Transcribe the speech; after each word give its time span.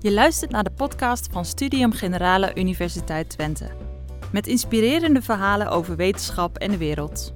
Je 0.00 0.12
luistert 0.12 0.50
naar 0.50 0.64
de 0.64 0.70
podcast 0.70 1.32
van 1.32 1.44
Studium 1.44 1.92
Generale 1.92 2.54
Universiteit 2.54 3.30
Twente. 3.30 3.70
Met 4.32 4.46
inspirerende 4.46 5.22
verhalen 5.22 5.68
over 5.68 5.96
wetenschap 5.96 6.58
en 6.58 6.70
de 6.70 6.76
wereld. 6.76 7.34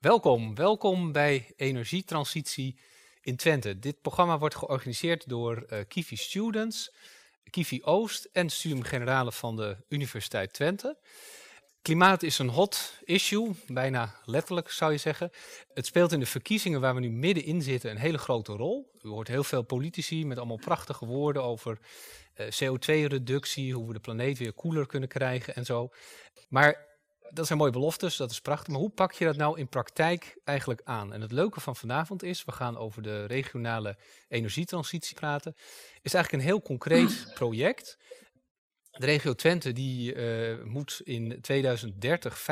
Welkom, 0.00 0.54
welkom 0.54 1.12
bij 1.12 1.52
Energietransitie 1.56 2.78
in 3.20 3.36
Twente. 3.36 3.78
Dit 3.78 4.00
programma 4.00 4.38
wordt 4.38 4.54
georganiseerd 4.54 5.28
door 5.28 5.66
uh, 5.68 5.78
Kivi 5.88 6.16
Students, 6.16 6.92
Kivi 7.50 7.82
Oost 7.82 8.28
en 8.32 8.50
Studium 8.50 8.82
Generale 8.82 9.32
van 9.32 9.56
de 9.56 9.76
Universiteit 9.88 10.52
Twente. 10.52 10.96
Klimaat 11.82 12.22
is 12.22 12.38
een 12.38 12.48
hot 12.48 12.94
issue, 13.04 13.54
bijna 13.66 14.14
letterlijk 14.24 14.70
zou 14.70 14.92
je 14.92 14.98
zeggen. 14.98 15.30
Het 15.74 15.86
speelt 15.86 16.12
in 16.12 16.20
de 16.20 16.26
verkiezingen 16.26 16.80
waar 16.80 16.94
we 16.94 17.00
nu 17.00 17.10
middenin 17.10 17.62
zitten 17.62 17.90
een 17.90 17.96
hele 17.96 18.18
grote 18.18 18.52
rol. 18.52 18.90
U 19.02 19.08
hoort 19.08 19.28
heel 19.28 19.44
veel 19.44 19.62
politici 19.62 20.26
met 20.26 20.38
allemaal 20.38 20.56
prachtige 20.56 21.06
woorden 21.06 21.42
over 21.42 21.78
uh, 22.36 22.46
CO2-reductie, 22.46 23.74
hoe 23.74 23.86
we 23.86 23.92
de 23.92 24.00
planeet 24.00 24.38
weer 24.38 24.52
koeler 24.52 24.86
kunnen 24.86 25.08
krijgen 25.08 25.54
en 25.54 25.64
zo. 25.64 25.90
Maar 26.48 26.87
dat 27.30 27.46
zijn 27.46 27.58
mooie 27.58 27.72
beloftes, 27.72 28.16
dat 28.16 28.30
is 28.30 28.40
prachtig. 28.40 28.68
Maar 28.68 28.80
hoe 28.80 28.90
pak 28.90 29.12
je 29.12 29.24
dat 29.24 29.36
nou 29.36 29.58
in 29.58 29.68
praktijk 29.68 30.36
eigenlijk 30.44 30.80
aan? 30.84 31.12
En 31.12 31.20
het 31.20 31.32
leuke 31.32 31.60
van 31.60 31.76
vanavond 31.76 32.22
is, 32.22 32.44
we 32.44 32.52
gaan 32.52 32.76
over 32.76 33.02
de 33.02 33.24
regionale 33.24 33.96
energietransitie 34.28 35.16
praten, 35.16 35.54
is 36.02 36.14
eigenlijk 36.14 36.44
een 36.44 36.50
heel 36.50 36.62
concreet 36.62 37.26
project. 37.34 37.98
De 38.90 39.06
regio 39.06 39.34
Twente 39.34 39.72
die, 39.72 40.14
uh, 40.14 40.64
moet 40.64 41.00
in 41.04 41.40
2030 41.40 42.40
50% 42.40 42.44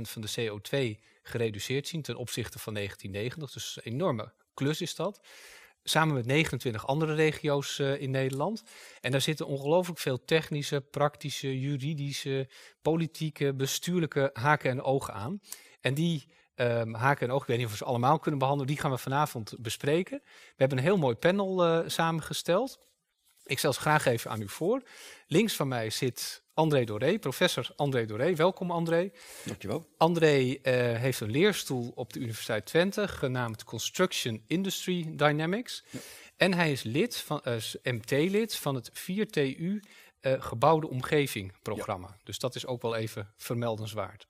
van 0.00 0.22
de 0.22 0.30
CO2 0.38 1.00
gereduceerd 1.22 1.88
zien 1.88 2.02
ten 2.02 2.16
opzichte 2.16 2.58
van 2.58 2.74
1990. 2.74 3.62
Dus 3.62 3.76
een 3.76 3.92
enorme 3.92 4.32
klus 4.54 4.80
is 4.80 4.94
dat 4.94 5.20
samen 5.84 6.14
met 6.14 6.26
29 6.26 6.86
andere 6.86 7.14
regio's 7.14 7.78
uh, 7.78 8.00
in 8.00 8.10
Nederland. 8.10 8.62
En 9.00 9.10
daar 9.10 9.20
zitten 9.20 9.46
ongelooflijk 9.46 9.98
veel 9.98 10.24
technische, 10.24 10.80
praktische, 10.80 11.60
juridische, 11.60 12.48
politieke, 12.82 13.54
bestuurlijke 13.54 14.30
haken 14.32 14.70
en 14.70 14.82
ogen 14.82 15.14
aan. 15.14 15.40
En 15.80 15.94
die 15.94 16.28
um, 16.56 16.94
haken 16.94 17.26
en 17.26 17.32
ogen, 17.32 17.42
ik 17.42 17.48
weet 17.48 17.56
niet 17.56 17.66
of 17.66 17.72
we 17.72 17.78
ze 17.78 17.84
allemaal 17.84 18.18
kunnen 18.18 18.40
behandelen, 18.40 18.72
die 18.72 18.80
gaan 18.80 18.90
we 18.90 18.98
vanavond 18.98 19.54
bespreken. 19.58 20.20
We 20.24 20.54
hebben 20.56 20.78
een 20.78 20.84
heel 20.84 20.96
mooi 20.96 21.14
panel 21.14 21.66
uh, 21.66 21.88
samengesteld. 21.88 22.78
Ik 23.44 23.58
stel 23.58 23.72
ze 23.72 23.80
graag 23.80 24.06
even 24.06 24.30
aan 24.30 24.40
u 24.40 24.48
voor. 24.48 24.82
Links 25.26 25.54
van 25.54 25.68
mij 25.68 25.90
zit 25.90 26.42
André 26.54 26.84
Doré, 26.84 27.18
professor 27.18 27.70
André 27.76 28.06
Doré. 28.06 28.34
Welkom 28.34 28.70
André. 28.70 29.10
Dankjewel. 29.44 29.86
André 29.96 30.38
uh, 30.38 30.56
heeft 30.96 31.20
een 31.20 31.30
leerstoel 31.30 31.92
op 31.94 32.12
de 32.12 32.18
Universiteit 32.18 32.66
Twente, 32.66 33.08
genaamd 33.08 33.64
Construction 33.64 34.42
Industry 34.46 35.16
Dynamics. 35.16 35.84
Ja. 35.90 35.98
En 36.36 36.54
hij 36.54 36.72
is 36.72 36.82
lid 36.82 37.16
van, 37.16 37.40
uh, 37.44 37.54
MT-lid 37.82 38.56
van 38.56 38.74
het 38.74 38.90
4TU 38.90 39.58
uh, 39.60 39.80
eh, 40.20 40.42
Gebouwde 40.42 40.88
Omgeving 40.88 41.52
programma. 41.62 42.08
Ja. 42.08 42.20
Dus 42.24 42.38
dat 42.38 42.54
is 42.54 42.66
ook 42.66 42.82
wel 42.82 42.94
even 42.94 43.32
vermeldenswaard. 43.36 44.26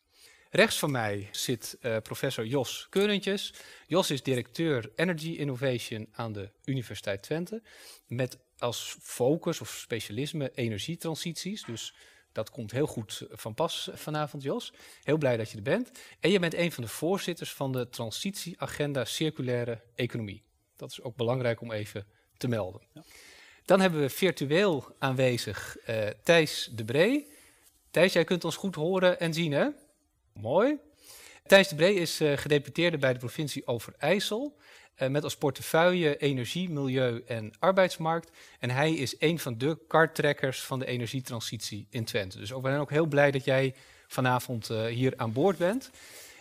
Rechts 0.50 0.78
van 0.78 0.90
mij 0.90 1.28
zit 1.32 1.76
uh, 1.80 1.96
professor 2.02 2.46
Jos 2.46 2.86
Keurentjes. 2.90 3.54
Jos 3.86 4.10
is 4.10 4.22
directeur 4.22 4.90
Energy 4.94 5.30
Innovation 5.30 6.08
aan 6.12 6.32
de 6.32 6.50
Universiteit 6.64 7.22
Twente. 7.22 7.62
Met 8.06 8.38
als 8.58 8.96
focus 9.00 9.60
of 9.60 9.68
specialisme 9.68 10.50
energietransities. 10.54 11.64
Dus 11.64 11.94
dat 12.32 12.50
komt 12.50 12.70
heel 12.70 12.86
goed 12.86 13.26
van 13.30 13.54
pas 13.54 13.90
vanavond, 13.92 14.42
Jos. 14.42 14.72
Heel 15.02 15.18
blij 15.18 15.36
dat 15.36 15.50
je 15.50 15.56
er 15.56 15.62
bent. 15.62 15.90
En 16.20 16.30
je 16.30 16.38
bent 16.38 16.54
een 16.54 16.72
van 16.72 16.84
de 16.84 16.90
voorzitters 16.90 17.52
van 17.52 17.72
de 17.72 17.88
Transitieagenda 17.88 19.04
Circulaire 19.04 19.80
Economie. 19.94 20.42
Dat 20.76 20.90
is 20.90 21.02
ook 21.02 21.16
belangrijk 21.16 21.60
om 21.60 21.72
even 21.72 22.06
te 22.36 22.48
melden. 22.48 22.80
Ja. 22.92 23.02
Dan 23.64 23.80
hebben 23.80 24.00
we 24.00 24.08
virtueel 24.08 24.94
aanwezig 24.98 25.76
uh, 25.86 26.06
Thijs 26.22 26.70
de 26.72 26.84
Bree. 26.84 27.26
Thijs, 27.90 28.12
jij 28.12 28.24
kunt 28.24 28.44
ons 28.44 28.56
goed 28.56 28.74
horen 28.74 29.20
en 29.20 29.34
zien, 29.34 29.52
hè? 29.52 29.68
Mooi. 30.32 30.78
Thijs 31.46 31.68
de 31.68 31.74
Bree 31.74 31.94
is 31.94 32.20
uh, 32.20 32.36
gedeputeerde 32.36 32.98
bij 32.98 33.12
de 33.12 33.18
provincie 33.18 33.66
Overijssel. 33.66 34.56
Uh, 34.98 35.08
met 35.08 35.24
als 35.24 35.36
portefeuille 35.36 36.16
energie, 36.16 36.70
milieu 36.70 37.22
en 37.26 37.52
arbeidsmarkt. 37.58 38.30
En 38.58 38.70
hij 38.70 38.94
is 38.94 39.14
een 39.18 39.38
van 39.38 39.58
de 39.58 39.78
karttrekkers 39.88 40.62
van 40.62 40.78
de 40.78 40.86
energietransitie 40.86 41.86
in 41.90 42.04
Twente. 42.04 42.38
Dus 42.38 42.52
ook, 42.52 42.62
we 42.62 42.68
zijn 42.68 42.80
ook 42.80 42.90
heel 42.90 43.06
blij 43.06 43.30
dat 43.30 43.44
jij 43.44 43.74
vanavond 44.06 44.70
uh, 44.70 44.84
hier 44.84 45.12
aan 45.16 45.32
boord 45.32 45.58
bent 45.58 45.90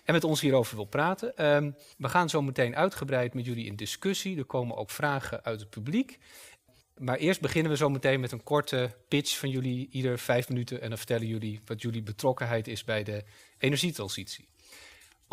en 0.03 0.13
met 0.13 0.23
ons 0.23 0.41
hierover 0.41 0.75
wil 0.75 0.85
praten. 0.85 1.45
Um, 1.45 1.75
we 1.97 2.09
gaan 2.09 2.29
zo 2.29 2.41
meteen 2.41 2.75
uitgebreid 2.75 3.33
met 3.33 3.45
jullie 3.45 3.65
in 3.65 3.75
discussie. 3.75 4.37
Er 4.37 4.45
komen 4.45 4.77
ook 4.77 4.89
vragen 4.89 5.43
uit 5.43 5.59
het 5.59 5.69
publiek. 5.69 6.19
Maar 6.97 7.17
eerst 7.17 7.41
beginnen 7.41 7.71
we 7.71 7.77
zo 7.77 7.89
meteen 7.89 8.19
met 8.19 8.31
een 8.31 8.43
korte 8.43 8.95
pitch 9.07 9.37
van 9.37 9.49
jullie, 9.49 9.87
ieder 9.91 10.19
vijf 10.19 10.49
minuten. 10.49 10.81
En 10.81 10.89
dan 10.89 10.97
vertellen 10.97 11.27
jullie 11.27 11.61
wat 11.65 11.81
jullie 11.81 12.03
betrokkenheid 12.03 12.67
is 12.67 12.83
bij 12.83 13.03
de 13.03 13.23
energietransitie. 13.57 14.47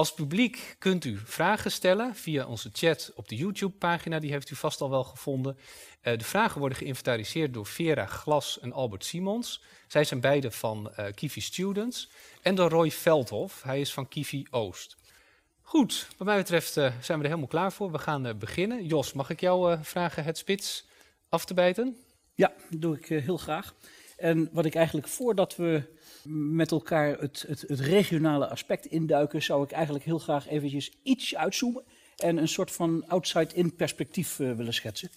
Als 0.00 0.14
publiek 0.14 0.76
kunt 0.78 1.04
u 1.04 1.18
vragen 1.24 1.70
stellen 1.70 2.14
via 2.14 2.46
onze 2.46 2.70
chat 2.72 3.12
op 3.14 3.28
de 3.28 3.36
YouTube-pagina, 3.36 4.18
die 4.18 4.30
heeft 4.30 4.50
u 4.50 4.54
vast 4.54 4.80
al 4.80 4.90
wel 4.90 5.04
gevonden. 5.04 5.58
Uh, 6.02 6.18
de 6.18 6.24
vragen 6.24 6.58
worden 6.58 6.78
geïnventariseerd 6.78 7.54
door 7.54 7.66
Vera 7.66 8.06
Glas 8.06 8.58
en 8.60 8.72
Albert 8.72 9.04
Simons. 9.04 9.62
Zij 9.86 10.04
zijn 10.04 10.20
beide 10.20 10.50
van 10.50 10.92
uh, 10.98 11.06
Kivi 11.14 11.40
Students. 11.40 12.10
En 12.42 12.54
door 12.54 12.70
Roy 12.70 12.90
Veldhof, 12.90 13.62
hij 13.62 13.80
is 13.80 13.92
van 13.92 14.08
Kivi 14.08 14.46
Oost. 14.50 14.96
Goed, 15.62 16.08
wat 16.16 16.26
mij 16.26 16.36
betreft 16.36 16.76
uh, 16.76 16.84
zijn 16.84 17.18
we 17.18 17.24
er 17.24 17.30
helemaal 17.30 17.46
klaar 17.46 17.72
voor. 17.72 17.92
We 17.92 17.98
gaan 17.98 18.38
beginnen. 18.38 18.86
Jos, 18.86 19.12
mag 19.12 19.30
ik 19.30 19.40
jou 19.40 19.78
vragen 19.82 20.24
het 20.24 20.38
spits 20.38 20.86
af 21.28 21.44
te 21.44 21.54
bijten? 21.54 21.96
Ja, 22.34 22.52
dat 22.70 22.80
doe 22.80 22.96
ik 22.96 23.06
heel 23.06 23.36
graag. 23.36 23.74
En 24.16 24.48
wat 24.52 24.64
ik 24.64 24.74
eigenlijk 24.74 25.08
voordat 25.08 25.56
we 25.56 25.82
met 26.28 26.70
elkaar 26.70 27.18
het, 27.18 27.44
het, 27.48 27.64
het, 27.66 27.80
regionale 27.80 28.48
aspect 28.48 28.86
induiken, 28.86 29.42
zou 29.42 29.64
ik 29.64 29.70
eigenlijk 29.70 30.04
heel 30.04 30.18
graag 30.18 30.48
eventjes 30.48 30.92
iets 31.02 31.36
uitzoomen 31.36 31.82
en 32.16 32.36
een 32.36 32.48
soort 32.48 32.70
van 32.70 33.04
outside-in 33.08 33.74
perspectief 33.74 34.38
uh, 34.38 34.52
willen 34.52 34.74
schetsen. 34.74 35.10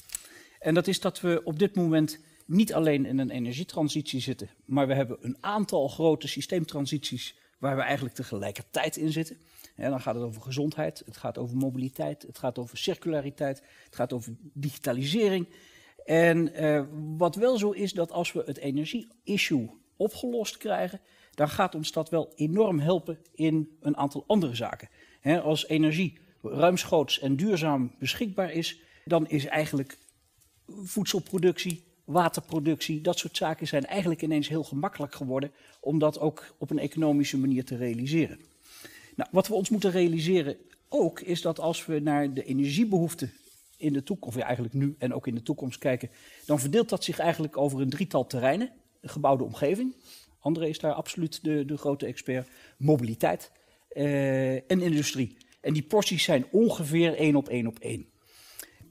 En 0.59 0.74
dat 0.74 0.88
is 0.88 1.00
dat 1.00 1.22
we 1.22 1.42
op 1.44 1.59
dit 1.59 1.75
moment 1.75 2.19
niet 2.46 2.74
alleen 2.74 3.06
in 3.06 3.19
een 3.19 3.30
energietransitie 3.30 4.19
zitten, 4.19 4.50
maar 4.66 4.88
we 4.88 4.94
hebben 4.94 5.18
een 5.22 5.38
aantal 5.40 5.88
grote 5.88 6.28
systeemtransities 6.28 7.36
waar 7.58 7.75
we 7.75 7.81
eigenlijk 7.81 8.16
tegelijkertijd 8.16 8.97
in 8.97 9.12
zitten. 9.12 9.38
En 9.75 9.90
dan 9.90 10.02
gaat 10.02 10.16
het 10.16 10.24
over 10.24 10.42
gezondheid, 10.42 11.03
het 11.06 11.18
gaat 11.18 11.38
over 11.38 11.58
mobiliteit, 11.58 12.22
het 12.22 12.38
gaat 12.38 12.58
over 12.58 12.78
circulariteit, 12.78 13.62
het 13.86 13.96
gaat 13.96 14.13
over 14.13 14.36
digitalisering. 14.53 15.47
En 16.06 16.63
uh, 16.63 16.84
wat 17.18 17.36
wel 17.36 17.58
zo 17.58 17.72
is 17.72 17.94
dat 17.94 18.12
als 18.12 18.31
we 18.31 18.44
het 18.46 18.58
energie-issue 18.58 19.69
opgelost 20.03 20.58
krijgen, 20.58 21.00
dan 21.36 21.50
gaat 21.50 21.75
ons 21.75 21.91
dat 21.91 22.09
wel 22.09 22.31
enorm 22.36 22.80
helpen 22.80 23.19
in 23.31 23.78
een 23.81 23.97
aantal 23.97 24.24
andere 24.28 24.56
zaken. 24.56 24.90
als 25.44 25.68
energie 25.68 26.18
ruimschoots 26.41 27.19
en 27.19 27.36
duurzaam 27.36 27.96
beschikbaar 28.00 28.52
is, 28.52 28.80
dan 29.06 29.28
is 29.28 29.46
eigenlijk 29.46 29.97
voedselproductie, 30.66 31.84
waterproductie, 32.06 33.02
dat 33.02 33.18
soort 33.18 33.38
zaken 33.38 33.68
zijn 33.68 33.86
eigenlijk 33.86 34.22
ineens 34.22 34.47
heel 34.47 34.63
gemakkelijk 34.63 35.16
geworden 35.16 35.52
om 35.80 36.00
dat 36.00 36.19
ook 36.19 36.56
op 36.58 36.69
een 36.69 36.80
economische 36.80 37.38
manier 37.38 37.66
te 37.66 37.75
realiseren. 37.75 38.40
Nou, 39.16 39.30
wat 39.31 39.47
we 39.47 39.53
ons 39.53 39.69
moeten 39.69 39.92
realiseren 39.92 40.58
ook 40.90 41.19
is 41.19 41.42
dat 41.42 41.59
als 41.59 41.86
we 41.86 42.00
naar 42.00 42.34
de 42.34 42.44
energiebehoeften 42.44 43.34
in 43.78 43.94
de 43.94 44.03
toekomst, 44.03 44.38
of 44.38 44.44
eigenlijk 44.44 44.74
nu 44.74 44.96
en 44.97 45.13
ook 45.13 45.28
in 45.28 45.36
de 45.36 45.44
toekomst 45.44 45.80
kijken, 45.80 46.09
dan 46.46 46.59
verdeelt 46.59 46.90
dat 46.90 47.03
zich 47.03 47.19
eigenlijk 47.19 47.58
over 47.58 47.81
een 47.81 47.90
drietal 47.90 48.28
terreinen 48.28 48.72
gebouwde 49.04 49.44
omgeving. 49.44 49.96
André 50.40 50.68
is 50.68 50.80
daar 50.80 50.94
absoluut 50.94 51.44
de, 51.44 51.66
de 51.66 51.78
grote 51.78 52.06
expert. 52.06 52.48
Mobiliteit 52.78 53.52
uh, 53.94 54.54
en 54.54 54.82
industrie. 54.82 55.38
En 55.62 55.74
die 55.74 55.84
porties 55.84 56.24
zijn 56.24 56.46
ongeveer 56.52 57.16
één 57.16 57.36
op 57.36 57.50
één 57.50 57.68
op 57.68 57.80
één. 57.80 58.06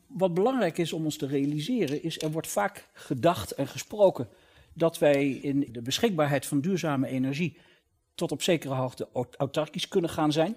Wat 0.06 0.34
belangrijk 0.34 0.78
is 0.78 0.92
om 0.92 1.04
ons 1.04 1.16
te 1.16 1.26
realiseren, 1.26 2.02
is 2.02 2.22
er 2.22 2.30
wordt 2.30 2.48
vaak 2.48 2.88
gedacht 2.92 3.50
en 3.50 3.66
gesproken 3.66 4.28
dat 4.74 4.98
wij 4.98 5.30
in 5.30 5.68
de 5.72 5.82
beschikbaarheid 5.82 6.46
van 6.46 6.60
duurzame 6.60 7.08
energie 7.08 7.56
tot 8.14 8.32
op 8.32 8.42
zekere 8.42 8.74
hoogte 8.74 9.08
autarkisch 9.36 9.88
kunnen 9.88 10.10
gaan 10.10 10.32
zijn. 10.32 10.56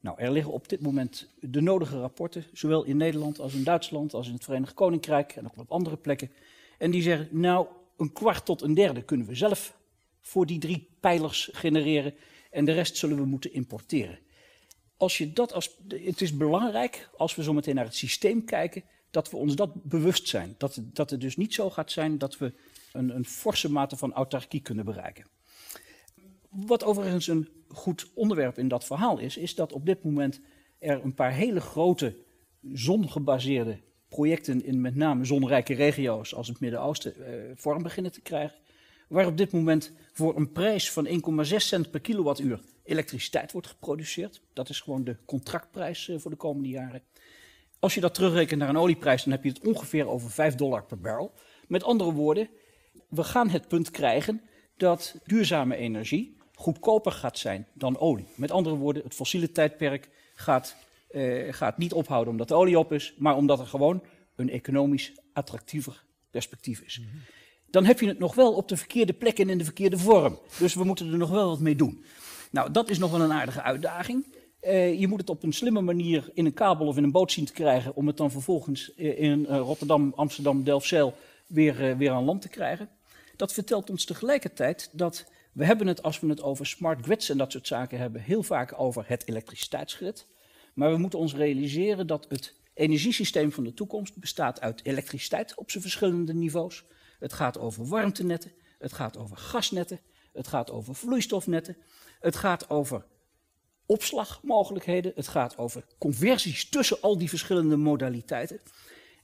Nou, 0.00 0.20
er 0.20 0.32
liggen 0.32 0.52
op 0.52 0.68
dit 0.68 0.80
moment 0.80 1.28
de 1.40 1.60
nodige 1.60 2.00
rapporten, 2.00 2.44
zowel 2.52 2.84
in 2.84 2.96
Nederland 2.96 3.40
als 3.40 3.54
in 3.54 3.64
Duitsland, 3.64 4.14
als 4.14 4.26
in 4.26 4.32
het 4.32 4.44
Verenigd 4.44 4.74
Koninkrijk 4.74 5.32
en 5.32 5.44
ook 5.44 5.58
op 5.58 5.72
andere 5.72 5.96
plekken. 5.96 6.30
En 6.78 6.90
die 6.90 7.02
zeggen, 7.02 7.28
nou, 7.30 7.66
een 7.98 8.12
kwart 8.12 8.44
tot 8.44 8.62
een 8.62 8.74
derde 8.74 9.02
kunnen 9.02 9.26
we 9.26 9.34
zelf 9.34 9.76
voor 10.20 10.46
die 10.46 10.58
drie 10.58 10.88
pijlers 11.00 11.48
genereren 11.52 12.14
en 12.50 12.64
de 12.64 12.72
rest 12.72 12.96
zullen 12.96 13.16
we 13.16 13.24
moeten 13.24 13.52
importeren. 13.52 14.18
Als 14.96 15.18
je 15.18 15.32
dat 15.32 15.52
als, 15.52 15.78
het 15.88 16.20
is 16.20 16.36
belangrijk, 16.36 17.08
als 17.16 17.34
we 17.34 17.42
zo 17.42 17.52
meteen 17.52 17.74
naar 17.74 17.84
het 17.84 17.94
systeem 17.94 18.44
kijken, 18.44 18.82
dat 19.10 19.30
we 19.30 19.36
ons 19.36 19.54
dat 19.54 19.84
bewust 19.84 20.28
zijn. 20.28 20.54
Dat, 20.58 20.80
dat 20.82 21.10
het 21.10 21.20
dus 21.20 21.36
niet 21.36 21.54
zo 21.54 21.70
gaat 21.70 21.90
zijn 21.90 22.18
dat 22.18 22.38
we 22.38 22.52
een, 22.92 23.14
een 23.16 23.24
forse 23.24 23.70
mate 23.70 23.96
van 23.96 24.12
autarkie 24.12 24.60
kunnen 24.60 24.84
bereiken. 24.84 25.26
Wat 26.48 26.84
overigens 26.84 27.26
een 27.26 27.48
goed 27.68 28.10
onderwerp 28.14 28.58
in 28.58 28.68
dat 28.68 28.84
verhaal 28.84 29.18
is, 29.18 29.36
is 29.36 29.54
dat 29.54 29.72
op 29.72 29.86
dit 29.86 30.04
moment 30.04 30.40
er 30.78 31.04
een 31.04 31.14
paar 31.14 31.32
hele 31.32 31.60
grote 31.60 32.16
zongebaseerde 32.72 33.80
projecten 34.08 34.64
in 34.64 34.80
met 34.80 34.94
name 34.94 35.24
zonrijke 35.24 35.74
regio's 35.74 36.34
als 36.34 36.48
het 36.48 36.60
Midden-Oosten 36.60 37.14
eh, 37.14 37.32
vorm 37.54 37.82
beginnen 37.82 38.12
te 38.12 38.20
krijgen. 38.20 38.56
Waar 39.08 39.26
op 39.26 39.36
dit 39.36 39.52
moment 39.52 39.92
voor 40.12 40.36
een 40.36 40.52
prijs 40.52 40.92
van 40.92 41.06
1,6 41.06 41.56
cent 41.56 41.90
per 41.90 42.00
kilowattuur 42.00 42.60
elektriciteit 42.84 43.52
wordt 43.52 43.66
geproduceerd. 43.66 44.40
Dat 44.52 44.68
is 44.68 44.80
gewoon 44.80 45.04
de 45.04 45.16
contractprijs 45.24 46.08
eh, 46.08 46.18
voor 46.18 46.30
de 46.30 46.36
komende 46.36 46.68
jaren. 46.68 47.02
Als 47.78 47.94
je 47.94 48.00
dat 48.00 48.14
terugrekent 48.14 48.60
naar 48.60 48.68
een 48.68 48.76
olieprijs, 48.76 49.24
dan 49.24 49.32
heb 49.32 49.44
je 49.44 49.48
het 49.48 49.66
ongeveer 49.66 50.08
over 50.08 50.30
5 50.30 50.54
dollar 50.54 50.84
per 50.84 50.98
barrel. 50.98 51.32
Met 51.66 51.84
andere 51.84 52.12
woorden, 52.12 52.48
we 53.08 53.24
gaan 53.24 53.48
het 53.48 53.68
punt 53.68 53.90
krijgen 53.90 54.42
dat 54.76 55.16
duurzame 55.24 55.76
energie 55.76 56.36
goedkoper 56.58 57.12
gaat 57.12 57.38
zijn 57.38 57.66
dan 57.72 57.98
olie. 57.98 58.26
Met 58.34 58.50
andere 58.50 58.76
woorden, 58.76 59.02
het 59.02 59.14
fossiele 59.14 59.52
tijdperk 59.52 60.08
gaat, 60.34 60.76
eh, 61.08 61.52
gaat 61.52 61.78
niet 61.78 61.92
ophouden 61.92 62.32
omdat 62.32 62.48
de 62.48 62.54
olie 62.54 62.78
op 62.78 62.92
is, 62.92 63.14
maar 63.18 63.36
omdat 63.36 63.60
er 63.60 63.66
gewoon 63.66 64.02
een 64.36 64.50
economisch 64.50 65.12
attractiever 65.32 66.04
perspectief 66.30 66.80
is. 66.80 67.00
Dan 67.70 67.84
heb 67.84 68.00
je 68.00 68.06
het 68.06 68.18
nog 68.18 68.34
wel 68.34 68.52
op 68.52 68.68
de 68.68 68.76
verkeerde 68.76 69.12
plek 69.12 69.38
en 69.38 69.48
in 69.48 69.58
de 69.58 69.64
verkeerde 69.64 69.98
vorm. 69.98 70.38
Dus 70.58 70.74
we 70.74 70.84
moeten 70.84 71.12
er 71.12 71.18
nog 71.18 71.30
wel 71.30 71.48
wat 71.48 71.60
mee 71.60 71.76
doen. 71.76 72.04
Nou, 72.50 72.70
dat 72.70 72.90
is 72.90 72.98
nog 72.98 73.10
wel 73.10 73.20
een 73.20 73.32
aardige 73.32 73.62
uitdaging. 73.62 74.36
Uh, 74.62 75.00
je 75.00 75.08
moet 75.08 75.20
het 75.20 75.30
op 75.30 75.42
een 75.42 75.52
slimme 75.52 75.80
manier 75.80 76.30
in 76.34 76.46
een 76.46 76.54
kabel 76.54 76.86
of 76.86 76.96
in 76.96 77.04
een 77.04 77.12
boot 77.12 77.32
zien 77.32 77.44
te 77.44 77.52
krijgen 77.52 77.94
om 77.94 78.06
het 78.06 78.16
dan 78.16 78.30
vervolgens 78.30 78.92
uh, 78.96 79.20
in 79.20 79.40
uh, 79.40 79.56
Rotterdam, 79.56 80.12
Amsterdam, 80.16 80.64
Delfzijl 80.64 81.14
weer, 81.46 81.96
weer 81.96 82.10
aan 82.10 82.24
land 82.24 82.42
te 82.42 82.48
krijgen. 82.48 82.88
Dat 83.36 83.52
vertelt 83.52 83.90
ons 83.90 84.04
tegelijkertijd 84.04 84.90
dat 84.92 85.26
we 85.52 85.64
hebben 85.64 85.86
het, 85.86 86.02
als 86.02 86.20
we 86.20 86.28
het 86.28 86.42
over 86.42 86.66
smart 86.66 87.04
grids 87.04 87.28
en 87.28 87.38
dat 87.38 87.52
soort 87.52 87.66
zaken 87.66 87.98
hebben, 87.98 88.20
heel 88.20 88.42
vaak 88.42 88.80
over 88.80 89.04
het 89.06 89.28
elektriciteitsgrid. 89.28 90.26
Maar 90.78 90.90
we 90.90 90.98
moeten 90.98 91.18
ons 91.18 91.34
realiseren 91.34 92.06
dat 92.06 92.26
het 92.28 92.54
energiesysteem 92.74 93.52
van 93.52 93.64
de 93.64 93.74
toekomst 93.74 94.16
bestaat 94.16 94.60
uit 94.60 94.84
elektriciteit 94.84 95.54
op 95.54 95.70
zijn 95.70 95.82
verschillende 95.82 96.34
niveaus. 96.34 96.84
Het 97.18 97.32
gaat 97.32 97.58
over 97.58 97.86
warmtenetten, 97.86 98.52
het 98.78 98.92
gaat 98.92 99.16
over 99.16 99.36
gasnetten, 99.36 100.00
het 100.32 100.48
gaat 100.48 100.70
over 100.70 100.94
vloeistofnetten, 100.94 101.76
het 102.20 102.36
gaat 102.36 102.70
over 102.70 103.06
opslagmogelijkheden, 103.86 105.12
het 105.14 105.28
gaat 105.28 105.56
over 105.56 105.84
conversies 105.98 106.68
tussen 106.68 107.00
al 107.00 107.18
die 107.18 107.28
verschillende 107.28 107.76
modaliteiten. 107.76 108.60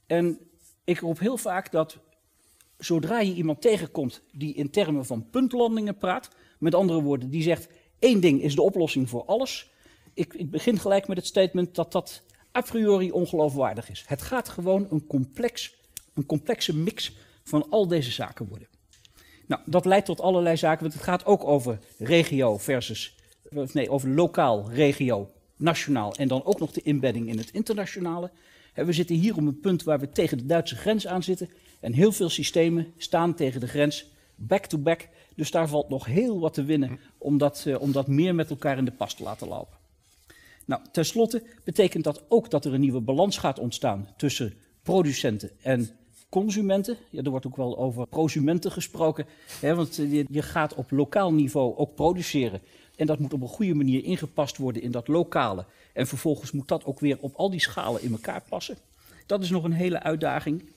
En 0.05 0.39
ik 0.83 0.99
roep 0.99 1.19
heel 1.19 1.37
vaak 1.37 1.71
dat 1.71 1.97
zodra 2.77 3.19
je 3.19 3.33
iemand 3.33 3.61
tegenkomt 3.61 4.21
die 4.31 4.53
in 4.53 4.69
termen 4.69 5.05
van 5.05 5.29
puntlandingen 5.29 5.97
praat, 5.97 6.29
met 6.59 6.75
andere 6.75 7.01
woorden, 7.01 7.29
die 7.29 7.43
zegt 7.43 7.67
één 7.99 8.19
ding 8.19 8.41
is 8.41 8.55
de 8.55 8.61
oplossing 8.61 9.09
voor 9.09 9.25
alles. 9.25 9.73
Ik, 10.15 10.51
begin 10.51 10.79
gelijk 10.79 11.07
met 11.07 11.17
het 11.17 11.25
statement 11.25 11.75
dat 11.75 11.91
dat 11.91 12.21
a 12.57 12.61
priori 12.61 13.11
ongeloofwaardig 13.11 13.89
is. 13.89 14.03
Het 14.07 14.21
gaat 14.21 14.49
gewoon 14.49 14.87
een, 14.89 15.07
complex, 15.07 15.75
een 16.13 16.25
complexe 16.25 16.75
mix 16.75 17.11
van 17.43 17.69
al 17.69 17.87
deze 17.87 18.11
zaken 18.11 18.47
worden. 18.47 18.67
Nou, 19.47 19.61
dat 19.65 19.85
leidt 19.85 20.05
tot 20.05 20.21
allerlei 20.21 20.57
zaken, 20.57 20.81
want 20.81 20.93
het 20.93 21.03
gaat 21.03 21.25
ook 21.25 21.43
over 21.43 21.79
regio 21.97 22.57
versus, 22.57 23.15
nee, 23.71 23.89
over 23.89 24.09
lokaal, 24.09 24.71
regio, 24.71 25.29
nationaal 25.55 26.15
en 26.15 26.27
dan 26.27 26.45
ook 26.45 26.59
nog 26.59 26.71
de 26.71 26.81
inbedding 26.81 27.29
in 27.29 27.37
het 27.37 27.51
internationale. 27.51 28.31
We 28.73 28.93
zitten 28.93 29.15
hier 29.15 29.35
op 29.35 29.37
een 29.37 29.59
punt 29.59 29.83
waar 29.83 29.99
we 29.99 30.09
tegen 30.09 30.37
de 30.37 30.45
Duitse 30.45 30.75
grens 30.75 31.07
aan 31.07 31.23
zitten. 31.23 31.49
En 31.79 31.93
heel 31.93 32.11
veel 32.11 32.29
systemen 32.29 32.93
staan 32.97 33.33
tegen 33.33 33.59
de 33.59 33.67
grens 33.67 34.05
back-to-back. 34.35 34.99
-back, 34.99 35.09
dus 35.35 35.51
daar 35.51 35.67
valt 35.67 35.89
nog 35.89 36.05
heel 36.05 36.39
wat 36.39 36.53
te 36.53 36.63
winnen 36.63 36.89
uh, 36.89 37.81
om 37.81 37.91
dat 37.91 38.07
meer 38.07 38.35
met 38.35 38.49
elkaar 38.49 38.77
in 38.77 38.85
de 38.85 38.91
pas 38.91 39.13
te 39.13 39.23
laten 39.23 39.47
lopen. 39.47 39.77
Nou, 40.65 40.81
ten 40.91 41.05
slotte 41.05 41.43
betekent 41.63 42.03
dat 42.03 42.23
ook 42.27 42.49
dat 42.49 42.65
er 42.65 42.73
een 42.73 42.79
nieuwe 42.79 43.01
balans 43.01 43.37
gaat 43.37 43.59
ontstaan 43.59 44.07
tussen 44.17 44.53
producenten 44.83 45.51
en 45.61 45.89
consumenten. 46.29 46.97
Ja, 47.09 47.23
er 47.23 47.29
wordt 47.29 47.45
ook 47.45 47.55
wel 47.55 47.77
over 47.77 48.07
prosumenten 48.07 48.71
gesproken, 48.71 49.25
hè, 49.59 49.75
want 49.75 49.99
eh, 49.99 50.13
je, 50.13 50.25
je 50.29 50.41
gaat 50.41 50.73
op 50.73 50.91
lokaal 50.91 51.33
niveau 51.33 51.77
ook 51.77 51.95
produceren. 51.95 52.61
En 52.95 53.05
dat 53.05 53.19
moet 53.19 53.33
op 53.33 53.41
een 53.41 53.47
goede 53.47 53.73
manier 53.73 54.03
ingepast 54.03 54.57
worden 54.57 54.81
in 54.81 54.91
dat 54.91 55.07
lokale. 55.07 55.65
En 55.93 56.07
vervolgens 56.07 56.51
moet 56.51 56.67
dat 56.67 56.85
ook 56.85 56.99
weer 56.99 57.17
op 57.19 57.35
al 57.35 57.49
die 57.49 57.59
schalen 57.59 58.01
in 58.01 58.11
elkaar 58.11 58.43
passen. 58.49 58.77
Dat 59.25 59.43
is 59.43 59.49
nog 59.49 59.63
een 59.63 59.71
hele 59.71 60.01
uitdaging. 60.01 60.69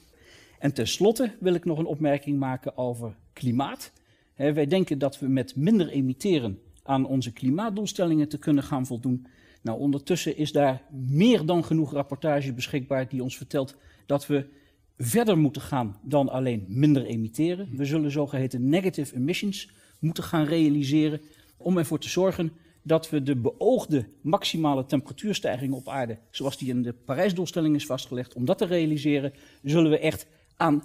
En 0.59 0.75
tenslotte 0.75 1.33
wil 1.41 1.55
ik 1.55 1.65
nog 1.65 1.79
een 1.79 1.87
opmerking 1.87 2.39
maken 2.39 2.77
over 2.77 3.17
klimaat. 3.33 3.93
wij 4.35 4.67
denken 4.67 4.99
dat 4.99 5.19
we 5.19 5.27
met 5.29 5.57
minder 5.57 5.89
emitteren 5.89 6.61
aan 6.83 7.07
onze 7.07 7.33
klimaatdoelstellingen 7.33 8.29
te 8.29 8.39
kunnen 8.39 8.65
gaan 8.65 8.87
voldoen. 8.87 9.27
Nou, 9.61 9.79
ondertussen 9.79 10.37
is 10.37 10.53
daar 10.53 10.83
meer 10.91 11.47
dan 11.47 11.65
genoeg 11.65 11.93
rapportage 11.93 12.53
beschikbaar 12.53 13.09
die 13.09 13.23
ons 13.23 13.37
vertelt 13.37 13.77
dat 14.07 14.27
we 14.27 14.47
verder 14.99 15.39
moeten 15.39 15.63
gaan 15.63 15.99
dan 16.03 16.29
alleen 16.29 16.65
minder 16.69 17.05
emitteren. 17.05 17.69
We 17.77 17.85
zullen 17.85 18.11
zogeheten 18.11 18.69
negative 18.69 19.15
emissions 19.17 19.71
moeten 19.99 20.23
gaan 20.25 20.45
realiseren 20.45 21.21
om 21.57 21.79
ervoor 21.79 21.99
te 21.99 22.09
zorgen 22.09 22.53
dat 22.83 23.11
we 23.11 23.23
de 23.23 23.37
beoogde 23.37 24.09
maximale 24.21 24.87
temperatuurstijging 24.87 25.73
op 25.73 25.89
aarde, 25.89 26.19
zoals 26.31 26.59
die 26.59 26.69
in 26.69 26.83
de 26.83 26.93
Parijsdoelstelling 26.93 27.75
is 27.75 27.87
vastgelegd, 27.87 28.35
om 28.35 28.45
dat 28.45 28.59
te 28.59 28.65
realiseren, 28.65 29.33
zullen 29.63 29.91
we 29.91 29.99
echt 29.99 30.27
aan 30.57 30.85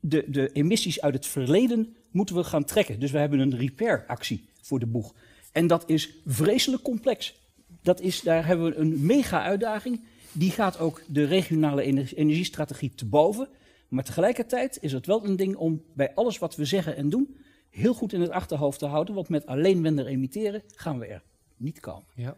de, 0.00 0.24
de 0.28 0.52
emissies 0.52 1.00
uit 1.00 1.14
het 1.14 1.26
verleden 1.26 1.96
moeten 2.10 2.34
we 2.34 2.44
gaan 2.44 2.64
trekken. 2.64 3.00
Dus 3.00 3.10
we 3.10 3.18
hebben 3.18 3.38
een 3.38 3.56
repair-actie 3.56 4.48
voor 4.62 4.78
de 4.78 4.86
boeg. 4.86 5.14
En 5.52 5.66
dat 5.66 5.88
is 5.88 6.14
vreselijk 6.26 6.82
complex. 6.82 7.39
Dat 7.82 8.00
is, 8.00 8.20
daar 8.20 8.46
hebben 8.46 8.70
we 8.70 8.76
een 8.76 9.06
mega-uitdaging. 9.06 10.04
Die 10.32 10.50
gaat 10.50 10.78
ook 10.78 11.02
de 11.06 11.24
regionale 11.24 11.82
energiestrategie 12.14 12.94
te 12.94 13.06
boven. 13.06 13.48
Maar 13.88 14.04
tegelijkertijd 14.04 14.78
is 14.80 14.92
het 14.92 15.06
wel 15.06 15.24
een 15.24 15.36
ding 15.36 15.56
om 15.56 15.82
bij 15.92 16.14
alles 16.14 16.38
wat 16.38 16.56
we 16.56 16.64
zeggen 16.64 16.96
en 16.96 17.10
doen 17.10 17.36
heel 17.70 17.94
goed 17.94 18.12
in 18.12 18.20
het 18.20 18.30
achterhoofd 18.30 18.78
te 18.78 18.86
houden. 18.86 19.14
Want 19.14 19.28
met 19.28 19.46
alleen 19.46 19.80
minder 19.80 20.06
emitteren 20.06 20.62
gaan 20.74 20.98
we 20.98 21.06
er 21.06 21.22
niet 21.56 21.80
komen. 21.80 22.06
Ja. 22.14 22.36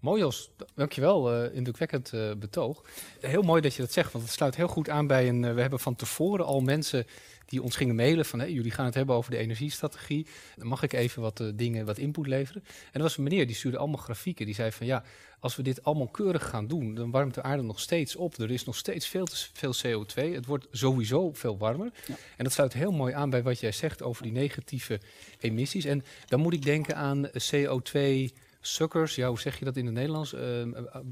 Mooi 0.00 0.20
Jos, 0.20 0.50
dankjewel. 0.74 1.44
Uh, 1.44 1.54
indrukwekkend 1.54 2.12
uh, 2.12 2.34
betoog. 2.34 2.84
Heel 3.20 3.42
mooi 3.42 3.60
dat 3.60 3.74
je 3.74 3.82
dat 3.82 3.92
zegt, 3.92 4.12
want 4.12 4.24
het 4.24 4.32
sluit 4.32 4.56
heel 4.56 4.68
goed 4.68 4.88
aan 4.88 5.06
bij 5.06 5.28
een... 5.28 5.42
Uh, 5.42 5.54
we 5.54 5.60
hebben 5.60 5.80
van 5.80 5.96
tevoren 5.96 6.46
al 6.46 6.60
mensen 6.60 7.06
die 7.48 7.62
ons 7.62 7.76
gingen 7.76 7.94
mailen 7.94 8.24
van... 8.24 8.38
Hey, 8.38 8.52
jullie 8.52 8.70
gaan 8.70 8.84
het 8.84 8.94
hebben 8.94 9.14
over 9.14 9.30
de 9.30 9.36
energiestrategie. 9.36 10.26
Dan 10.56 10.66
mag 10.66 10.82
ik 10.82 10.92
even 10.92 11.22
wat 11.22 11.42
dingen, 11.54 11.86
wat 11.86 11.98
input 11.98 12.26
leveren. 12.26 12.62
En 12.64 12.92
er 12.92 13.02
was 13.02 13.16
een 13.16 13.22
meneer 13.22 13.46
die 13.46 13.56
stuurde 13.56 13.78
allemaal 13.78 13.96
grafieken. 13.96 14.46
Die 14.46 14.54
zei 14.54 14.72
van 14.72 14.86
ja, 14.86 15.04
als 15.40 15.56
we 15.56 15.62
dit 15.62 15.84
allemaal 15.84 16.08
keurig 16.08 16.48
gaan 16.48 16.66
doen... 16.66 16.94
dan 16.94 17.10
warmt 17.10 17.34
de 17.34 17.42
aarde 17.42 17.62
nog 17.62 17.80
steeds 17.80 18.16
op. 18.16 18.38
Er 18.38 18.50
is 18.50 18.64
nog 18.64 18.76
steeds 18.76 19.06
veel 19.06 19.24
te 19.24 19.36
veel 19.52 19.74
CO2. 19.74 20.34
Het 20.34 20.46
wordt 20.46 20.66
sowieso 20.70 21.32
veel 21.32 21.58
warmer. 21.58 21.92
Ja. 22.06 22.14
En 22.36 22.44
dat 22.44 22.52
sluit 22.52 22.72
heel 22.72 22.92
mooi 22.92 23.14
aan 23.14 23.30
bij 23.30 23.42
wat 23.42 23.60
jij 23.60 23.72
zegt 23.72 24.02
over 24.02 24.22
die 24.22 24.32
negatieve 24.32 25.00
emissies. 25.40 25.84
En 25.84 26.04
dan 26.26 26.40
moet 26.40 26.52
ik 26.52 26.64
denken 26.64 26.96
aan 26.96 27.30
CO2 27.52 28.30
suckers, 28.60 29.14
ja, 29.14 29.28
hoe 29.28 29.40
zeg 29.40 29.58
je 29.58 29.64
dat 29.64 29.76
in 29.76 29.84
het 29.84 29.94
Nederlands? 29.94 30.34
Uh, 30.34 30.40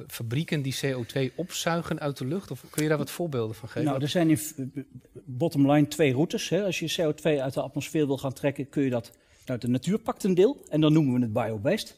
fabrieken 0.06 0.62
die 0.62 0.76
CO2 0.84 1.34
opzuigen 1.34 2.00
uit 2.00 2.18
de 2.18 2.26
lucht? 2.26 2.50
Of 2.50 2.64
kun 2.70 2.82
je 2.82 2.88
daar 2.88 2.98
wat 2.98 3.10
voorbeelden 3.10 3.56
van 3.56 3.68
geven? 3.68 3.84
Nou, 3.84 4.02
er 4.02 4.08
zijn 4.08 4.30
in 4.30 4.38
bottom 5.24 5.70
line 5.70 5.88
twee 5.88 6.12
routes. 6.12 6.48
Hè. 6.48 6.64
Als 6.64 6.78
je 6.78 6.92
CO2 7.00 7.40
uit 7.40 7.54
de 7.54 7.60
atmosfeer 7.60 8.06
wil 8.06 8.18
gaan 8.18 8.32
trekken, 8.32 8.68
kun 8.68 8.82
je 8.82 8.90
dat 8.90 9.12
uit 9.44 9.60
de 9.60 9.68
natuur 9.68 9.98
pakt 9.98 10.24
een 10.24 10.34
deel. 10.34 10.56
En 10.68 10.80
dan 10.80 10.92
noemen 10.92 11.14
we 11.14 11.20
het 11.20 11.32
biobased. 11.32 11.96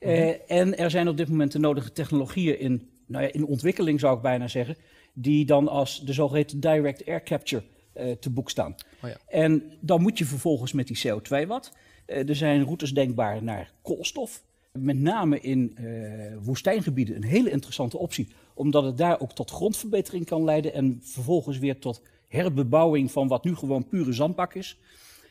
Mm 0.00 0.08
-hmm. 0.08 0.18
uh, 0.18 0.34
en 0.46 0.78
er 0.78 0.90
zijn 0.90 1.08
op 1.08 1.16
dit 1.16 1.28
moment 1.28 1.52
de 1.52 1.58
nodige 1.58 1.92
technologieën 1.92 2.58
in, 2.58 2.88
nou 3.06 3.24
ja, 3.24 3.32
in 3.32 3.44
ontwikkeling, 3.44 4.00
zou 4.00 4.16
ik 4.16 4.22
bijna 4.22 4.48
zeggen. 4.48 4.76
Die 5.12 5.44
dan 5.44 5.68
als 5.68 6.04
de 6.04 6.12
zogeheten 6.12 6.60
direct 6.60 7.06
air 7.06 7.22
capture 7.22 7.62
uh, 7.96 8.12
te 8.12 8.30
boek 8.30 8.50
staan. 8.50 8.74
Oh 9.02 9.10
ja. 9.10 9.16
En 9.28 9.62
dan 9.80 10.02
moet 10.02 10.18
je 10.18 10.24
vervolgens 10.24 10.72
met 10.72 10.86
die 10.86 11.00
CO2 11.06 11.46
wat. 11.46 11.72
er 12.06 12.36
zijn 12.36 12.64
routes 12.64 12.90
denkbaar 12.90 13.42
naar 13.42 13.72
koolstof 13.82 14.42
met 14.72 14.98
name 14.98 15.40
in 15.40 15.76
uh, 15.80 16.36
woestijngebieden 16.42 17.16
een 17.16 17.24
hele 17.24 17.50
interessante 17.50 17.98
optie, 17.98 18.28
omdat 18.54 18.84
het 18.84 18.96
daar 18.98 19.20
ook 19.20 19.32
tot 19.32 19.50
grondverbetering 19.50 20.26
kan 20.26 20.44
leiden 20.44 20.72
en 20.72 21.00
vervolgens 21.02 21.58
weer 21.58 21.78
tot 21.78 22.02
herbebouwing 22.28 23.10
van 23.10 23.28
wat 23.28 23.44
nu 23.44 23.54
gewoon 23.54 23.88
pure 23.88 24.12
zandbak 24.12 24.54
is. 24.54 24.78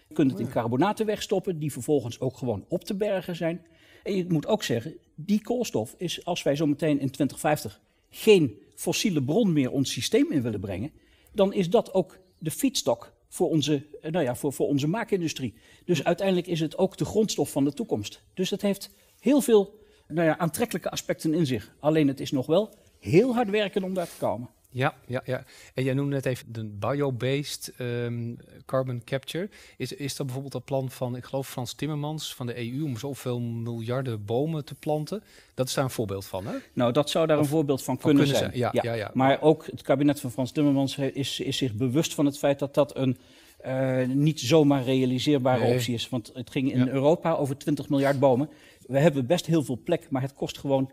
Je 0.08 0.14
kunt 0.14 0.32
het 0.32 0.40
in 0.40 0.50
carbonaten 0.50 1.06
wegstoppen, 1.06 1.60
die 1.60 1.72
vervolgens 1.72 2.20
ook 2.20 2.38
gewoon 2.38 2.66
op 2.68 2.84
te 2.84 2.96
bergen 2.96 3.36
zijn. 3.36 3.66
En 4.04 4.16
je 4.16 4.26
moet 4.28 4.48
ook 4.48 4.64
zeggen, 4.64 4.94
die 5.16 5.42
koolstof 5.42 5.96
is, 5.98 6.26
als 6.26 6.44
wij 6.44 6.56
zo 6.56 6.66
meteen 6.66 7.00
in 7.00 7.10
2050 7.10 7.82
geen 8.10 8.58
fossiele 8.76 9.24
bron 9.24 9.54
meer 9.54 9.72
ons 9.72 9.92
systeem 9.92 10.32
in 10.32 10.42
willen 10.42 10.60
brengen, 10.60 10.92
dan 11.32 11.54
is 11.54 11.70
dat 11.70 11.94
ook 11.94 12.20
de 12.38 12.52
feedstock 12.52 13.14
voor 13.28 13.50
onze, 13.50 13.86
nou 14.02 14.24
ja, 14.24 14.36
voor, 14.36 14.54
voor 14.54 14.68
onze 14.68 14.88
maakindustrie. 14.88 15.54
Dus 15.86 16.04
uiteindelijk 16.04 16.48
is 16.48 16.60
het 16.60 16.78
ook 16.78 16.98
de 16.98 17.06
grondstof 17.06 17.52
van 17.52 17.64
de 17.64 17.74
toekomst. 17.74 18.24
Dus 18.34 18.50
dat 18.50 18.62
heeft 18.62 18.92
heel 19.20 19.42
veel 19.42 19.80
nou 20.08 20.28
ja, 20.28 20.38
aantrekkelijke 20.38 20.90
aspecten 20.90 21.34
in 21.34 21.46
zich. 21.46 21.72
Alleen 21.80 22.08
het 22.08 22.20
is 22.20 22.32
nog 22.32 22.46
wel 22.46 22.74
heel 23.00 23.34
hard 23.34 23.50
werken 23.50 23.84
om 23.84 23.94
daar 23.94 24.08
te 24.08 24.18
komen. 24.20 24.50
Ja, 24.72 24.94
ja, 25.08 25.22
ja. 25.26 25.44
En 25.74 25.84
jij 25.84 25.94
noemde 25.94 26.16
net 26.16 26.26
even 26.26 26.54
de 26.54 26.66
bio-based 26.66 27.74
ehm, 27.78 28.34
carbon 28.66 29.02
capture. 29.06 29.50
Is, 29.78 29.92
is 29.92 30.16
dat 30.16 30.26
bijvoorbeeld 30.26 30.54
het 30.54 30.66
plan 30.66 30.92
van, 30.92 31.16
ik 31.16 31.26
geloof 31.26 31.48
Frans 31.50 31.74
Timmermans 31.74 32.36
van 32.36 32.46
de 32.46 32.58
EU 32.58 32.84
om 32.84 32.98
zoveel 32.98 33.40
miljarden 33.40 34.26
bomen 34.26 34.66
te 34.66 34.76
planten? 34.76 35.24
Dat 35.54 35.68
is 35.68 35.74
daar 35.74 35.84
een 35.84 35.90
voorbeeld 35.90 36.26
van, 36.26 36.48
hè? 36.48 36.54
Nou, 36.74 36.92
dat 36.92 37.10
zou 37.10 37.28
daar 37.28 37.38
een 37.38 37.46
voorbeeld 37.46 37.84
van, 37.84 37.98
kunnen, 37.98 38.28
zijn. 38.28 38.52
Ja, 38.54 38.70
ja. 38.72 38.94
Ja, 38.94 39.12
Maar 39.14 39.42
ook 39.42 39.66
het 39.66 39.82
kabinet 39.82 40.20
van 40.20 40.32
Frans 40.32 40.52
Timmermans 40.52 40.98
is, 40.98 41.40
is 41.40 41.58
zich 41.58 41.74
bewust 41.74 42.14
van 42.14 42.26
het 42.26 42.38
feit 42.38 42.60
dat 42.60 42.74
dat 42.74 42.96
een 42.98 43.18
uh, 43.66 44.08
niet 44.08 44.40
zomaar 44.40 44.84
realiseerbare 44.84 45.74
optie 45.74 45.94
is. 45.94 46.10
Want 46.10 46.32
het 46.34 46.50
ging 46.50 46.74
in 46.74 46.88
Europa 46.88 47.34
over 47.34 47.58
20 47.58 47.90
miljard 47.90 48.20
bomen. 48.20 48.50
We 48.90 49.00
hebben 49.00 49.26
best 49.26 49.46
heel 49.46 49.64
veel 49.64 49.80
plek, 49.84 50.10
maar 50.10 50.22
het 50.22 50.34
kost 50.34 50.58
gewoon 50.58 50.92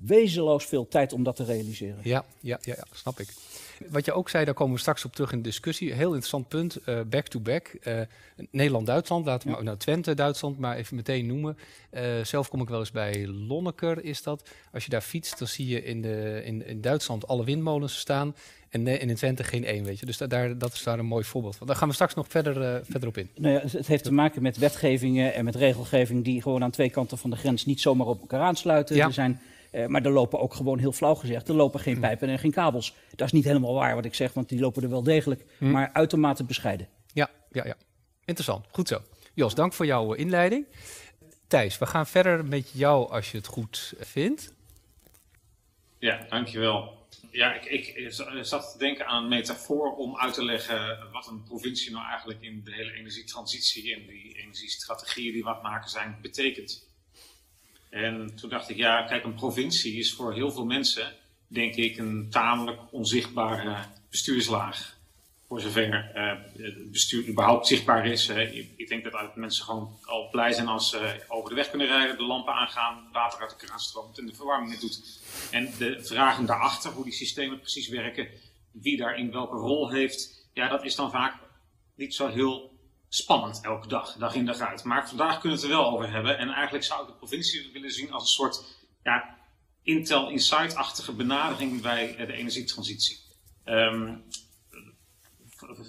wezenloos 0.00 0.64
veel 0.64 0.88
tijd 0.88 1.12
om 1.12 1.22
dat 1.22 1.36
te 1.36 1.44
realiseren. 1.44 1.98
Ja, 2.02 2.24
ja, 2.40 2.58
ja, 2.62 2.74
ja 2.76 2.84
snap 2.92 3.20
ik. 3.20 3.28
Wat 3.90 4.04
je 4.04 4.12
ook 4.12 4.28
zei, 4.28 4.44
daar 4.44 4.54
komen 4.54 4.74
we 4.74 4.80
straks 4.80 5.04
op 5.04 5.14
terug 5.14 5.32
in 5.32 5.38
de 5.38 5.48
discussie. 5.48 5.92
Heel 5.92 6.06
interessant 6.06 6.48
punt, 6.48 6.78
back-to-back. 7.10 7.76
Uh, 7.82 8.00
Nederland-Duitsland, 8.50 9.26
laten 9.26 9.50
we 9.50 9.56
ja. 9.56 9.62
nou 9.62 9.76
Twente-Duitsland 9.76 10.58
maar 10.58 10.76
even 10.76 10.96
meteen 10.96 11.26
noemen. 11.26 11.58
Uh, 11.90 12.24
zelf 12.24 12.48
kom 12.48 12.60
ik 12.60 12.68
wel 12.68 12.78
eens 12.78 12.90
bij 12.90 13.26
Lonneker, 13.26 14.04
is 14.04 14.22
dat. 14.22 14.50
Als 14.72 14.84
je 14.84 14.90
daar 14.90 15.00
fietst, 15.00 15.38
dan 15.38 15.48
zie 15.48 15.66
je 15.66 15.84
in, 15.84 16.02
de, 16.02 16.42
in, 16.44 16.66
in 16.66 16.80
Duitsland 16.80 17.26
alle 17.26 17.44
windmolens 17.44 17.98
staan. 17.98 18.34
En, 18.74 18.86
en 18.86 19.08
in 19.08 19.14
Twente 19.14 19.44
geen 19.44 19.64
één, 19.64 19.84
weet 19.84 19.98
je. 19.98 20.06
Dus 20.06 20.16
daar, 20.16 20.58
dat 20.58 20.72
is 20.72 20.82
daar 20.82 20.98
een 20.98 21.06
mooi 21.06 21.24
voorbeeld 21.24 21.56
van. 21.56 21.66
Daar 21.66 21.76
gaan 21.76 21.88
we 21.88 21.94
straks 21.94 22.14
nog 22.14 22.26
verder, 22.28 22.56
uh, 22.56 22.80
verder 22.82 23.08
op 23.08 23.16
in. 23.16 23.30
Nou 23.34 23.54
ja, 23.54 23.60
het 23.60 23.86
heeft 23.86 24.04
te 24.04 24.12
maken 24.12 24.42
met 24.42 24.56
wetgevingen 24.56 25.34
en 25.34 25.44
met 25.44 25.54
regelgeving... 25.54 26.24
die 26.24 26.42
gewoon 26.42 26.62
aan 26.62 26.70
twee 26.70 26.90
kanten 26.90 27.18
van 27.18 27.30
de 27.30 27.36
grens 27.36 27.64
niet 27.64 27.80
zomaar 27.80 28.06
op 28.06 28.20
elkaar 28.20 28.40
aansluiten. 28.40 28.96
Ja. 28.96 29.06
Er 29.06 29.12
zijn 29.12 29.40
uh, 29.72 29.86
maar 29.86 30.04
er 30.04 30.10
lopen 30.10 30.40
ook 30.40 30.54
gewoon 30.54 30.78
heel 30.78 30.92
flauw 30.92 31.14
gezegd, 31.14 31.48
er 31.48 31.54
lopen 31.54 31.80
geen 31.80 31.94
hm. 31.94 32.00
pijpen 32.00 32.28
en 32.28 32.38
geen 32.38 32.50
kabels. 32.50 32.94
Dat 33.16 33.26
is 33.26 33.32
niet 33.32 33.44
helemaal 33.44 33.74
waar 33.74 33.94
wat 33.94 34.04
ik 34.04 34.14
zeg, 34.14 34.32
want 34.32 34.48
die 34.48 34.60
lopen 34.60 34.82
er 34.82 34.88
wel 34.88 35.02
degelijk, 35.02 35.44
hm. 35.58 35.70
maar 35.70 35.90
uitermate 35.92 36.44
bescheiden. 36.44 36.88
Ja, 37.12 37.30
ja, 37.50 37.66
ja. 37.66 37.76
Interessant. 38.24 38.66
Goed 38.70 38.88
zo. 38.88 39.02
Jos, 39.34 39.54
dank 39.54 39.72
voor 39.72 39.86
jouw 39.86 40.12
inleiding. 40.12 40.66
Thijs, 41.46 41.78
we 41.78 41.86
gaan 41.86 42.06
verder 42.06 42.44
met 42.44 42.70
jou 42.70 43.10
als 43.10 43.30
je 43.30 43.36
het 43.36 43.46
goed 43.46 43.94
vindt. 43.98 44.52
Ja, 45.98 46.26
dankjewel. 46.28 47.03
Ja, 47.34 47.52
ik, 47.52 47.86
ik, 47.86 48.12
zat 48.40 48.72
te 48.72 48.78
denken 48.78 49.06
aan 49.06 49.22
een 49.22 49.28
metafoor 49.28 49.96
om 49.96 50.16
uit 50.16 50.34
te 50.34 50.44
leggen 50.44 51.08
wat 51.12 51.26
een 51.26 51.42
provincie 51.42 51.90
nou 51.90 52.06
eigenlijk 52.06 52.42
in 52.42 52.64
de 52.64 52.74
hele 52.74 52.92
energietransitie 52.92 53.94
en 53.94 54.06
die 54.06 54.38
energiestrategieën 54.38 55.32
die 55.32 55.42
wat 55.42 55.62
maken 55.62 55.90
zijn, 55.90 56.18
betekent. 56.22 56.88
En 57.90 58.34
toen 58.34 58.50
dacht 58.50 58.68
ik, 58.68 58.76
ja, 58.76 59.02
kijk, 59.02 59.24
een 59.24 59.34
provincie 59.34 59.98
is 59.98 60.12
voor 60.12 60.34
heel 60.34 60.50
veel 60.50 60.64
mensen, 60.64 61.12
denk 61.46 61.74
ik, 61.74 61.98
een 61.98 62.30
tamelijk 62.30 62.80
onzichtbare 62.90 63.76
bestuurslaag. 64.10 64.96
Voor 65.54 65.62
zover 65.62 66.12
uh, 66.14 66.32
het 66.56 66.90
bestuur 66.90 67.28
überhaupt 67.28 67.66
zichtbaar 67.66 68.06
is. 68.06 68.28
Ik 68.76 68.88
denk 68.88 69.04
dat 69.04 69.36
mensen 69.36 69.64
gewoon 69.64 69.98
al 70.04 70.28
blij 70.30 70.52
zijn 70.52 70.66
als 70.66 70.90
ze 70.90 71.24
over 71.28 71.48
de 71.48 71.54
weg 71.54 71.70
kunnen 71.70 71.86
rijden, 71.86 72.16
de 72.16 72.22
lampen 72.22 72.54
aangaan, 72.54 73.08
water 73.12 73.40
uit 73.40 73.50
de 73.50 73.66
kraan 73.66 73.80
stroomt 73.80 74.18
en 74.18 74.26
de 74.26 74.34
verwarming 74.34 74.72
het 74.72 74.80
doet. 74.80 75.20
En 75.50 75.74
de 75.78 76.04
vragen 76.04 76.46
daarachter, 76.46 76.90
hoe 76.90 77.04
die 77.04 77.12
systemen 77.12 77.60
precies 77.60 77.88
werken, 77.88 78.28
wie 78.70 78.96
daarin 78.96 79.32
welke 79.32 79.56
rol 79.56 79.90
heeft, 79.90 80.48
ja, 80.52 80.68
dat 80.68 80.84
is 80.84 80.94
dan 80.94 81.10
vaak 81.10 81.34
niet 81.96 82.14
zo 82.14 82.28
heel 82.28 82.78
spannend 83.08 83.60
elke 83.62 83.88
dag, 83.88 84.16
dag 84.16 84.34
in 84.34 84.46
dag 84.46 84.58
uit. 84.58 84.84
Maar 84.84 85.08
vandaag 85.08 85.40
kunnen 85.40 85.58
we 85.58 85.64
het 85.64 85.72
er 85.72 85.80
wel 85.80 85.90
over 85.90 86.10
hebben. 86.12 86.38
En 86.38 86.48
eigenlijk 86.48 86.84
zou 86.84 87.02
ik 87.02 87.06
de 87.06 87.14
provincie 87.14 87.70
willen 87.72 87.90
zien 87.90 88.12
als 88.12 88.22
een 88.22 88.28
soort 88.28 88.64
ja, 89.02 89.36
Intel 89.82 90.30
Insight-achtige 90.30 91.12
benadering 91.12 91.82
bij 91.82 92.16
de 92.16 92.32
energietransitie. 92.32 93.18
Um, 93.64 94.24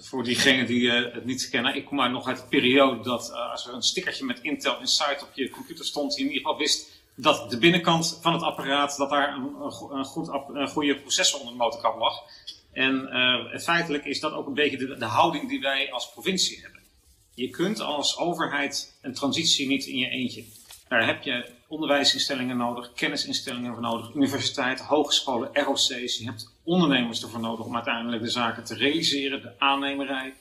voor 0.00 0.24
diegenen 0.24 0.66
die 0.66 0.80
uh, 0.80 1.14
het 1.14 1.24
niet 1.24 1.48
kennen, 1.48 1.74
ik 1.74 1.84
kom 1.84 2.00
uit 2.00 2.12
nog 2.12 2.26
uit 2.28 2.36
de 2.36 2.46
periode 2.48 3.02
dat 3.02 3.30
uh, 3.30 3.50
als 3.50 3.66
er 3.66 3.74
een 3.74 3.82
stickertje 3.82 4.24
met 4.24 4.40
Intel 4.40 4.80
Insight 4.80 5.22
op 5.22 5.28
je 5.34 5.50
computer 5.50 5.84
stond, 5.84 6.14
je 6.14 6.20
in 6.20 6.26
ieder 6.26 6.42
geval 6.42 6.58
wist 6.58 6.94
dat 7.14 7.50
de 7.50 7.58
binnenkant 7.58 8.18
van 8.22 8.32
het 8.32 8.42
apparaat, 8.42 8.96
dat 8.96 9.10
daar 9.10 9.34
een, 9.34 9.54
een, 9.90 10.04
goed, 10.04 10.28
een 10.52 10.68
goede 10.68 10.96
processor 10.96 11.40
onder 11.40 11.52
de 11.52 11.58
motorkap 11.58 11.98
lag. 11.98 12.22
En 12.72 13.08
uh, 13.12 13.58
feitelijk 13.58 14.04
is 14.04 14.20
dat 14.20 14.32
ook 14.32 14.46
een 14.46 14.54
beetje 14.54 14.96
de 14.96 15.04
houding 15.04 15.48
die 15.48 15.60
wij 15.60 15.92
als 15.92 16.10
provincie 16.10 16.60
hebben. 16.60 16.80
Je 17.34 17.50
kunt 17.50 17.80
als 17.80 18.18
overheid 18.18 18.98
een 19.02 19.14
transitie 19.14 19.66
niet 19.66 19.84
in 19.84 19.98
je 19.98 20.08
eentje. 20.08 20.44
Daar 20.88 21.06
heb 21.06 21.22
je 21.22 21.50
onderwijsinstellingen 21.68 22.56
nodig, 22.56 22.92
kennisinstellingen 22.92 23.72
voor 23.72 23.82
nodig, 23.82 24.14
universiteiten, 24.14 24.84
hogescholen, 24.84 25.50
ROC's. 25.52 26.18
Je 26.18 26.24
hebt 26.24 26.54
ondernemers 26.62 27.22
ervoor 27.22 27.40
nodig 27.40 27.66
om 27.66 27.74
uiteindelijk 27.74 28.22
de 28.22 28.30
zaken 28.30 28.64
te 28.64 28.74
realiseren. 28.74 29.42
De 29.42 29.52
aannemerij, 29.58 30.34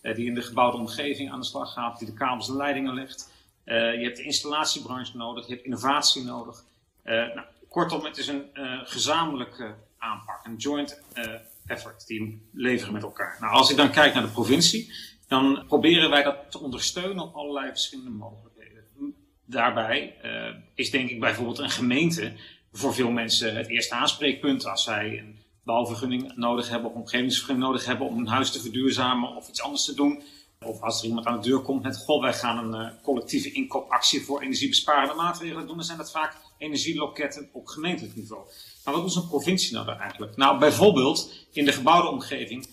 eh, 0.00 0.14
die 0.14 0.26
in 0.26 0.34
de 0.34 0.42
gebouwde 0.42 0.76
omgeving 0.76 1.30
aan 1.30 1.40
de 1.40 1.46
slag 1.46 1.72
gaat, 1.72 1.98
die 1.98 2.06
de 2.08 2.14
kabels 2.14 2.48
en 2.48 2.56
leidingen 2.56 2.94
legt. 2.94 3.38
Uh, 3.64 3.94
je 3.94 4.04
hebt 4.04 4.16
de 4.16 4.22
installatiebranche 4.22 5.16
nodig, 5.16 5.46
je 5.46 5.52
hebt 5.52 5.64
innovatie 5.64 6.24
nodig. 6.24 6.64
Uh, 7.04 7.12
nou, 7.12 7.46
kortom, 7.68 8.04
het 8.04 8.18
is 8.18 8.28
een 8.28 8.50
uh, 8.54 8.80
gezamenlijke 8.84 9.74
aanpak, 9.98 10.40
een 10.44 10.56
joint 10.56 11.02
effort 11.66 12.06
die 12.06 12.20
we 12.20 12.60
leveren 12.62 12.92
met 12.92 13.02
elkaar. 13.02 13.36
Nou, 13.40 13.52
als 13.52 13.70
ik 13.70 13.76
dan 13.76 13.90
kijk 13.90 14.14
naar 14.14 14.22
de 14.22 14.28
provincie, 14.28 14.92
dan 15.28 15.64
proberen 15.68 16.10
wij 16.10 16.22
dat 16.22 16.36
te 16.48 16.58
ondersteunen 16.58 17.24
op 17.24 17.34
allerlei 17.34 17.68
verschillende 17.68 18.10
mogelijkheden. 18.10 18.49
Daarbij 19.50 20.16
uh, 20.24 20.56
is 20.74 20.90
denk 20.90 21.10
ik 21.10 21.20
bijvoorbeeld 21.20 21.58
een 21.58 21.70
gemeente 21.70 22.32
voor 22.72 22.94
veel 22.94 23.10
mensen 23.10 23.56
het 23.56 23.68
eerste 23.68 23.94
aanspreekpunt 23.94 24.66
als 24.66 24.84
zij 24.84 25.18
een 25.18 25.38
bouwvergunning 25.64 26.36
nodig 26.36 26.68
hebben 26.68 26.88
of 26.88 26.94
een 26.94 27.00
omgevingsvergunning 27.00 27.66
nodig 27.66 27.84
hebben 27.84 28.06
om 28.06 28.18
een 28.18 28.26
huis 28.26 28.50
te 28.50 28.60
verduurzamen 28.60 29.36
of 29.36 29.48
iets 29.48 29.62
anders 29.62 29.84
te 29.84 29.94
doen. 29.94 30.22
Of 30.66 30.80
als 30.80 31.00
er 31.00 31.08
iemand 31.08 31.26
aan 31.26 31.40
de 31.40 31.48
deur 31.48 31.60
komt 31.60 31.82
met, 31.82 31.96
goh, 31.96 32.22
wij 32.22 32.34
gaan 32.34 32.72
een 32.72 32.86
uh, 32.86 33.02
collectieve 33.02 33.52
inkoopactie 33.52 34.22
voor 34.22 34.40
energiebesparende 34.40 35.14
maatregelen 35.14 35.66
doen, 35.66 35.76
dan 35.76 35.84
zijn 35.84 35.98
dat 35.98 36.10
vaak 36.10 36.36
energieloketten 36.58 37.48
op 37.52 37.66
gemeentelijk 37.66 38.16
niveau. 38.16 38.42
Maar 38.84 38.94
wat 38.94 39.02
doet 39.02 39.14
een 39.14 39.28
provincie 39.28 39.72
nou 39.72 39.86
daar 39.86 40.00
eigenlijk? 40.00 40.36
Nou, 40.36 40.58
bijvoorbeeld 40.58 41.46
in 41.52 41.64
de 41.64 41.72
gebouwde 41.72 42.08
omgeving 42.08 42.68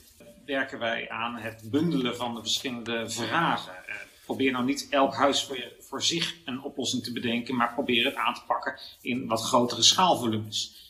werken 0.45 0.79
wij 0.79 1.09
aan 1.09 1.35
het 1.35 1.61
bundelen 1.71 2.15
van 2.15 2.35
de 2.35 2.41
verschillende 2.41 3.09
vragen. 3.09 3.73
Uh, 3.87 3.95
probeer 4.25 4.51
nou 4.51 4.65
niet 4.65 4.87
elk 4.89 5.13
huis 5.13 5.43
voor, 5.43 5.55
je, 5.55 5.75
voor 5.87 6.03
zich 6.03 6.35
een 6.45 6.61
oplossing 6.61 7.03
te 7.03 7.11
bedenken, 7.11 7.55
maar 7.55 7.73
probeer 7.73 8.05
het 8.05 8.15
aan 8.15 8.33
te 8.33 8.41
pakken 8.47 8.79
in 9.01 9.27
wat 9.27 9.41
grotere 9.41 9.81
schaalvolumes. 9.81 10.85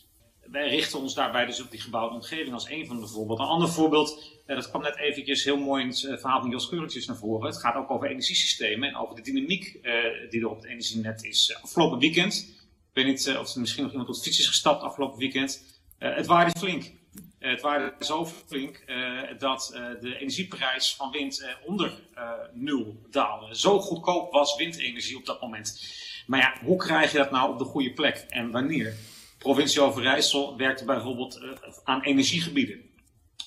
Wij 0.46 0.70
richten 0.70 1.00
ons 1.00 1.13
daarbij 1.13 1.46
dus 1.46 1.62
op 1.62 1.72
die 1.72 1.80
gebouwde 1.80 2.16
omgeving 2.16 2.54
als 2.54 2.70
een 2.70 2.88
van 2.88 3.00
de 3.00 3.08
voorbeelden. 3.08 3.46
Een 3.46 3.51
ander 3.51 3.70
voorbeeld, 3.70 4.24
uh, 4.48 4.56
dat 4.56 4.70
kwam 4.70 4.82
net 4.82 4.98
eventjes 4.98 5.44
heel 5.44 5.58
mooi 5.58 5.84
in 5.84 5.89
het 5.89 6.01
uh, 6.01 6.18
verhaal 6.18 6.42
van 6.42 6.50
Jos 6.50 6.70
Keurtjes 6.70 7.06
naar 7.06 7.18
voren. 7.18 7.48
Het 7.48 7.58
gaat 7.58 7.75
ook 7.75 7.92
over 7.92 8.10
energiesystemen 8.10 8.89
en 8.89 8.96
over 8.96 9.16
de 9.16 9.22
dynamiek 9.22 9.80
die 10.30 10.42
er 10.42 10.50
op 10.50 10.56
het 10.56 10.66
energienet 10.66 11.24
is. 11.24 11.58
afgelopen 11.62 12.00
weekend, 12.00 12.34
ik 12.34 12.94
weet 12.94 13.06
niet 13.06 13.38
of 13.39 13.54
er 13.54 13.60
misschien 13.60 13.84
nog 13.84 13.92
iemand 13.92 14.10
op 14.10 14.16
fiets 14.16 14.39
is 14.39 14.48
gestapt 14.48 14.82
afgelopen 14.82 15.20
weekend. 15.20 15.80
het 15.98 16.25
waarde 16.25 16.60
flink. 16.60 16.92
Eh, 17.39 17.50
het 17.50 17.62
waarde 17.62 18.06
zo 18.06 18.25
flink 18.25 18.84
uh, 18.88 19.22
dat 19.38 19.72
uh, 19.74 20.01
de 20.01 20.17
energieprijs 20.17 20.96
van 20.96 21.12
wind 21.12 21.56
onder 21.65 21.91
nul 22.53 23.06
daalde. 23.10 23.58
Zo 23.58 23.79
goedkoop 23.79 24.32
was 24.32 24.56
windenergie 24.56 25.17
op 25.17 25.25
dat 25.25 25.41
moment. 25.41 25.96
Maar 26.27 26.39
ja, 26.39 26.65
hoe 26.65 26.77
krijg 26.77 27.12
je 27.12 27.17
dat 27.17 27.32
nou 27.32 27.51
op 27.51 27.58
de 27.58 27.65
goede 27.65 27.94
plek 27.94 28.25
en 28.29 28.51
wanneer? 28.51 28.96
Provincie 29.38 29.82
Overijssel 29.82 30.58
werkte 30.58 30.86
bijvoorbeeld 30.86 31.41
aan 31.84 32.01
energiegebieden 32.01 32.82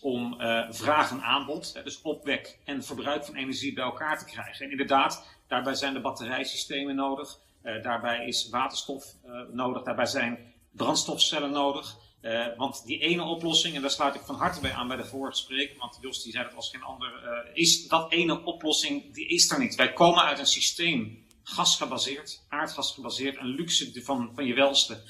om 0.00 0.36
vraag 0.70 1.10
en 1.10 1.22
aanbod, 1.22 1.84
dus 1.84 2.02
opwek 2.02 2.58
en 2.64 2.84
verbruik 2.84 3.24
van 3.24 3.34
energie 3.34 3.72
bij 3.72 3.84
elkaar 3.84 4.18
te 4.18 4.24
krijgen. 4.24 4.64
En 4.64 4.70
inderdaad, 4.70 5.26
daarbij 5.48 5.74
zijn 5.74 5.94
de 5.94 6.00
batterijsystemen 6.00 6.94
nodig, 6.94 7.38
daarbij 7.82 8.26
is 8.26 8.48
waterstof 8.48 9.04
nodig, 9.52 9.82
daarbij 9.82 10.06
zijn 10.06 10.52
brandstofcellen 10.70 11.50
nodig. 11.50 11.96
Uh, 12.22 12.46
want 12.56 12.86
die 12.86 12.98
ene 12.98 13.22
oplossing, 13.22 13.74
en 13.74 13.80
daar 13.80 13.90
sluit 13.90 14.14
ik 14.14 14.20
van 14.20 14.34
harte 14.34 14.60
bij 14.60 14.72
aan 14.72 14.88
bij 14.88 14.96
de 14.96 15.04
vorige 15.04 15.36
spreker, 15.36 15.76
want 15.78 15.98
Jos 16.00 16.22
die 16.22 16.32
zei 16.32 16.44
dat 16.44 16.54
als 16.54 16.70
geen 16.70 16.82
ander, 16.82 17.22
uh, 17.24 17.50
is 17.54 17.88
dat 17.88 18.12
ene 18.12 18.44
oplossing, 18.44 19.14
die 19.14 19.28
is 19.28 19.50
er 19.50 19.58
niet. 19.58 19.74
Wij 19.74 19.92
komen 19.92 20.22
uit 20.22 20.38
een 20.38 20.46
systeem, 20.46 21.26
gasgebaseerd, 21.42 22.42
aardgasgebaseerd, 22.48 23.36
een 23.36 23.46
luxe 23.46 24.02
van, 24.04 24.30
van 24.34 24.44
je 24.44 24.54
welste. 24.54 25.02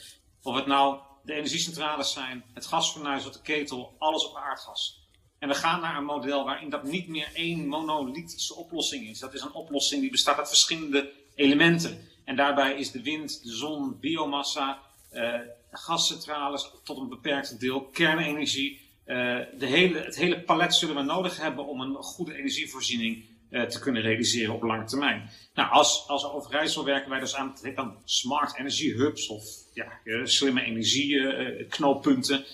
Of 0.42 0.54
het 0.54 0.66
nou 0.66 1.00
de 1.22 1.34
energiecentrales 1.34 2.12
zijn, 2.12 2.44
het 2.54 2.66
gasfornuis 2.66 3.26
of 3.26 3.32
de 3.32 3.42
ketel, 3.42 3.94
alles 3.98 4.28
op 4.28 4.36
aardgas. 4.36 5.00
En 5.38 5.48
we 5.48 5.54
gaan 5.54 5.80
naar 5.80 5.96
een 5.96 6.04
model 6.04 6.44
waarin 6.44 6.70
dat 6.70 6.84
niet 6.84 7.08
meer 7.08 7.30
één 7.34 7.66
monolithische 7.66 8.54
oplossing 8.54 9.08
is. 9.08 9.18
Dat 9.18 9.34
is 9.34 9.42
een 9.42 9.52
oplossing 9.52 10.00
die 10.00 10.10
bestaat 10.10 10.38
uit 10.38 10.48
verschillende 10.48 11.12
elementen. 11.34 12.08
En 12.24 12.36
daarbij 12.36 12.74
is 12.74 12.90
de 12.90 13.02
wind, 13.02 13.42
de 13.42 13.52
zon, 13.52 13.98
biomassa, 14.00 14.80
uh, 15.12 15.34
gascentrales 15.70 16.70
tot 16.84 16.98
een 16.98 17.08
beperkt 17.08 17.60
deel, 17.60 17.80
kernenergie. 17.80 18.88
Uh, 19.06 19.16
de 19.58 19.66
hele, 19.66 19.98
het 19.98 20.16
hele 20.16 20.40
palet 20.40 20.74
zullen 20.74 20.94
we 20.94 21.02
nodig 21.02 21.36
hebben 21.40 21.66
om 21.66 21.80
een 21.80 21.94
goede 21.94 22.34
energievoorziening 22.34 23.24
uh, 23.50 23.62
te 23.62 23.78
kunnen 23.78 24.02
realiseren 24.02 24.54
op 24.54 24.62
lange 24.62 24.84
termijn. 24.84 25.30
Nou, 25.54 25.70
als, 25.70 26.08
als 26.08 26.24
Overijssel 26.24 26.84
werken 26.84 27.10
wij 27.10 27.20
dus 27.20 27.34
aan 27.34 27.56
het 27.62 27.76
dan 27.76 27.96
smart 28.04 28.58
energy 28.58 28.92
hubs 28.92 29.28
of 29.28 29.44
ja, 29.74 30.00
uh, 30.04 30.26
slimme 30.26 30.62
energieknooppunten. 30.62 32.44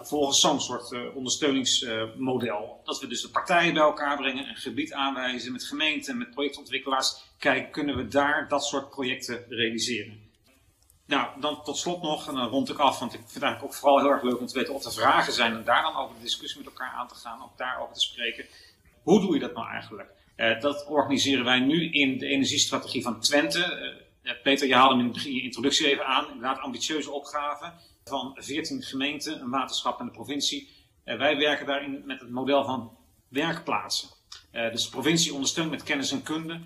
volgens 0.00 0.40
zo'n 0.40 0.60
soort 0.60 1.14
ondersteuningsmodel. 1.14 2.80
dat 2.84 3.00
we 3.00 3.06
dus 3.06 3.22
de 3.22 3.30
partijen 3.30 3.74
bij 3.74 3.82
elkaar 3.82 4.16
brengen, 4.16 4.48
een 4.48 4.56
gebied 4.56 4.92
aanwijzen 4.92 5.52
met 5.52 5.64
gemeenten, 5.64 6.18
met 6.18 6.30
projectontwikkelaars. 6.30 7.24
Kijken, 7.38 7.70
kunnen 7.70 7.96
we 7.96 8.08
daar 8.08 8.48
dat 8.48 8.64
soort 8.64 8.90
projecten 8.90 9.44
realiseren? 9.48 10.23
Nou, 11.06 11.40
dan 11.40 11.62
tot 11.62 11.76
slot 11.76 12.02
nog, 12.02 12.28
en 12.28 12.34
dan 12.34 12.48
rond 12.48 12.70
ik 12.70 12.78
af, 12.78 12.98
want 12.98 13.12
ik 13.12 13.18
vind 13.18 13.34
het 13.34 13.42
eigenlijk 13.42 13.72
ook 13.72 13.78
vooral 13.80 14.00
heel 14.00 14.10
erg 14.10 14.22
leuk 14.22 14.40
om 14.40 14.46
te 14.46 14.58
weten 14.58 14.74
of 14.74 14.84
er 14.84 14.92
vragen 14.92 15.32
zijn 15.32 15.54
en 15.54 15.64
daar 15.64 15.82
dan 15.82 15.96
over 15.96 16.16
de 16.16 16.22
discussie 16.22 16.58
met 16.58 16.68
elkaar 16.68 16.92
aan 16.92 17.08
te 17.08 17.14
gaan, 17.14 17.42
ook 17.42 17.58
daarover 17.58 17.94
te 17.94 18.00
spreken. 18.00 18.46
Hoe 19.02 19.20
doe 19.20 19.34
je 19.34 19.40
dat 19.40 19.54
nou 19.54 19.68
eigenlijk? 19.68 20.08
Uh, 20.36 20.60
dat 20.60 20.86
organiseren 20.86 21.44
wij 21.44 21.60
nu 21.60 21.90
in 21.90 22.18
de 22.18 22.26
energiestrategie 22.26 23.02
van 23.02 23.20
Twente. 23.20 23.94
Uh, 24.22 24.32
Peter, 24.42 24.66
je 24.66 24.74
haalde 24.74 24.96
hem 24.96 25.12
in, 25.14 25.32
je 25.34 25.42
introductie 25.42 25.86
even 25.86 26.06
aan. 26.06 26.26
Inderdaad, 26.26 26.58
ambitieuze 26.58 27.10
opgave 27.10 27.72
van 28.04 28.36
14 28.36 28.82
gemeenten, 28.82 29.40
een 29.40 29.50
waterschap 29.50 30.00
en 30.00 30.06
de 30.06 30.12
provincie. 30.12 30.68
Uh, 31.04 31.18
wij 31.18 31.36
werken 31.36 31.66
daarin 31.66 32.02
met 32.04 32.20
het 32.20 32.30
model 32.30 32.64
van 32.64 32.96
werkplaatsen. 33.28 34.08
dus 34.50 34.84
de 34.84 34.90
provincie 34.90 35.34
ondersteunt 35.34 35.70
met 35.70 35.82
kennis 35.82 36.10
en 36.10 36.22
kunde 36.22 36.60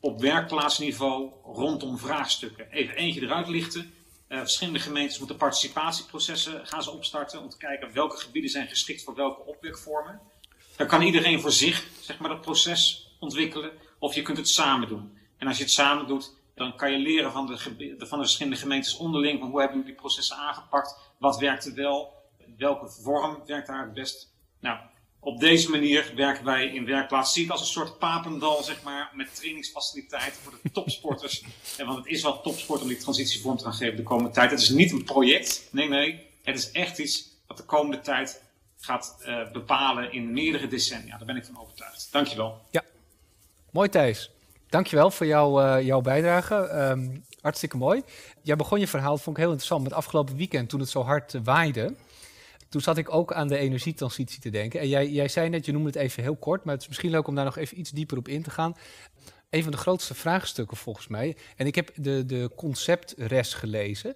op 0.00 0.20
werkplaatsniveau 0.20 1.30
rondom 1.44 1.98
vraagstukken. 1.98 2.70
Even 2.70 2.94
eentje 2.94 3.20
eruit 3.20 3.48
lichten. 3.48 3.92
Uh, 4.28 4.38
verschillende 4.38 4.78
gemeentes 4.78 5.18
moeten 5.18 5.36
participatieprocessen 5.36 6.66
gaan 6.66 6.82
ze 6.82 6.90
opstarten 6.90 7.42
om 7.42 7.48
te 7.48 7.56
kijken 7.56 7.92
welke 7.92 8.16
gebieden 8.16 8.50
zijn 8.50 8.68
geschikt 8.68 9.04
voor 9.04 9.14
welke 9.14 9.44
opwekvormen. 9.44 10.20
Dan 10.76 10.86
kan 10.86 11.02
iedereen 11.02 11.40
voor 11.40 11.52
zich 11.52 11.86
zeg 12.00 12.18
maar, 12.18 12.28
dat 12.28 12.40
proces 12.40 13.10
ontwikkelen 13.20 13.72
of 13.98 14.14
je 14.14 14.22
kunt 14.22 14.36
het 14.36 14.48
samen 14.48 14.88
doen. 14.88 15.18
En 15.36 15.46
als 15.46 15.56
je 15.56 15.62
het 15.62 15.72
samen 15.72 16.06
doet, 16.06 16.34
dan 16.54 16.76
kan 16.76 16.92
je 16.92 16.98
leren 16.98 17.32
van 17.32 17.46
de, 17.46 17.58
van 17.98 18.18
de 18.18 18.24
verschillende 18.24 18.58
gemeentes 18.58 18.96
onderling 18.96 19.38
van 19.38 19.48
hoe 19.48 19.60
hebben 19.60 19.78
jullie 19.78 19.92
die 19.92 20.00
processen 20.00 20.36
aangepakt, 20.36 20.98
wat 21.18 21.38
werkt 21.38 21.66
er 21.66 21.74
wel, 21.74 22.14
welke 22.56 22.88
vorm 22.88 23.42
werkt 23.46 23.66
daar 23.66 23.82
het 23.82 23.94
best. 23.94 24.34
Nou, 24.60 24.78
op 25.20 25.40
deze 25.40 25.70
manier 25.70 26.12
werken 26.16 26.44
wij 26.44 26.66
in 26.66 26.84
werkplaats. 26.84 27.32
Zie 27.32 27.42
het 27.42 27.52
als 27.52 27.60
een 27.60 27.66
soort 27.66 27.98
papendal, 27.98 28.62
zeg 28.62 28.82
maar, 28.82 29.10
met 29.14 29.34
trainingsfaciliteiten 29.34 30.42
voor 30.42 30.52
de 30.62 30.70
topsporters. 30.70 31.44
en 31.78 31.86
want 31.86 31.98
het 31.98 32.06
is 32.06 32.22
wel 32.22 32.40
topsport 32.40 32.80
om 32.80 32.88
die 32.88 32.96
transitie 32.96 33.40
vorm 33.40 33.56
te 33.56 33.64
gaan 33.64 33.72
geven 33.72 33.96
de 33.96 34.02
komende 34.02 34.30
tijd. 34.30 34.50
Het 34.50 34.60
is 34.60 34.68
niet 34.68 34.92
een 34.92 35.04
project. 35.04 35.68
Nee, 35.70 35.88
nee. 35.88 36.26
Het 36.42 36.56
is 36.56 36.70
echt 36.70 36.98
iets 36.98 37.28
wat 37.46 37.56
de 37.56 37.64
komende 37.64 38.00
tijd 38.00 38.42
gaat 38.80 39.16
uh, 39.26 39.50
bepalen 39.52 40.12
in 40.12 40.32
meerdere 40.32 40.68
decennia. 40.68 41.16
Daar 41.16 41.26
ben 41.26 41.36
ik 41.36 41.44
van 41.44 41.60
overtuigd. 41.60 42.08
Dankjewel. 42.12 42.60
Ja, 42.70 42.82
mooi 43.70 43.88
Thijs. 43.88 44.30
Dankjewel 44.68 45.10
voor 45.10 45.26
jou, 45.26 45.62
uh, 45.62 45.86
jouw 45.86 46.00
bijdrage. 46.00 46.54
Um, 46.54 47.24
hartstikke 47.40 47.76
mooi. 47.76 48.02
Jij 48.42 48.56
begon 48.56 48.80
je 48.80 48.88
verhaal, 48.88 49.18
vond 49.18 49.36
ik 49.36 49.42
heel 49.42 49.52
interessant, 49.52 49.82
met 49.82 49.92
afgelopen 49.92 50.36
weekend 50.36 50.68
toen 50.68 50.80
het 50.80 50.88
zo 50.88 51.02
hard 51.02 51.34
uh, 51.34 51.40
waaide. 51.44 51.94
Toen 52.68 52.80
zat 52.80 52.98
ik 52.98 53.14
ook 53.14 53.32
aan 53.32 53.48
de 53.48 53.58
energietransitie 53.58 54.40
te 54.40 54.50
denken. 54.50 54.80
En 54.80 54.88
jij, 54.88 55.08
jij 55.08 55.28
zei 55.28 55.48
net, 55.48 55.66
je 55.66 55.72
noemde 55.72 55.88
het 55.88 55.96
even 55.96 56.22
heel 56.22 56.36
kort, 56.36 56.64
maar 56.64 56.74
het 56.74 56.82
is 56.82 56.88
misschien 56.88 57.10
leuk 57.10 57.26
om 57.26 57.34
daar 57.34 57.44
nog 57.44 57.56
even 57.56 57.78
iets 57.78 57.90
dieper 57.90 58.18
op 58.18 58.28
in 58.28 58.42
te 58.42 58.50
gaan. 58.50 58.76
Een 59.50 59.62
van 59.62 59.72
de 59.72 59.78
grootste 59.78 60.14
vraagstukken 60.14 60.76
volgens 60.76 61.08
mij. 61.08 61.36
En 61.56 61.66
ik 61.66 61.74
heb 61.74 61.90
de, 61.94 62.26
de 62.26 62.50
conceptres 62.56 63.54
gelezen. 63.54 64.14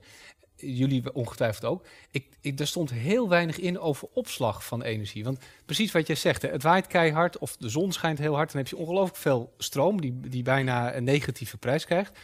Jullie 0.57 1.15
ongetwijfeld 1.15 1.65
ook. 1.65 1.87
Ik, 2.11 2.27
ik, 2.41 2.61
er 2.61 2.67
stond 2.67 2.91
heel 2.91 3.29
weinig 3.29 3.59
in 3.59 3.79
over 3.79 4.09
opslag 4.13 4.65
van 4.65 4.83
energie. 4.83 5.25
Want 5.25 5.39
precies 5.65 5.93
wat 5.93 6.07
jij 6.07 6.17
zegt, 6.17 6.43
het 6.43 6.63
waait 6.63 6.87
keihard 6.87 7.39
of 7.39 7.57
de 7.57 7.69
zon 7.69 7.93
schijnt 7.93 8.19
heel 8.19 8.35
hard. 8.35 8.53
Dan 8.53 8.61
heb 8.61 8.71
je 8.71 8.77
ongelooflijk 8.77 9.17
veel 9.17 9.53
stroom 9.59 10.01
die, 10.01 10.21
die 10.21 10.43
bijna 10.43 10.95
een 10.95 11.05
negatieve 11.05 11.57
prijs 11.57 11.85
krijgt. 11.85 12.19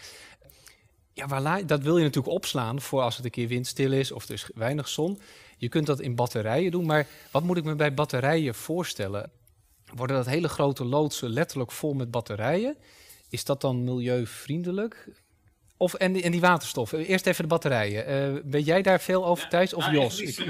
Ja, 1.13 1.27
waar, 1.27 1.67
dat 1.67 1.83
wil 1.83 1.97
je 1.97 2.05
natuurlijk 2.05 2.35
opslaan 2.35 2.81
voor 2.81 3.01
als 3.01 3.17
het 3.17 3.25
een 3.25 3.31
keer 3.31 3.49
windstil 3.49 3.93
is 3.93 4.13
of 4.13 4.25
er 4.25 4.35
is 4.35 4.51
weinig 4.55 4.89
zon. 4.89 5.21
Je 5.59 5.69
kunt 5.69 5.87
dat 5.87 6.01
in 6.01 6.15
batterijen 6.15 6.71
doen, 6.71 6.87
maar 6.87 7.07
wat 7.31 7.43
moet 7.43 7.57
ik 7.57 7.65
me 7.65 7.75
bij 7.75 7.95
batterijen 7.95 8.55
voorstellen? 8.55 9.31
Worden 9.95 10.17
dat 10.17 10.27
hele 10.27 10.49
grote 10.49 10.85
loodsen 10.85 11.31
letterlijk 11.31 11.73
vol 11.73 11.95
met 11.95 12.11
batterijen? 12.11 12.77
Is 13.31 13.45
dat 13.45 13.61
dan 13.61 13.85
milieuvriendelijk? 13.85 15.09
Of, 15.77 15.95
en, 15.95 16.13
die, 16.13 16.23
en 16.23 16.31
die 16.31 16.41
waterstof. 16.41 16.93
Eerst 16.93 17.27
even 17.27 17.43
de 17.43 17.49
batterijen. 17.49 18.35
Uh, 18.35 18.41
weet 18.45 18.65
jij 18.65 18.83
daar 18.83 19.01
veel 19.01 19.27
over, 19.27 19.45
ja, 19.45 19.51
Thijs? 19.51 19.75
Of 19.75 19.85
nou, 19.85 19.97
Jos? 19.97 20.41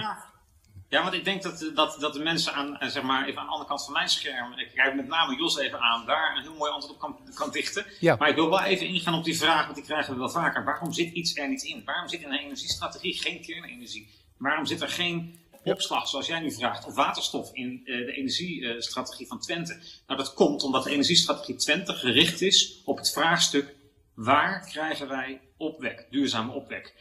ja, 0.89 1.03
want 1.03 1.15
ik 1.15 1.25
denk 1.25 1.43
dat, 1.43 1.71
dat, 1.75 1.97
dat 2.01 2.13
de 2.13 2.21
mensen 2.21 2.55
aan, 2.55 2.79
eh, 2.79 2.89
zeg 2.89 3.03
maar, 3.03 3.27
even 3.27 3.39
aan 3.39 3.47
de 3.47 3.51
andere 3.51 3.69
kant 3.69 3.85
van 3.85 3.93
mijn 3.93 4.09
scherm, 4.09 4.53
ik 4.53 4.71
krijg 4.75 4.95
met 4.95 5.07
name 5.07 5.37
Jos 5.37 5.59
even 5.59 5.81
aan, 5.81 6.07
daar 6.07 6.37
een 6.37 6.43
heel 6.43 6.55
mooi 6.55 6.71
antwoord 6.73 6.95
op 6.95 7.01
kan, 7.01 7.35
kan 7.35 7.51
dichten. 7.51 7.87
Ja. 8.01 8.17
Maar 8.17 8.29
ik 8.29 8.35
wil 8.35 8.51
wel 8.51 8.63
even 8.63 8.87
ingaan 8.87 9.15
op 9.15 9.25
die 9.25 9.39
vraag, 9.39 9.63
want 9.63 9.75
die 9.75 9.85
krijgen 9.85 10.13
we 10.13 10.19
wel 10.19 10.31
vaker. 10.31 10.65
Waarom 10.65 10.93
zit 10.93 11.13
iets 11.13 11.37
er 11.37 11.49
niet 11.49 11.63
in? 11.63 11.83
Waarom 11.85 12.09
zit 12.09 12.21
in 12.21 12.33
een 12.33 12.39
energiestrategie 12.39 13.19
geen 13.19 13.43
kernenergie? 13.43 14.09
Waarom 14.39 14.67
zit 14.67 14.81
er 14.81 14.89
geen 14.89 15.39
opslag, 15.65 16.09
zoals 16.09 16.27
jij 16.27 16.41
nu 16.41 16.53
vraagt, 16.53 16.87
of 16.87 16.95
waterstof 16.95 17.53
in 17.53 17.81
uh, 17.85 18.07
de 18.07 18.13
energiestrategie 18.13 19.27
van 19.27 19.41
Twente? 19.41 19.81
Nou, 20.07 20.19
dat 20.21 20.35
komt 20.35 20.63
omdat 20.63 20.85
de 20.85 20.91
energiestrategie 20.91 21.55
Twente 21.55 21.93
gericht 21.93 22.41
is 22.41 22.83
op 22.85 22.97
het 22.97 23.13
vraagstuk 23.13 23.77
waar 24.15 24.67
krijgen 24.71 25.09
wij 25.09 25.41
opwek, 25.57 26.07
duurzame 26.11 26.53
opwek. 26.53 26.95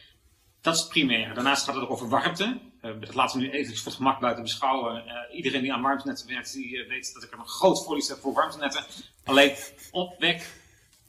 Dat 0.60 0.74
is 0.74 0.80
het 0.80 0.88
primaire. 0.88 1.34
Daarnaast 1.34 1.64
gaat 1.64 1.74
het 1.74 1.84
ook 1.84 1.90
over 1.90 2.08
warmte. 2.08 2.60
Uh, 2.82 3.00
dat 3.00 3.14
laten 3.14 3.38
we 3.38 3.46
nu 3.46 3.50
even 3.50 3.76
voor 3.76 3.86
het 3.86 3.94
gemak 3.94 4.20
buiten 4.20 4.42
beschouwen. 4.42 5.04
Uh, 5.06 5.36
iedereen 5.36 5.62
die 5.62 5.72
aan 5.72 5.82
warmtenetten 5.82 6.28
werkt, 6.28 6.52
die 6.52 6.84
weet 6.88 7.14
dat 7.14 7.22
ik 7.22 7.32
er 7.32 7.38
een 7.38 7.48
groot 7.48 7.84
voorliefde 7.84 8.12
heb 8.12 8.22
voor 8.22 8.32
warmtenetten. 8.32 8.84
Alleen 9.24 9.54
opwek 9.90 10.46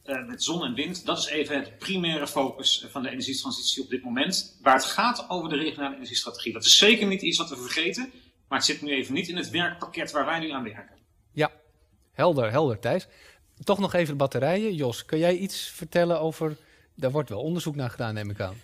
uh, 0.09 0.27
met 0.27 0.43
zon 0.43 0.63
en 0.63 0.73
wind, 0.73 1.05
dat 1.05 1.17
is 1.17 1.27
even 1.27 1.55
het 1.55 1.77
primaire 1.77 2.27
focus 2.27 2.85
van 2.89 3.03
de 3.03 3.09
energietransitie 3.09 3.83
op 3.83 3.89
dit 3.89 4.03
moment. 4.03 4.57
Waar 4.61 4.75
het 4.75 4.85
gaat 4.85 5.25
over 5.29 5.49
de 5.49 5.55
regionale 5.55 5.95
energiestrategie. 5.95 6.53
Dat 6.53 6.65
is 6.65 6.77
zeker 6.77 7.07
niet 7.07 7.21
iets 7.21 7.37
wat 7.37 7.49
we 7.49 7.55
vergeten, 7.55 8.11
maar 8.47 8.57
het 8.57 8.67
zit 8.67 8.81
nu 8.81 8.91
even 8.91 9.13
niet 9.13 9.27
in 9.27 9.37
het 9.37 9.49
werkpakket 9.49 10.11
waar 10.11 10.25
wij 10.25 10.39
nu 10.39 10.49
aan 10.51 10.63
werken. 10.63 10.97
Ja, 11.31 11.51
helder, 12.11 12.51
helder 12.51 12.79
Thijs. 12.79 13.07
Toch 13.63 13.79
nog 13.79 13.93
even 13.93 14.11
de 14.11 14.15
batterijen. 14.15 14.75
Jos, 14.75 15.05
kun 15.05 15.17
jij 15.19 15.37
iets 15.37 15.61
vertellen 15.61 16.19
over... 16.19 16.57
Daar 16.95 17.11
wordt 17.11 17.29
wel 17.29 17.41
onderzoek 17.41 17.75
naar 17.75 17.89
gedaan, 17.89 18.13
neem 18.13 18.29
ik 18.29 18.39
aan. 18.39 18.55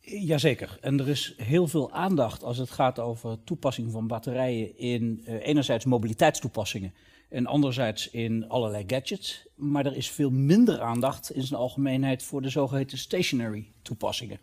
Jazeker. 0.00 0.78
En 0.80 1.00
er 1.00 1.08
is 1.08 1.34
heel 1.36 1.68
veel 1.68 1.92
aandacht 1.92 2.42
als 2.42 2.58
het 2.58 2.70
gaat 2.70 2.98
over 2.98 3.44
toepassing 3.44 3.92
van 3.92 4.06
batterijen 4.06 4.78
in 4.78 5.24
uh, 5.24 5.46
enerzijds 5.46 5.84
mobiliteitstoepassingen 5.84 6.94
en 7.28 7.46
anderzijds 7.46 8.10
in 8.10 8.48
allerlei 8.48 8.84
gadgets. 8.86 9.46
Maar 9.54 9.86
er 9.86 9.96
is 9.96 10.10
veel 10.10 10.30
minder 10.30 10.80
aandacht 10.80 11.30
in 11.30 11.42
zijn 11.42 11.60
algemeenheid 11.60 12.22
voor 12.22 12.42
de 12.42 12.48
zogeheten 12.48 12.98
stationary 12.98 13.72
toepassingen. 13.82 14.38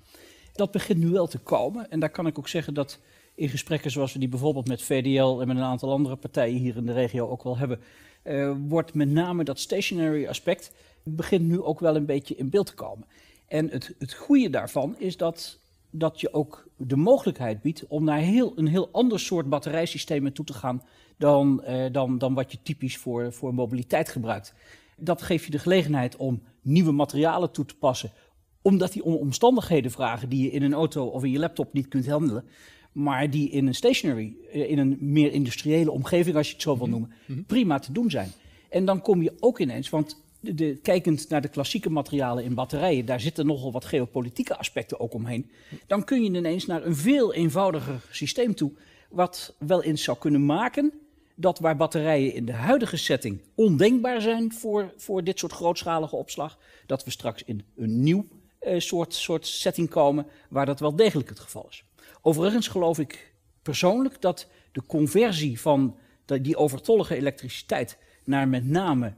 Dat 0.53 0.71
begint 0.71 0.99
nu 0.99 1.07
wel 1.07 1.27
te 1.27 1.39
komen 1.39 1.91
en 1.91 1.99
daar 1.99 2.09
kan 2.09 2.27
ik 2.27 2.37
ook 2.37 2.47
zeggen 2.47 2.73
dat 2.73 2.99
in 3.35 3.49
gesprekken 3.49 3.91
zoals 3.91 4.13
we 4.13 4.19
die 4.19 4.29
bijvoorbeeld 4.29 4.67
met 4.67 4.81
VDL 4.81 5.39
en 5.41 5.47
met 5.47 5.57
een 5.57 5.63
aantal 5.63 5.91
andere 5.91 6.15
partijen 6.15 6.59
hier 6.59 6.75
in 6.75 6.85
de 6.85 6.93
regio 6.93 7.29
ook 7.29 7.43
wel 7.43 7.57
hebben, 7.57 7.79
uh, 8.23 8.55
wordt 8.67 8.93
met 8.93 9.09
name 9.09 9.43
dat 9.43 9.59
stationary 9.59 10.27
aspect 10.27 10.71
begint 11.03 11.47
nu 11.47 11.61
ook 11.61 11.79
wel 11.79 11.95
een 11.95 12.05
beetje 12.05 12.35
in 12.35 12.49
beeld 12.49 12.65
te 12.65 12.73
komen. 12.73 13.07
En 13.47 13.69
het, 13.69 13.95
het 13.99 14.13
goede 14.13 14.49
daarvan 14.49 14.95
is 14.97 15.17
dat, 15.17 15.59
dat 15.95 16.19
je 16.19 16.33
ook 16.33 16.67
de 16.77 16.95
mogelijkheid 16.95 17.61
biedt 17.61 17.87
om 17.87 18.03
naar 18.03 18.19
heel, 18.19 18.53
een 18.55 18.67
heel 18.67 18.89
ander 18.91 19.19
soort 19.19 19.49
batterijsystemen 19.49 20.33
toe 20.33 20.45
te 20.45 20.53
gaan 20.53 20.81
dan, 21.17 21.63
uh, 21.67 21.85
dan, 21.91 22.17
dan 22.17 22.33
wat 22.33 22.51
je 22.51 22.57
typisch 22.63 22.97
voor, 22.97 23.33
voor 23.33 23.53
mobiliteit 23.53 24.09
gebruikt. 24.09 24.53
Dat 24.97 25.21
geeft 25.21 25.45
je 25.45 25.51
de 25.51 25.59
gelegenheid 25.59 26.15
om 26.15 26.41
nieuwe 26.61 26.91
materialen 26.91 27.51
toe 27.51 27.65
te 27.65 27.75
passen, 27.75 28.11
omdat 28.61 28.93
die 28.93 29.03
om 29.03 29.13
omstandigheden 29.13 29.91
vragen 29.91 30.29
die 30.29 30.43
je 30.43 30.51
in 30.51 30.63
een 30.63 30.73
auto 30.73 31.05
of 31.05 31.23
in 31.23 31.31
je 31.31 31.39
laptop 31.39 31.73
niet 31.73 31.87
kunt 31.87 32.07
handelen, 32.07 32.45
maar 32.91 33.29
die 33.29 33.49
in 33.49 33.67
een 33.67 33.75
stationary, 33.75 34.35
eh, 34.51 34.69
in 34.69 34.77
een 34.77 34.97
meer 34.99 35.31
industriële 35.31 35.91
omgeving, 35.91 36.35
als 36.35 36.47
je 36.47 36.53
het 36.53 36.61
zo 36.61 36.77
wil 36.77 36.87
mhm. 36.87 36.91
noemen, 36.91 37.11
mhm. 37.25 37.43
prima 37.43 37.79
te 37.79 37.91
doen 37.91 38.09
zijn. 38.09 38.31
En 38.69 38.85
dan 38.85 39.01
kom 39.01 39.21
je 39.21 39.33
ook 39.39 39.59
ineens, 39.59 39.89
want 39.89 40.21
kijkend 40.81 41.29
naar 41.29 41.41
de 41.41 41.47
klassieke 41.47 41.89
materialen 41.89 42.43
in 42.43 42.53
batterijen, 42.53 43.05
daar 43.05 43.19
zitten 43.19 43.45
nogal 43.45 43.71
wat 43.71 43.85
geopolitieke 43.85 44.57
aspecten 44.57 44.99
ook 44.99 45.13
omheen. 45.13 45.51
Dan 45.87 46.03
kun 46.03 46.23
je 46.23 46.29
ineens 46.29 46.65
naar 46.65 46.85
een 46.85 46.95
veel 46.95 47.33
eenvoudiger 47.33 48.01
systeem 48.11 48.55
toe, 48.55 48.71
wat 49.09 49.55
wel 49.57 49.83
eens 49.83 50.03
zou 50.03 50.17
kunnen 50.17 50.45
maken 50.45 50.93
dat 51.35 51.59
waar 51.59 51.75
batterijen 51.75 52.33
in 52.33 52.45
de 52.45 52.53
huidige 52.53 52.97
setting 52.97 53.41
ondenkbaar 53.55 54.21
zijn 54.21 54.53
voor, 54.53 54.93
voor 54.97 55.23
dit 55.23 55.39
soort 55.39 55.51
grootschalige 55.51 56.15
opslag, 56.15 56.57
dat 56.85 57.03
we 57.03 57.11
straks 57.11 57.43
in 57.43 57.63
een 57.75 58.03
nieuw 58.03 58.25
uh, 58.61 58.79
soort, 58.79 59.13
soort 59.13 59.47
setting 59.47 59.89
komen 59.89 60.25
waar 60.49 60.65
dat 60.65 60.79
wel 60.79 60.95
degelijk 60.95 61.29
het 61.29 61.39
geval 61.39 61.65
is. 61.69 61.83
Overigens 62.21 62.67
geloof 62.67 62.99
ik 62.99 63.33
persoonlijk 63.61 64.21
dat 64.21 64.47
de 64.71 64.85
conversie 64.85 65.59
van 65.59 65.97
die 66.25 66.57
overtollige 66.57 67.15
elektriciteit 67.15 67.97
naar 68.23 68.47
met 68.47 68.65
name 68.65 69.13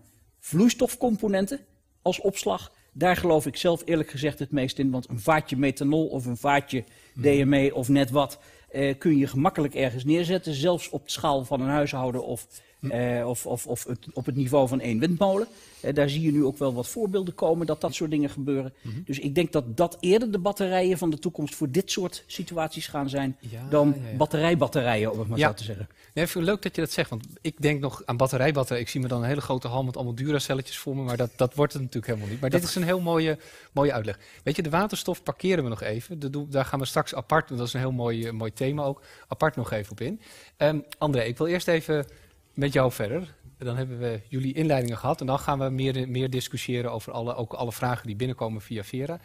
vloeistofcomponenten 0.46 1.60
als 2.02 2.22
opslag, 2.22 2.72
daar 2.94 3.16
geloof 3.16 3.46
ik 3.46 3.56
zelf 3.56 3.82
eerlijk 3.86 4.10
gezegd 4.10 4.40
het 4.40 4.52
meest 4.52 4.80
in. 4.80 4.92
Want 4.92 5.10
een 5.10 5.20
vaatje 5.20 5.58
methanol 5.58 6.08
of 6.08 6.26
een 6.26 6.38
vaatje 6.38 6.84
DME 7.14 7.66
mhm. 7.66 7.76
of 7.76 7.90
net 7.90 8.10
wat, 8.10 8.40
eh, 8.70 8.98
kun 8.98 9.18
je 9.18 9.28
gemakkelijk 9.28 9.76
ergens 9.76 10.04
neerzetten. 10.04 10.54
Zelfs 10.54 10.90
op 10.90 11.06
de 11.06 11.12
schaal 11.12 11.46
van 11.46 11.62
een 11.62 11.70
huishouden 11.70 12.26
of 12.26 12.48
eh, 12.92 13.28
of, 13.28 13.46
of, 13.46 13.68
of 13.68 13.84
het, 13.84 14.08
op 14.14 14.26
het 14.26 14.36
niveau 14.36 14.68
van 14.68 14.80
één 14.80 15.00
windmolen. 15.00 15.48
Eh, 15.80 15.94
daar 15.94 16.10
zie 16.10 16.22
je 16.22 16.32
nu 16.32 16.44
ook 16.44 16.58
wel 16.58 16.74
wat 16.74 16.88
voorbeelden 16.88 17.36
komen 17.36 17.66
dat 17.66 17.82
dat 17.82 17.94
soort 17.94 18.12
dingen 18.12 18.30
gebeuren. 18.30 18.74
Mhm. 18.82 18.96
Dus 19.06 19.20
ik 19.20 19.36
denk 19.36 19.52
dat 19.52 19.78
dat 19.78 19.98
eerder 20.00 20.32
de 20.32 20.40
batterijen 20.40 20.98
van 20.98 21.10
de 21.10 21.20
toekomst 21.20 21.56
voor 21.56 21.72
dit 21.72 21.92
soort 21.92 22.24
situaties 22.28 22.88
gaan 22.88 23.10
zijn 23.10 23.38
Ja, 23.40 23.68
dan 23.70 23.96
ja, 24.04 24.10
ja. 24.10 24.18
batterijbatterijen, 24.18 25.12
om 25.12 25.20
het 25.20 25.28
maar 25.28 25.40
zo 25.40 25.54
te 25.54 25.64
zeggen. 25.64 25.88
Nee, 26.14 26.28
vind 26.28 26.44
ik 26.44 26.50
leuk 26.50 26.62
dat 26.62 26.76
je 26.76 26.82
dat 26.82 26.92
zegt, 26.92 27.10
want 27.10 27.26
ik 27.42 27.62
denk 27.62 27.80
nog 27.80 28.02
aan 28.06 28.18
batterijbatterij. 28.18 28.82
Ik 28.82 28.90
zie 28.90 29.02
me 29.02 29.08
dan 29.08 29.22
een 29.22 29.28
hele 29.28 29.42
grote 29.42 29.68
hal 29.68 29.84
met 29.84 29.96
allemaal 29.96 30.16
Duracelletjes 30.16 30.78
voor 30.78 30.96
me, 30.96 31.04
maar 31.04 31.18
dat, 31.18 31.30
dat 31.36 31.56
wordt 31.56 31.74
het 31.74 31.82
natuurlijk 31.82 32.12
helemaal 32.12 32.30
niet. 32.30 32.42
Maar 32.42 32.50
dit 32.50 32.64
is 32.64 32.76
een 32.76 32.84
heel 32.84 33.00
mooie, 33.00 33.38
mooie 33.72 33.94
uitleg. 33.94 34.20
Weet 34.44 34.56
je, 34.56 34.62
de 34.62 34.70
waterstof 34.70 35.24
parkeren 35.24 35.64
we 35.64 35.70
nog 35.70 35.82
even. 35.82 36.20
Dat 36.20 36.52
daar 36.52 36.66
gaan 36.66 36.80
we 36.80 36.86
straks 36.86 37.16
apart, 37.16 37.48
want 37.48 37.60
dat 37.60 37.68
is 37.68 37.74
een 37.74 37.80
heel 37.80 37.92
mooi, 37.92 38.26
eh, 38.26 38.32
mooi 38.32 38.54
thema 38.54 38.84
ook, 38.84 39.02
apart 39.28 39.56
nog 39.56 39.72
even 39.72 39.92
op 39.92 40.02
in. 40.02 40.22
Ehm, 40.58 40.80
André, 40.98 41.22
ik 41.22 41.38
wil 41.38 41.48
eerst 41.48 41.68
even 41.68 42.06
met 42.56 42.74
jou 42.74 42.92
verder. 42.92 43.36
Dan 43.58 43.78
hebben 43.78 44.00
we 44.00 44.22
jullie 44.30 44.54
inleidingen 44.54 44.98
gehad 44.98 45.20
en 45.20 45.26
dan 45.26 45.40
gaan 45.40 45.60
we 45.60 45.70
meer, 45.70 46.10
meer 46.10 46.30
discussiëren 46.30 46.92
over 46.92 47.12
alle, 47.12 47.36
ook 47.36 47.54
alle 47.54 47.72
vragen 47.72 48.08
die 48.08 48.16
binnenkomen 48.16 48.62
via 48.62 48.84
Vera. 48.84 49.20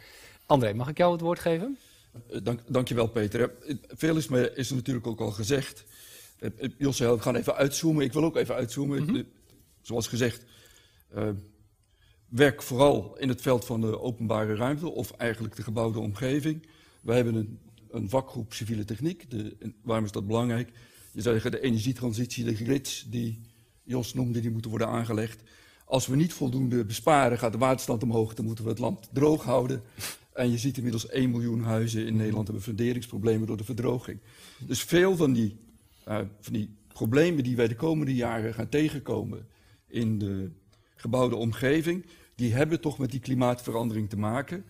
André, 0.45 0.73
mag 0.73 0.89
ik 0.89 0.97
jou 0.97 1.11
het 1.11 1.21
woord 1.21 1.39
geven? 1.39 1.77
Eh, 2.29 2.39
Dank, 2.43 2.59
dankjewel, 2.67 3.07
Peter. 3.07 3.41
Eh, 3.41 3.75
Veel 3.87 4.17
is, 4.17 4.27
me, 4.27 4.53
is 4.55 4.69
er 4.69 4.75
natuurlijk 4.75 5.07
ook 5.07 5.19
al 5.19 5.31
gezegd. 5.31 5.85
Eh, 6.39 6.49
Jos 6.77 6.97
zei, 6.97 7.15
we 7.15 7.21
gaan 7.21 7.35
even 7.35 7.55
uitzoomen. 7.55 8.05
Ik 8.05 8.13
wil 8.13 8.23
ook 8.23 8.35
even 8.35 8.55
uitzoomen. 8.55 9.03
Mhm. 9.03 9.23
Zoals 9.81 10.07
gezegd, 10.07 10.45
werk 12.27 12.61
vooral 12.61 13.17
in 13.17 13.29
het 13.29 13.41
veld 13.41 13.65
van 13.65 13.81
de 13.81 13.99
openbare 13.99 14.55
ruimte, 14.55 14.89
of 14.89 15.11
eigenlijk 15.11 15.55
de 15.55 15.63
gebouwde 15.63 15.99
omgeving. 15.99 16.67
We 17.01 17.13
hebben 17.13 17.35
een, 17.35 17.59
een 17.89 18.09
vakgroep 18.09 18.53
civiele 18.53 18.85
techniek. 18.85 19.29
De, 19.29 19.73
waarom 19.83 20.05
is 20.05 20.11
dat 20.11 20.27
belangrijk? 20.27 20.71
Je 21.11 21.21
zou 21.21 21.33
zeggen, 21.33 21.51
de 21.51 21.61
energietransitie, 21.61 22.43
de 22.43 22.55
grids 22.55 23.05
die 23.09 23.41
Jos 23.83 24.13
noemde, 24.13 24.39
die 24.39 24.51
moeten 24.51 24.69
worden 24.69 24.87
aangelegd. 24.87 25.41
Als 25.85 26.07
we 26.07 26.15
niet 26.15 26.33
voldoende 26.33 26.85
besparen, 26.85 27.37
gaat 27.37 27.51
de 27.51 27.57
waterstand 27.57 28.03
omhoog, 28.03 28.33
dan 28.33 28.45
moeten 28.45 28.63
we 28.63 28.69
het 28.69 28.79
land 28.79 29.09
droog 29.13 29.43
houden. 29.43 29.81
En 30.33 30.51
je 30.51 30.57
ziet 30.57 30.77
inmiddels 30.77 31.09
1 31.09 31.31
miljoen 31.31 31.63
huizen 31.63 32.05
in 32.05 32.15
Nederland 32.15 32.45
hebben 32.45 32.63
funderingsproblemen 32.63 33.47
door 33.47 33.57
de 33.57 33.63
verdroging. 33.63 34.19
Dus 34.67 34.83
veel 34.83 35.15
van 35.15 35.33
die, 35.33 35.57
eh, 36.03 36.19
van 36.39 36.53
die 36.53 36.75
problemen 36.87 37.43
die 37.43 37.55
wij 37.55 37.67
de 37.67 37.75
komende 37.75 38.15
jaren 38.15 38.53
gaan 38.53 38.69
tegenkomen 38.69 39.47
in 39.87 40.19
de 40.19 40.51
gebouwde 40.95 41.35
omgeving, 41.35 42.05
die 42.35 42.53
hebben 42.53 42.81
toch 42.81 42.97
met 42.97 43.11
die 43.11 43.19
klimaatverandering 43.19 44.09
te 44.09 44.17
maken. 44.17 44.65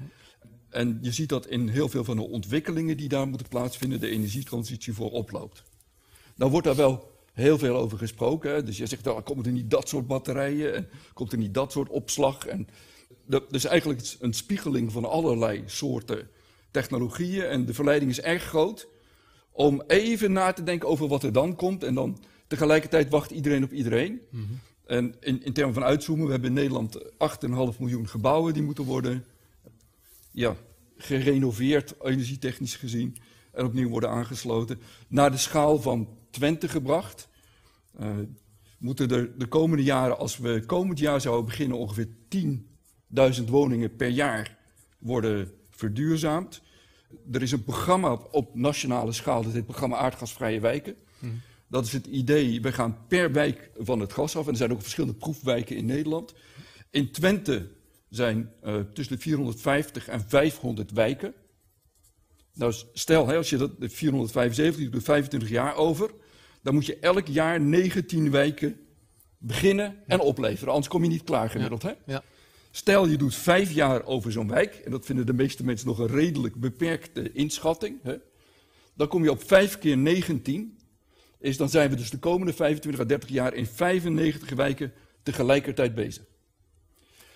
En 0.69 0.97
je 1.01 1.12
ziet 1.12 1.30
dat 1.30 1.47
in 1.47 1.67
heel 1.67 1.89
veel 1.89 2.04
van 2.04 2.15
de 2.15 2.27
ontwikkelingen 2.27 2.97
die 2.97 3.10
daar 3.10 3.27
moeten 3.27 3.47
plaatsvinden, 3.47 3.99
de 3.99 4.10
energietransitie 4.10 4.93
voor 4.93 5.12
oploopt. 5.12 5.63
Nou 6.35 6.51
wordt 6.51 6.67
daar 6.67 6.75
wel 6.75 7.11
heel 7.33 7.57
veel 7.57 7.75
over 7.75 7.97
gesproken. 7.97 8.51
Hè? 8.51 8.63
Dus 8.63 8.77
je 8.77 8.85
zegt, 8.85 9.03
nou, 9.03 9.21
komt 9.21 9.45
er 9.45 9.51
niet 9.51 9.69
dat 9.69 9.89
soort 9.89 10.07
batterijen 10.07 10.75
en 10.75 10.89
komt 11.13 11.31
er 11.31 11.37
niet 11.37 11.53
dat 11.53 11.71
soort 11.71 11.89
opslag. 11.89 12.45
En 12.45 12.67
dat 13.25 13.53
is 13.53 13.65
eigenlijk 13.65 14.15
een 14.19 14.33
spiegeling 14.33 14.91
van 14.91 15.05
allerlei 15.05 15.63
soorten 15.65 16.29
technologieën. 16.71 17.43
En 17.43 17.65
de 17.65 17.73
verleiding 17.73 18.11
is 18.11 18.21
erg 18.21 18.43
groot 18.43 18.87
om 19.51 19.83
even 19.87 20.31
na 20.31 20.53
te 20.53 20.63
denken 20.63 20.89
over 20.89 21.07
wat 21.07 21.23
er 21.23 21.33
dan 21.33 21.55
komt. 21.55 21.83
En 21.83 21.93
dan 21.93 22.23
tegelijkertijd 22.47 23.09
wacht 23.09 23.31
iedereen 23.31 23.63
op 23.63 23.71
iedereen. 23.71 24.21
En 24.85 25.15
in, 25.19 25.43
in 25.43 25.53
termen 25.53 25.73
van 25.73 25.83
uitzoomen, 25.83 26.25
we 26.25 26.31
hebben 26.31 26.49
in 26.49 26.55
Nederland 26.55 27.03
8,5 27.03 27.79
miljoen 27.79 28.07
gebouwen 28.07 28.53
die 28.53 28.63
moeten 28.63 28.83
worden 28.83 29.25
ja, 30.31 30.55
gerenoveerd, 30.97 31.93
energietechnisch 32.01 32.75
gezien, 32.75 33.17
en 33.51 33.65
opnieuw 33.65 33.89
worden 33.89 34.09
aangesloten. 34.09 34.79
Naar 35.07 35.31
de 35.31 35.37
schaal 35.37 35.81
van 35.81 36.07
Twente 36.29 36.67
gebracht. 36.67 37.29
Eh, 37.97 38.07
moeten 38.77 39.11
er 39.11 39.37
de 39.37 39.47
komende 39.47 39.83
jaren, 39.83 40.17
als 40.17 40.37
we 40.37 40.63
komend 40.65 40.99
jaar 40.99 41.21
zouden 41.21 41.45
beginnen, 41.45 41.77
ongeveer 41.77 42.07
10.000 42.27 43.49
woningen 43.49 43.95
per 43.95 44.09
jaar 44.09 44.57
worden 44.99 45.51
verduurzaamd. 45.69 46.61
Er 47.31 47.41
is 47.41 47.51
een 47.51 47.63
programma 47.63 48.11
op, 48.11 48.27
op 48.31 48.55
nationale 48.55 49.11
schaal, 49.11 49.37
dat 49.37 49.45
heet 49.45 49.55
het 49.55 49.65
programma 49.65 49.97
Aardgasvrije 49.97 50.59
Wijken. 50.59 50.95
Dat 51.67 51.85
is 51.85 51.91
het 51.91 52.05
idee, 52.05 52.61
we 52.61 52.71
gaan 52.71 52.97
per 53.07 53.31
wijk 53.31 53.71
van 53.77 53.99
het 53.99 54.13
gas 54.13 54.35
af. 54.35 54.45
En 54.45 54.51
er 54.51 54.57
zijn 54.57 54.71
ook 54.71 54.81
verschillende 54.81 55.17
proefwijken 55.17 55.75
in 55.75 55.85
Nederland. 55.85 56.33
In 56.89 57.11
Twente 57.11 57.69
zijn 58.09 58.51
eh, 58.61 58.75
tussen 58.93 59.15
de 59.15 59.21
450 59.21 60.07
en 60.07 60.21
500 60.27 60.91
wijken. 60.91 61.33
Nou, 62.53 62.73
stel, 62.93 63.27
hè, 63.27 63.35
als 63.35 63.49
je 63.49 63.57
dat 63.57 63.79
de 63.79 63.89
475, 63.89 64.83
doet 64.83 64.95
er 64.95 65.01
25 65.01 65.49
jaar 65.49 65.75
over. 65.75 66.11
Dan 66.61 66.73
moet 66.73 66.85
je 66.85 66.99
elk 66.99 67.27
jaar 67.27 67.61
19 67.61 68.31
wijken 68.31 68.79
beginnen 69.37 69.95
en 70.07 70.19
opleveren. 70.19 70.73
Anders 70.73 70.87
kom 70.87 71.03
je 71.03 71.09
niet 71.09 71.23
klaar 71.23 71.49
gemiddeld. 71.49 71.81
Hè? 71.81 71.91
Ja. 72.05 72.23
Stel, 72.71 73.07
je 73.07 73.17
doet 73.17 73.35
vijf 73.35 73.71
jaar 73.71 74.05
over 74.05 74.31
zo'n 74.31 74.47
wijk. 74.47 74.75
En 74.75 74.91
dat 74.91 75.05
vinden 75.05 75.25
de 75.25 75.33
meeste 75.33 75.63
mensen 75.63 75.87
nog 75.87 75.99
een 75.99 76.07
redelijk 76.07 76.55
beperkte 76.55 77.31
inschatting. 77.31 77.99
Hè? 78.03 78.15
Dan 78.93 79.07
kom 79.07 79.23
je 79.23 79.31
op 79.31 79.43
5 79.43 79.77
keer 79.77 79.97
19. 79.97 80.77
Is, 81.39 81.57
dan 81.57 81.69
zijn 81.69 81.89
we 81.89 81.95
dus 81.95 82.09
de 82.09 82.19
komende 82.19 82.53
25 82.53 83.01
à 83.01 83.05
30 83.05 83.29
jaar 83.29 83.53
in 83.53 83.65
95 83.65 84.49
wijken 84.49 84.93
tegelijkertijd 85.23 85.95
bezig. 85.95 86.23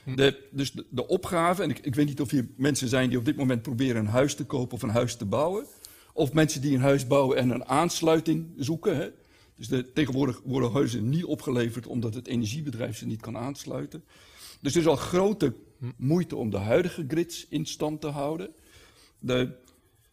De, 0.06 0.48
dus 0.52 0.72
de, 0.72 0.86
de 0.90 1.08
opgave, 1.08 1.64
en 1.64 1.70
ik, 1.70 1.80
ik 1.80 1.96
weet 1.96 2.06
niet 2.06 2.22
of 2.22 2.30
hier 2.30 2.48
mensen 2.58 2.88
zijn 2.88 3.10
die 3.10 3.18
op 3.18 3.26
dit 3.26 3.36
moment 3.36 3.62
proberen 3.62 3.96
een 3.96 4.08
huis 4.08 4.36
te 4.36 4.46
kopen 4.46 4.76
of 4.76 4.84
een 4.84 4.90
huis 4.90 5.16
te 5.16 5.26
bouwen. 5.26 5.66
Of 6.14 6.34
mensen 6.34 6.62
die 6.62 6.76
een 6.76 6.82
huis 6.82 7.08
bouwen 7.08 7.38
en 7.38 7.50
een 7.50 7.66
aansluiting 7.66 8.54
zoeken. 8.58 8.96
Hè. 8.96 9.10
Dus 9.56 9.68
de, 9.68 9.92
tegenwoordig 9.94 10.42
worden 10.44 10.72
huizen 10.72 11.10
niet 11.10 11.24
opgeleverd 11.24 11.88
omdat 11.88 12.14
het 12.14 12.28
energiebedrijf 12.28 12.98
ze 12.98 13.06
niet 13.06 13.22
kan 13.22 13.38
aansluiten. 13.38 14.04
Dus 14.62 14.74
er 14.74 14.82
is 14.82 14.88
al 14.88 14.96
grote 14.96 15.54
moeite 15.98 16.36
om 16.36 16.50
de 16.50 16.58
huidige 16.58 17.06
grids 17.08 17.48
in 17.50 17.66
stand 17.66 18.02
te 18.02 18.08
houden. 18.08 18.54
De, 19.20 19.56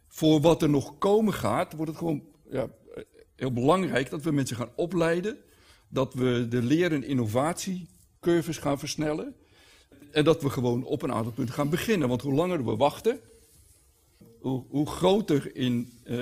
voor 0.09 0.41
wat 0.41 0.63
er 0.63 0.71
nog 0.71 0.99
komen 0.99 1.33
gaat, 1.33 1.73
wordt 1.73 1.91
het 1.91 1.99
gewoon 1.99 2.23
ja, 2.51 2.69
heel 3.37 3.53
belangrijk 3.53 4.11
dat 4.11 4.23
we 4.23 4.33
mensen 4.33 4.57
gaan 4.57 4.73
opleiden. 4.77 5.39
Dat 5.89 6.15
we 6.15 6.47
de 6.49 6.63
leer- 6.63 6.93
en 6.93 7.05
innovatiecurves 7.05 8.59
gaan 8.59 8.79
versnellen. 8.79 9.35
En 10.13 10.25
dat 10.25 10.43
we 10.43 10.51
gewoon 10.51 10.85
op 10.85 11.03
een 11.03 11.13
aantal 11.13 11.33
punten 11.33 11.55
gaan 11.55 11.71
beginnen. 11.71 12.09
Want 12.09 12.23
hoe 12.23 12.35
langer 12.35 12.65
we 12.65 12.77
wachten, 12.77 13.21
hoe, 14.41 14.65
hoe 14.69 14.87
groter 14.87 15.57
in, 15.57 15.93
eh, 16.05 16.21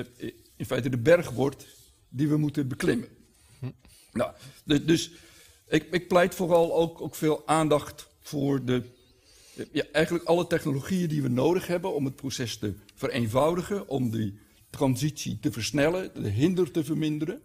in 0.57 0.67
feite 0.67 0.89
de 0.89 0.99
berg 0.99 1.31
wordt 1.31 1.67
die 2.09 2.29
we 2.29 2.37
moeten 2.37 2.69
beklimmen. 2.69 3.09
Nou, 4.13 4.33
dus, 4.65 5.11
ik, 5.69 5.87
ik 5.91 6.09
pleit 6.09 6.35
vooral 6.35 6.75
ook, 6.75 7.01
ook 7.01 7.15
veel 7.15 7.47
aandacht 7.47 8.09
voor 8.21 8.65
de, 8.65 8.83
ja, 9.73 9.85
eigenlijk 9.93 10.25
alle 10.25 10.47
technologieën 10.47 11.09
die 11.09 11.23
we 11.23 11.29
nodig 11.29 11.67
hebben 11.67 11.95
om 11.95 12.05
het 12.05 12.17
proces 12.17 12.59
te 12.59 12.75
vereenvoudigen, 12.95 13.89
om 13.89 14.11
die 14.11 14.39
transitie 14.71 15.39
te 15.41 15.53
versnellen, 15.53 16.23
de 16.23 16.29
hinder 16.29 16.71
te 16.71 16.85
verminderen. 16.85 17.41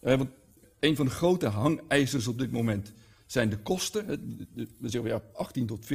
Eh, 0.00 0.16
want 0.16 0.30
een 0.80 0.96
van 0.96 1.04
de 1.04 1.10
grote 1.10 1.46
hangijzers 1.46 2.26
op 2.26 2.38
dit 2.38 2.50
moment 2.50 2.92
zijn 3.34 3.50
de 3.50 3.58
kosten. 3.58 4.06
We 4.54 4.88
zeggen 4.88 5.10
ja, 5.10 5.22
18.000 5.58 5.64
tot 5.66 5.86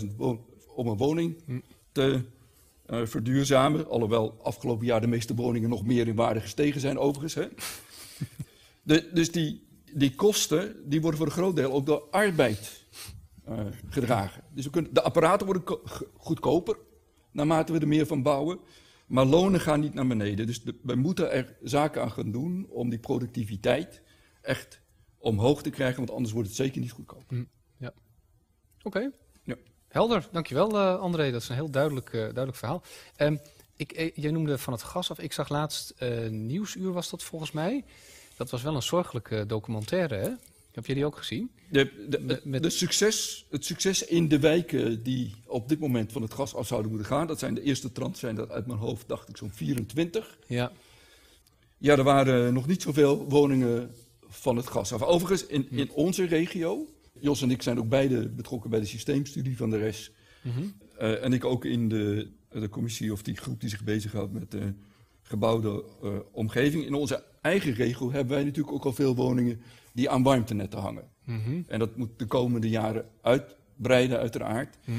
40.000 0.00 0.16
wo- 0.16 0.46
om 0.74 0.86
een 0.86 0.96
woning 0.96 1.42
te 1.92 2.20
eh, 2.86 3.06
verduurzamen. 3.06 3.88
Alhoewel 3.88 4.38
afgelopen 4.42 4.86
jaar 4.86 5.00
de 5.00 5.06
meeste 5.06 5.34
woningen 5.34 5.68
nog 5.68 5.84
meer 5.84 6.08
in 6.08 6.14
waarde 6.14 6.40
gestegen 6.40 6.80
zijn 6.80 6.98
overigens. 6.98 7.34
Hè. 7.34 7.46
De, 8.82 9.10
dus 9.12 9.32
die, 9.32 9.66
die 9.94 10.14
kosten 10.14 10.88
die 10.88 11.00
worden 11.00 11.18
voor 11.18 11.28
een 11.28 11.32
groot 11.32 11.56
deel 11.56 11.72
ook 11.72 11.86
door 11.86 12.02
arbeid 12.10 12.84
eh, 13.44 13.66
gedragen. 13.88 14.42
Dus 14.54 14.64
we 14.64 14.70
kunnen, 14.70 14.94
de 14.94 15.02
apparaten 15.02 15.46
worden 15.46 15.78
goedkoper 16.16 16.76
naarmate 17.32 17.72
we 17.72 17.78
er 17.78 17.88
meer 17.88 18.06
van 18.06 18.22
bouwen. 18.22 18.58
Maar 19.06 19.24
lonen 19.24 19.60
gaan 19.60 19.80
niet 19.80 19.94
naar 19.94 20.06
beneden. 20.06 20.46
Dus 20.46 20.62
de, 20.62 20.74
wij 20.82 20.96
moeten 20.96 21.32
er 21.32 21.56
zaken 21.62 22.02
aan 22.02 22.10
gaan 22.10 22.30
doen 22.30 22.66
om 22.70 22.90
die 22.90 22.98
productiviteit 22.98 24.02
echt 24.42 24.80
omhoog 25.18 25.62
te 25.62 25.70
krijgen. 25.70 25.96
Want 25.96 26.10
anders 26.10 26.32
wordt 26.32 26.48
het 26.48 26.56
zeker 26.56 26.80
niet 26.80 26.92
goedkoop. 26.92 27.32
Oké. 28.82 29.10
Ja. 29.42 29.56
Helder, 29.88 30.28
dankjewel 30.32 30.74
uh, 30.74 31.00
André. 31.00 31.30
Dat 31.30 31.42
is 31.42 31.48
een 31.48 31.54
heel 31.54 31.70
duidelijk, 31.70 32.12
uh, 32.12 32.20
duidelijk 32.20 32.56
verhaal. 32.56 32.82
Um, 33.16 33.40
ik, 33.76 33.92
eh, 33.92 34.10
jij 34.14 34.30
noemde 34.30 34.58
van 34.58 34.72
het 34.72 34.82
gas 34.82 35.10
af. 35.10 35.18
Ik 35.18 35.32
zag 35.32 35.48
laatst 35.48 35.94
uh, 36.02 36.28
Nieuwsuur 36.28 36.92
was 36.92 37.10
dat 37.10 37.22
volgens 37.22 37.52
mij. 37.52 37.84
Dat 38.36 38.50
was 38.50 38.62
wel 38.62 38.74
een 38.74 38.82
zorgelijke 38.82 39.46
documentaire, 39.46 40.14
hè? 40.14 40.30
Heb 40.72 40.86
je 40.86 40.94
die 40.94 41.04
ook 41.04 41.16
gezien? 41.16 41.50
De, 41.70 42.06
de, 42.08 42.40
met... 42.44 42.62
de 42.62 42.70
succes, 42.70 43.46
het 43.50 43.64
succes 43.64 44.04
in 44.04 44.28
de 44.28 44.38
wijken 44.38 45.02
die 45.02 45.34
op 45.46 45.68
dit 45.68 45.78
moment 45.78 46.12
van 46.12 46.22
het 46.22 46.34
gas 46.34 46.54
af 46.54 46.66
zouden 46.66 46.90
moeten 46.90 47.08
gaan, 47.08 47.26
dat 47.26 47.38
zijn 47.38 47.54
de 47.54 47.62
eerste 47.62 47.92
trans, 47.92 48.18
zijn 48.18 48.34
dat 48.34 48.50
uit 48.50 48.66
mijn 48.66 48.78
hoofd, 48.78 49.08
dacht 49.08 49.28
ik, 49.28 49.36
zo'n 49.36 49.52
24. 49.52 50.38
Ja. 50.46 50.72
Ja, 51.78 51.96
er 51.96 52.02
waren 52.02 52.54
nog 52.54 52.66
niet 52.66 52.82
zoveel 52.82 53.28
woningen 53.28 53.94
van 54.28 54.56
het 54.56 54.66
gas 54.66 54.92
af. 54.92 55.02
Overigens, 55.02 55.46
in, 55.46 55.70
in 55.70 55.90
onze 55.90 56.24
regio, 56.24 56.86
Jos 57.20 57.42
en 57.42 57.50
ik 57.50 57.62
zijn 57.62 57.78
ook 57.78 57.88
beide 57.88 58.28
betrokken 58.28 58.70
bij 58.70 58.80
de 58.80 58.86
systeemstudie 58.86 59.56
van 59.56 59.70
de 59.70 59.76
RES. 59.76 60.12
Mm 60.42 60.52
-hmm. 60.52 60.74
uh, 61.00 61.24
en 61.24 61.32
ik 61.32 61.44
ook 61.44 61.64
in 61.64 61.88
de, 61.88 62.30
de 62.50 62.68
commissie 62.68 63.12
of 63.12 63.22
die 63.22 63.36
groep 63.36 63.60
die 63.60 63.68
zich 63.68 63.84
bezighoudt 63.84 64.32
met 64.32 64.50
de 64.50 64.72
gebouwde 65.22 65.84
uh, 66.02 66.10
omgeving. 66.32 66.84
In 66.84 66.94
onze 66.94 67.24
eigen 67.40 67.72
regio 67.72 68.12
hebben 68.12 68.34
wij 68.34 68.44
natuurlijk 68.44 68.74
ook 68.74 68.84
al 68.84 68.92
veel 68.92 69.14
woningen 69.14 69.60
die 69.92 70.10
aan 70.10 70.22
warmtenetten 70.22 70.80
hangen. 70.80 71.08
Mhm. 71.24 71.62
En 71.66 71.78
dat 71.78 71.96
moet 71.96 72.10
de 72.16 72.26
komende 72.26 72.68
jaren 72.68 73.08
uitbreiden, 73.22 74.18
uiteraard. 74.18 74.76
Hm. 74.84 74.92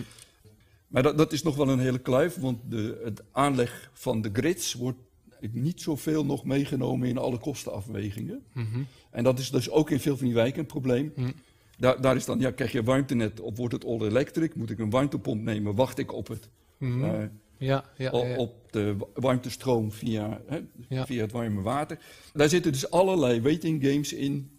Maar 0.87 1.03
dat, 1.03 1.17
dat 1.17 1.33
is 1.33 1.43
nog 1.43 1.55
wel 1.55 1.69
een 1.69 1.79
hele 1.79 1.99
kluif, 1.99 2.35
want 2.35 2.59
de, 2.69 3.01
het 3.03 3.23
aanleg 3.31 3.91
van 3.93 4.21
de 4.21 4.29
grids 4.33 4.73
wordt 4.73 4.99
niet 5.51 5.81
zoveel 5.81 6.25
nog 6.25 6.43
meegenomen 6.43 7.07
in 7.07 7.17
alle 7.17 7.37
kostenafwegingen. 7.37 8.43
Mhm. 8.53 8.79
En 9.11 9.23
dat 9.23 9.39
is 9.39 9.49
dus 9.51 9.69
ook 9.69 9.89
in 9.89 9.99
veel 9.99 10.17
van 10.17 10.25
die 10.25 10.35
wijken 10.35 10.59
een 10.59 10.65
probleem. 10.65 11.11
Hm. 11.15 11.31
Daar, 11.77 12.01
daar 12.01 12.15
is 12.15 12.25
dan, 12.25 12.39
ja, 12.39 12.51
krijg 12.51 12.71
je 12.71 12.83
warmtenet 12.83 13.39
of 13.39 13.57
wordt 13.57 13.73
het 13.73 13.85
all 13.85 14.01
electric? 14.01 14.55
Moet 14.55 14.69
ik 14.69 14.79
een 14.79 14.89
warmtepomp 14.89 15.43
nemen? 15.43 15.75
Wacht 15.75 15.97
ik 15.97 16.13
op, 16.13 16.27
het, 16.27 16.49
Mhm. 16.77 17.03
eh, 17.03 17.23
ja, 17.57 17.85
ja, 17.97 18.11
op 18.11 18.53
de 18.71 18.95
wa- 18.97 19.05
warmtestroom 19.13 19.91
via, 19.91 20.41
hè, 20.47 20.59
Ja. 20.89 21.05
via 21.05 21.21
het 21.21 21.31
warme 21.31 21.61
water? 21.61 21.99
Daar 22.33 22.49
zitten 22.49 22.71
dus 22.71 22.91
allerlei 22.91 23.41
waiting 23.41 23.83
games 23.85 24.13
in. 24.13 24.49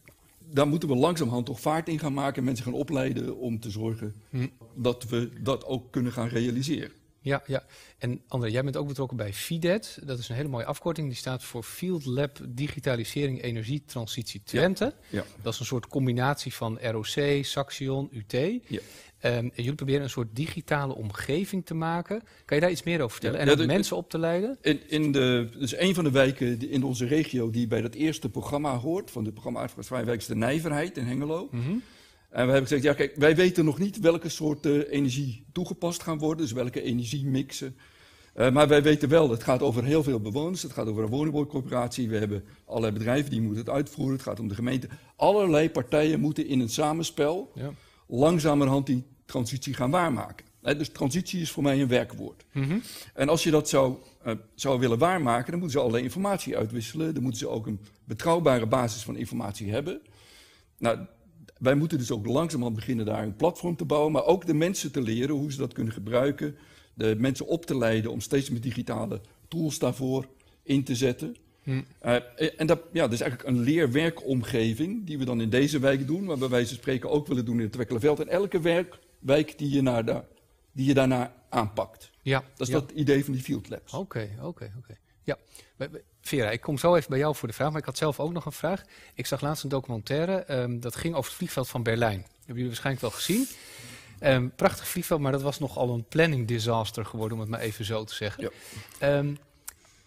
Daar 0.52 0.68
moeten 0.68 0.88
we 0.88 0.94
langzamerhand 0.94 1.46
toch 1.46 1.60
vaart 1.60 1.88
in 1.88 1.98
gaan 1.98 2.12
maken. 2.14 2.44
Mensen 2.44 2.64
gaan 2.64 2.74
opleiden 2.74 3.36
om 3.38 3.60
te 3.60 3.70
zorgen 3.70 4.14
Hm. 4.30 4.46
dat 4.74 5.04
we 5.08 5.30
dat 5.42 5.64
ook 5.64 5.90
kunnen 5.92 6.12
gaan 6.12 6.28
realiseren. 6.28 6.90
Ja, 7.22 7.42
ja. 7.46 7.64
En 7.98 8.22
André, 8.28 8.48
jij 8.50 8.62
bent 8.64 8.76
ook 8.76 8.88
betrokken 8.88 9.16
bij 9.16 9.32
FIDET. 9.32 9.98
Dat 10.04 10.18
is 10.18 10.28
een 10.28 10.34
hele 10.36 10.48
mooie 10.48 10.64
afkorting. 10.64 11.06
Die 11.08 11.16
staat 11.16 11.42
voor 11.44 11.62
Field 11.62 12.04
Lab 12.04 12.38
Digitalisering 12.48 13.42
Energietransitie 13.42 14.42
Twente. 14.44 14.94
Ja. 15.08 15.24
Dat 15.42 15.52
is 15.52 15.60
een 15.60 15.66
soort 15.66 15.86
combinatie 15.86 16.54
van 16.54 16.78
ROC, 16.80 17.44
Saxion, 17.44 18.08
UT. 18.12 18.32
Ja. 18.32 18.80
Ehm, 19.18 19.34
en 19.36 19.50
jullie 19.54 19.74
proberen 19.74 20.02
een 20.02 20.10
soort 20.10 20.28
digitale 20.36 20.94
omgeving 20.94 21.66
te 21.66 21.74
maken. 21.74 22.22
Kan 22.44 22.56
je 22.56 22.62
daar 22.62 22.70
iets 22.72 22.82
meer 22.82 22.98
over 23.00 23.10
vertellen? 23.10 23.46
Ja, 23.46 23.52
en 23.52 23.58
de- 23.58 23.66
mensen 23.66 23.96
op 23.96 24.10
te 24.10 24.18
leiden? 24.18 24.58
In, 24.62 24.80
in 24.88 25.12
de, 25.12 25.48
dus 25.58 25.76
een 25.76 25.94
van 25.94 26.04
de 26.04 26.10
wijken 26.10 26.70
in 26.70 26.84
onze 26.84 27.06
regio 27.06 27.50
die 27.50 27.66
bij 27.66 27.80
dat 27.80 27.94
eerste 27.94 28.28
programma 28.28 28.76
hoort, 28.76 29.10
van 29.10 29.24
de 29.24 29.32
programma 29.32 29.60
Arbeidsvrije 29.60 30.04
Wijk, 30.04 30.20
is 30.20 30.26
de 30.26 30.36
Nijverheid 30.36 30.96
in 30.96 31.04
Hengelo. 31.04 31.48
Mhm. 31.50 31.72
En 32.30 32.46
we 32.46 32.52
hebben 32.52 32.68
gezegd, 32.68 32.82
ja 32.82 32.92
kijk, 32.92 33.16
wij 33.16 33.36
weten 33.36 33.64
nog 33.64 33.78
niet 33.78 34.00
welke 34.00 34.28
soort 34.28 34.66
eh, 34.66 34.92
energie 34.92 35.44
toegepast 35.52 36.02
gaan 36.02 36.18
worden, 36.18 36.44
dus 36.44 36.52
welke 36.52 36.82
energiemixen. 36.82 37.76
Eh, 38.34 38.50
maar 38.50 38.68
wij 38.68 38.82
weten 38.82 39.08
wel, 39.08 39.30
het 39.30 39.42
gaat 39.42 39.62
over 39.62 39.84
heel 39.84 40.02
veel 40.02 40.20
bewoners, 40.20 40.62
het 40.62 40.72
gaat 40.72 40.86
over 40.86 41.02
een 41.02 41.08
woningbouwcorporatie, 41.08 42.08
we 42.08 42.16
hebben 42.16 42.44
allerlei 42.64 42.92
bedrijven 42.92 43.30
die 43.30 43.40
moeten 43.40 43.58
het 43.64 43.74
uitvoeren, 43.74 44.14
het 44.14 44.22
gaat 44.22 44.40
om 44.40 44.48
de 44.48 44.54
gemeente. 44.54 44.88
Allerlei 45.16 45.70
partijen 45.70 46.20
moeten 46.20 46.46
in 46.46 46.60
een 46.60 46.68
samenspel 46.68 47.52
Ja. 47.54 47.72
langzamerhand 48.06 48.86
die 48.86 49.04
transitie 49.24 49.74
gaan 49.74 49.90
waarmaken. 49.90 50.46
Dus 50.60 50.88
transitie 50.88 51.40
is 51.40 51.50
voor 51.50 51.62
mij 51.62 51.80
een 51.80 51.88
werkwoord. 51.88 52.44
Mhm. 52.52 52.78
En 53.14 53.28
als 53.28 53.42
je 53.42 53.50
dat 53.50 53.68
zou, 53.68 53.96
eh, 54.22 54.34
zou 54.54 54.78
willen 54.78 54.98
waarmaken, 54.98 55.50
dan 55.50 55.60
moeten 55.60 55.70
ze 55.70 55.78
allerlei 55.78 56.04
informatie 56.04 56.56
uitwisselen. 56.56 57.14
Dan 57.14 57.22
moeten 57.22 57.40
ze 57.40 57.48
ook 57.48 57.66
een 57.66 57.80
betrouwbare 58.04 58.66
basis 58.66 59.02
van 59.02 59.16
informatie 59.16 59.70
hebben. 59.70 60.00
Nou, 60.78 60.98
wij 61.60 61.74
moeten 61.74 61.98
dus 61.98 62.10
ook 62.10 62.26
langzamerhand 62.26 62.76
beginnen 62.76 63.06
daar 63.06 63.22
een 63.22 63.36
platform 63.36 63.76
te 63.76 63.84
bouwen, 63.84 64.12
maar 64.12 64.24
ook 64.24 64.46
de 64.46 64.54
mensen 64.54 64.92
te 64.92 65.02
leren 65.02 65.34
hoe 65.34 65.52
ze 65.52 65.58
dat 65.58 65.72
kunnen 65.72 65.92
gebruiken. 65.92 66.56
De 66.94 67.14
mensen 67.18 67.46
op 67.46 67.66
te 67.66 67.78
leiden 67.78 68.10
om 68.10 68.20
steeds 68.20 68.50
meer 68.50 68.60
digitale 68.60 69.20
tools 69.48 69.78
daarvoor 69.78 70.26
in 70.62 70.84
te 70.84 70.94
zetten. 70.94 71.36
Hm. 71.62 71.80
Eh, 71.98 72.60
en 72.60 72.66
dat, 72.66 72.80
ja, 72.92 73.02
dat 73.02 73.12
is 73.12 73.20
eigenlijk 73.20 73.50
een 73.50 73.60
leerwerkomgeving 73.60 75.06
die 75.06 75.18
we 75.18 75.24
dan 75.24 75.40
in 75.40 75.50
deze 75.50 75.78
wijk 75.78 76.06
doen, 76.06 76.24
maar 76.24 76.38
bij 76.38 76.48
wijze 76.48 76.68
van 76.68 76.76
spreken 76.76 77.10
ook 77.10 77.26
willen 77.26 77.44
doen 77.44 77.56
in 77.56 77.62
het 77.62 77.72
Twekkelenveld. 77.72 78.20
En 78.20 78.28
elke 78.28 78.60
werk, 78.60 78.98
wijk 79.18 79.58
die 79.58 79.70
je, 79.70 79.82
naar 79.82 80.24
die 80.72 80.86
je 80.86 80.94
daarna 80.94 81.34
aanpakt. 81.48 82.10
Ja, 82.22 82.44
Dat 82.56 82.68
is 82.68 82.74
ja. 82.74 82.80
dat 82.80 82.90
idee 82.90 83.24
van 83.24 83.32
die 83.32 83.42
Field 83.42 83.68
Labs. 83.68 83.92
Oké, 83.92 84.30
oké, 84.42 84.72
oké. 84.78 84.98
Ja, 85.30 85.88
Vera, 86.20 86.50
ik 86.50 86.60
kom 86.60 86.78
zo 86.78 86.94
even 86.94 87.10
bij 87.10 87.18
jou 87.18 87.34
voor 87.34 87.48
de 87.48 87.54
vraag, 87.54 87.70
maar 87.70 87.80
ik 87.80 87.86
had 87.86 87.96
zelf 87.96 88.20
ook 88.20 88.32
nog 88.32 88.44
een 88.44 88.52
vraag. 88.52 88.82
Ik 89.14 89.26
zag 89.26 89.40
laatst 89.40 89.62
een 89.62 89.68
documentaire, 89.68 90.36
ehm, 90.36 90.80
dat 90.80 90.96
ging 90.96 91.14
over 91.14 91.28
het 91.28 91.38
vliegveld 91.38 91.68
van 91.68 91.82
Berlijn. 91.82 92.20
Dat 92.20 92.30
hebben 92.36 92.54
jullie 92.54 92.66
waarschijnlijk 92.66 93.04
wel 93.04 93.10
gezien. 93.10 93.48
Ehm, 94.18 94.48
prachtig 94.56 94.88
vliegveld, 94.88 95.20
maar 95.20 95.32
dat 95.32 95.42
was 95.42 95.58
nogal 95.58 95.90
een 95.90 96.04
planning 96.04 96.48
disaster 96.48 97.04
geworden, 97.06 97.36
om 97.36 97.40
het 97.40 97.50
maar 97.50 97.60
even 97.60 97.84
zo 97.84 98.04
te 98.04 98.14
zeggen. 98.14 98.42
Ja. 98.42 98.50
Ehm, 98.98 99.34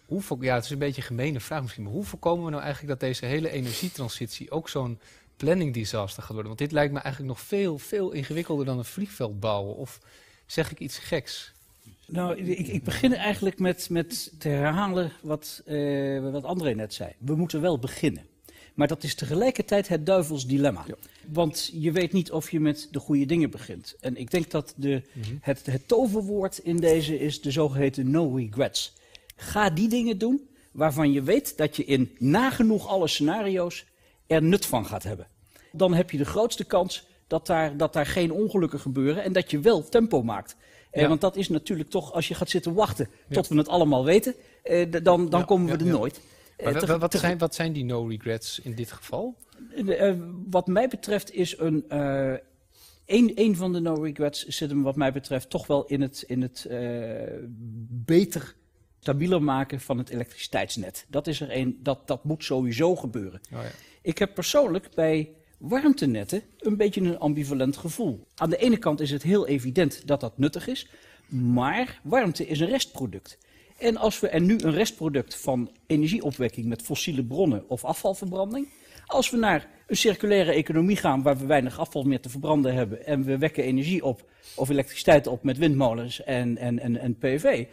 hoe 0.06 0.22
ja, 0.40 0.54
het 0.54 0.64
is 0.64 0.70
een 0.70 0.78
beetje 0.78 1.00
een 1.00 1.06
gemene 1.06 1.40
vraag 1.40 1.62
misschien, 1.62 1.82
maar 1.82 1.92
hoe 1.92 2.04
voorkomen 2.04 2.44
we 2.44 2.50
nou 2.50 2.62
eigenlijk 2.62 3.00
dat 3.00 3.08
deze 3.08 3.26
hele 3.26 3.50
energietransitie 3.50 4.50
ook 4.50 4.68
zo'n 4.68 5.00
planning 5.36 5.74
disaster 5.74 6.22
gaat 6.22 6.32
worden? 6.32 6.46
Want 6.46 6.58
dit 6.58 6.72
lijkt 6.72 6.92
me 6.92 6.98
eigenlijk 6.98 7.34
nog 7.34 7.46
veel, 7.46 7.78
veel 7.78 8.12
ingewikkelder 8.12 8.66
dan 8.66 8.78
een 8.78 8.84
vliegveld 8.84 9.40
bouwen. 9.40 9.76
Of 9.76 10.00
zeg 10.46 10.70
ik 10.70 10.78
iets 10.78 10.98
geks? 10.98 11.52
Nou, 12.06 12.36
ik, 12.36 12.68
ik 12.68 12.84
begin 12.84 13.14
eigenlijk 13.14 13.58
met, 13.58 13.90
met 13.90 14.32
te 14.38 14.48
herhalen 14.48 15.12
wat, 15.22 15.62
eh, 15.66 16.30
wat 16.30 16.44
André 16.44 16.74
net 16.74 16.94
zei. 16.94 17.12
We 17.18 17.34
moeten 17.34 17.60
wel 17.60 17.78
beginnen. 17.78 18.26
Maar 18.74 18.88
dat 18.88 19.02
is 19.02 19.14
tegelijkertijd 19.14 19.88
het 19.88 20.06
duivels 20.06 20.46
dilemma. 20.46 20.84
Ja. 20.86 20.94
Want 21.32 21.70
je 21.72 21.92
weet 21.92 22.12
niet 22.12 22.32
of 22.32 22.50
je 22.50 22.60
met 22.60 22.88
de 22.90 22.98
goede 22.98 23.26
dingen 23.26 23.50
begint. 23.50 23.96
En 24.00 24.16
ik 24.16 24.30
denk 24.30 24.50
dat 24.50 24.74
de, 24.76 25.02
het, 25.40 25.66
het 25.66 25.88
toverwoord 25.88 26.58
in 26.58 26.76
deze 26.76 27.18
is 27.18 27.40
de 27.40 27.50
zogeheten 27.50 28.10
no 28.10 28.34
regrets. 28.36 28.92
Ga 29.36 29.70
die 29.70 29.88
dingen 29.88 30.18
doen 30.18 30.48
waarvan 30.72 31.12
je 31.12 31.22
weet 31.22 31.56
dat 31.56 31.76
je 31.76 31.84
in 31.84 32.10
nagenoeg 32.18 32.88
alle 32.88 33.08
scenario's 33.08 33.84
er 34.26 34.42
nut 34.42 34.66
van 34.66 34.86
gaat 34.86 35.02
hebben. 35.02 35.26
Dan 35.72 35.94
heb 35.94 36.10
je 36.10 36.18
de 36.18 36.24
grootste 36.24 36.64
kans 36.64 37.06
dat 37.26 37.46
daar, 37.46 37.76
dat 37.76 37.92
daar 37.92 38.06
geen 38.06 38.32
ongelukken 38.32 38.80
gebeuren 38.80 39.22
en 39.22 39.32
dat 39.32 39.50
je 39.50 39.60
wel 39.60 39.88
tempo 39.88 40.22
maakt. 40.22 40.56
Eh, 40.94 41.02
Ja. 41.02 41.08
want 41.08 41.20
dat 41.20 41.36
is 41.36 41.48
natuurlijk 41.48 41.90
toch, 41.90 42.12
als 42.12 42.28
je 42.28 42.34
gaat 42.34 42.50
zitten 42.50 42.74
wachten 42.74 43.08
tot 43.30 43.48
we 43.48 43.56
het 43.56 43.68
allemaal 43.68 44.04
weten, 44.04 44.34
eh, 44.62 44.86
dan, 45.02 45.28
dan 45.28 45.44
komen 45.44 45.78
we 45.78 45.84
er 45.84 45.90
nooit. 45.90 46.20
Eh, 46.56 46.72
Maar 46.72 46.98
wat, 46.98 47.14
zijn, 47.14 47.38
wat 47.38 47.54
zijn 47.54 47.72
die 47.72 47.84
no 47.84 48.06
regrets 48.06 48.58
in 48.58 48.74
dit 48.74 48.92
geval? 48.92 49.36
wat 50.50 50.66
mij 50.66 50.88
betreft 50.88 51.32
is 51.32 51.58
een, 51.58 51.84
een, 53.06 53.56
van 53.56 53.72
de 53.72 53.80
no 53.80 53.94
regrets 53.94 54.46
zit 54.46 54.70
hem 54.70 54.82
wat 54.82 54.96
mij 54.96 55.12
betreft 55.12 55.50
toch 55.50 55.66
wel 55.66 55.86
in 55.86 56.00
het, 56.00 56.24
in 56.26 56.42
het 56.42 56.66
beter, 57.88 58.54
stabieler 59.00 59.42
maken 59.42 59.80
van 59.80 59.98
het 59.98 60.08
elektriciteitsnet. 60.08 61.06
Dat 61.08 61.26
is 61.26 61.40
er 61.40 61.56
een, 61.56 61.78
dat, 61.82 62.06
dat 62.06 62.24
moet 62.24 62.44
sowieso 62.44 62.96
gebeuren. 62.96 63.40
Oh, 63.52 63.62
ja. 63.62 63.70
Ik 64.02 64.18
heb 64.18 64.34
persoonlijk 64.34 64.88
bij 64.94 65.34
warmtenetten 65.58 66.42
een 66.58 66.76
beetje 66.76 67.00
een 67.00 67.18
ambivalent 67.18 67.76
gevoel. 67.76 68.26
Aan 68.34 68.50
de 68.50 68.56
ene 68.56 68.76
kant 68.76 69.00
is 69.00 69.10
het 69.10 69.22
heel 69.22 69.46
evident 69.46 70.06
dat 70.06 70.20
dat 70.20 70.38
nuttig 70.38 70.66
is, 70.66 70.88
maar 71.28 72.00
warmte 72.02 72.46
is 72.46 72.60
een 72.60 72.68
restproduct. 72.68 73.38
En 73.78 73.96
als 73.96 74.20
we 74.20 74.28
er 74.28 74.40
nu 74.40 74.58
een 74.58 74.72
restproduct 74.72 75.36
van 75.36 75.70
energieopwekking 75.86 76.66
met 76.66 76.82
fossiele 76.82 77.24
bronnen 77.24 77.68
of 77.68 77.84
afvalverbranding, 77.84 78.68
als 79.06 79.30
we 79.30 79.36
naar 79.36 79.68
een 79.86 79.96
circulaire 79.96 80.52
economie 80.52 80.96
gaan 80.96 81.22
waar 81.22 81.38
we 81.38 81.46
weinig 81.46 81.78
afval 81.78 82.02
meer 82.02 82.20
te 82.20 82.28
verbranden 82.28 82.74
hebben 82.74 83.06
en 83.06 83.24
we 83.24 83.38
wekken 83.38 83.64
energie 83.64 84.04
op 84.04 84.30
of 84.56 84.68
elektriciteit 84.68 85.26
op 85.26 85.42
met 85.42 85.58
windmolens 85.58 86.22
en, 86.22 86.56
en, 86.56 86.78
en, 86.78 86.96
en 86.96 87.18
PV, 87.18 87.66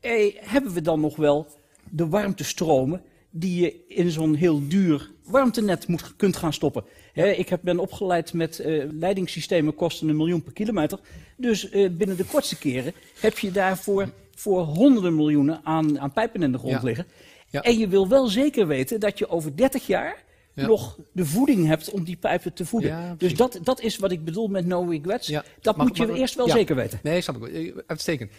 eh, 0.00 0.34
hebben 0.40 0.72
we 0.72 0.80
dan 0.80 1.00
nog 1.00 1.16
wel 1.16 1.46
de 1.90 2.08
warmtestromen 2.08 3.02
die 3.30 3.60
je 3.60 3.84
in 3.86 4.10
zo'n 4.10 4.34
heel 4.34 4.68
duur 4.68 5.10
warmtenet 5.26 5.88
moet, 5.88 6.16
kunt 6.16 6.36
gaan 6.36 6.52
stoppen. 6.52 6.84
Ik 7.14 7.48
heb, 7.48 7.60
ben 7.62 7.78
opgeleid 7.78 8.32
met 8.32 8.58
eh, 8.58 8.84
leidingssystemen 8.90 9.74
kosten 9.74 10.08
een 10.08 10.16
miljoen 10.16 10.42
per 10.42 10.52
kilometer. 10.52 10.98
Dus 11.36 11.68
eh, 11.70 11.90
binnen 11.90 12.16
de 12.16 12.24
kortste 12.24 12.58
keren 12.58 12.92
heb 13.20 13.38
je 13.38 13.50
daarvoor 13.50 14.08
voor 14.34 14.60
honderden 14.62 15.14
miljoenen 15.14 15.60
aan, 15.64 16.00
aan 16.00 16.12
pijpen 16.12 16.42
in 16.42 16.52
de 16.52 16.58
grond 16.58 16.74
Ja. 16.74 16.82
liggen. 16.82 17.06
Ja. 17.50 17.62
En 17.62 17.78
je 17.78 17.88
wil 17.88 18.08
wel 18.08 18.26
zeker 18.26 18.66
weten 18.66 19.00
dat 19.00 19.18
je 19.18 19.28
over 19.28 19.56
30 19.56 19.86
jaar 19.86 20.24
Ja. 20.54 20.66
nog 20.66 20.98
de 21.12 21.24
voeding 21.26 21.66
hebt 21.66 21.90
om 21.90 22.04
die 22.04 22.16
pijpen 22.16 22.52
te 22.52 22.66
voeden. 22.66 22.90
Ja, 22.90 23.14
dus 23.18 23.34
dat, 23.34 23.58
dat 23.62 23.80
is 23.80 23.96
wat 23.96 24.10
ik 24.10 24.24
bedoel 24.24 24.48
met 24.48 24.66
no 24.66 24.82
regrets. 24.88 25.26
Ja. 25.28 25.44
Dat 25.60 25.76
Mag- 25.76 25.86
moet 25.86 25.96
je 25.96 26.06
mag- 26.06 26.16
eerst 26.16 26.34
wel 26.34 26.48
zeker 26.48 26.76
weten. 26.76 27.00
Nee, 27.02 27.20
snap 27.20 27.46
ik. 27.46 27.52
Eh, 27.54 27.76
Uitstekend. 27.86 28.30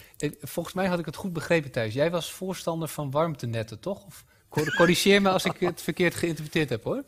Volgens 0.42 0.76
mij 0.76 0.88
had 0.88 1.00
ik 1.00 1.06
het 1.06 1.16
goed 1.16 1.34
begrepen, 1.34 1.72
Thijs. 1.72 1.94
Jij 1.94 2.12
was 2.12 2.32
voorstander 2.32 2.88
van 2.88 3.12
warmtenetten, 3.12 3.80
toch? 3.80 4.06
Of 4.06 4.26
corrigeer 4.50 5.22
me 5.22 5.30
als 5.30 5.46
ik 5.46 5.60
het 5.60 5.82
verkeerd 5.82 6.16
geïnterpreteerd 6.16 6.70
heb, 6.70 6.84
hoor. 6.84 7.04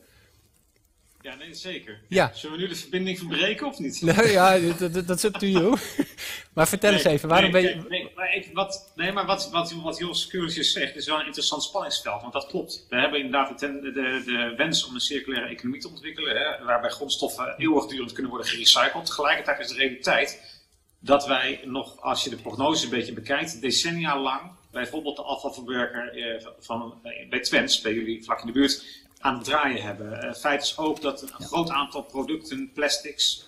Ja, 1.22 1.36
nee, 1.36 1.54
zeker. 1.54 2.00
Ja. 2.08 2.32
Zullen 2.34 2.56
we 2.56 2.62
nu 2.62 2.70
de 2.70 2.76
verbinding 2.76 3.18
verbreken 3.18 3.68
of 3.68 3.80
niet? 3.80 4.02
Nou 4.02 4.28
ja, 4.28 4.58
dat, 5.06 5.10
is 5.10 5.24
up 5.24 5.34
to 5.34 5.48
you. 5.48 5.78
Maar 6.54 6.68
vertel 6.68 6.94
eens 6.94 7.04
even, 7.04 7.30
waarom 7.30 7.52
nee, 7.52 7.62
ben 7.62 7.82
je... 7.82 7.90
Nee, 7.90 8.12
maar, 8.16 8.50
wat, 8.54 8.92
nee, 8.96 9.12
maar 9.12 9.26
wat, 9.26 9.50
wat, 9.52 9.72
wat 9.72 9.98
Jos 9.98 10.28
Keurisjes 10.28 10.72
zegt 10.72 10.96
is 10.96 11.06
wel 11.06 11.20
een 11.20 11.26
interessant 11.26 11.64
spanningsveld. 11.64 12.22
Want 12.22 12.34
dat 12.34 12.48
klopt. 12.48 12.86
We 12.90 12.96
hebben 12.96 13.20
inderdaad 13.20 13.60
de, 13.60 13.92
de 14.26 14.54
wens 14.58 14.86
om 14.86 14.94
een 14.94 15.00
circulaire 15.00 15.50
economie 15.50 15.82
te 15.82 15.88
ontwikkelen. 15.88 16.36
Hè, 16.36 16.66
waarbij 16.66 16.90
grondstoffen 16.90 17.56
eeuwigdurend 17.58 18.12
kunnen 18.12 18.32
worden 18.32 18.50
gerecycled. 18.50 19.06
Tegelijkertijd 19.06 19.60
is 19.60 19.68
de 19.68 19.76
realiteit 19.76 20.62
dat 21.00 21.28
wij 21.28 21.62
nog, 21.66 22.02
als 22.02 22.24
je 22.24 22.30
de 22.30 22.36
prognose 22.36 22.84
een 22.84 22.90
beetje 22.90 23.14
bekijkt, 23.14 23.62
decennia 23.62 24.20
lang 24.20 24.52
bijvoorbeeld 24.72 25.16
de 25.16 25.22
afvalverwerker 25.22 26.10
eh, 26.10 26.48
van, 26.60 27.00
eh, 27.04 27.30
bij 27.30 27.40
Twents, 27.40 27.82
bij 27.82 27.94
jullie 27.94 28.24
vlak 28.24 28.40
in 28.40 28.46
de 28.46 28.52
buurt, 28.52 28.86
aan 29.20 29.36
het 29.36 29.44
draaien 29.44 29.82
hebben. 29.82 30.22
Eh, 30.22 30.34
feit 30.34 30.62
is 30.62 30.78
ook 30.78 31.02
dat 31.02 31.22
een 31.22 31.46
groot 31.46 31.70
aantal 31.70 32.04
producten, 32.04 32.72
plastics, 32.74 33.48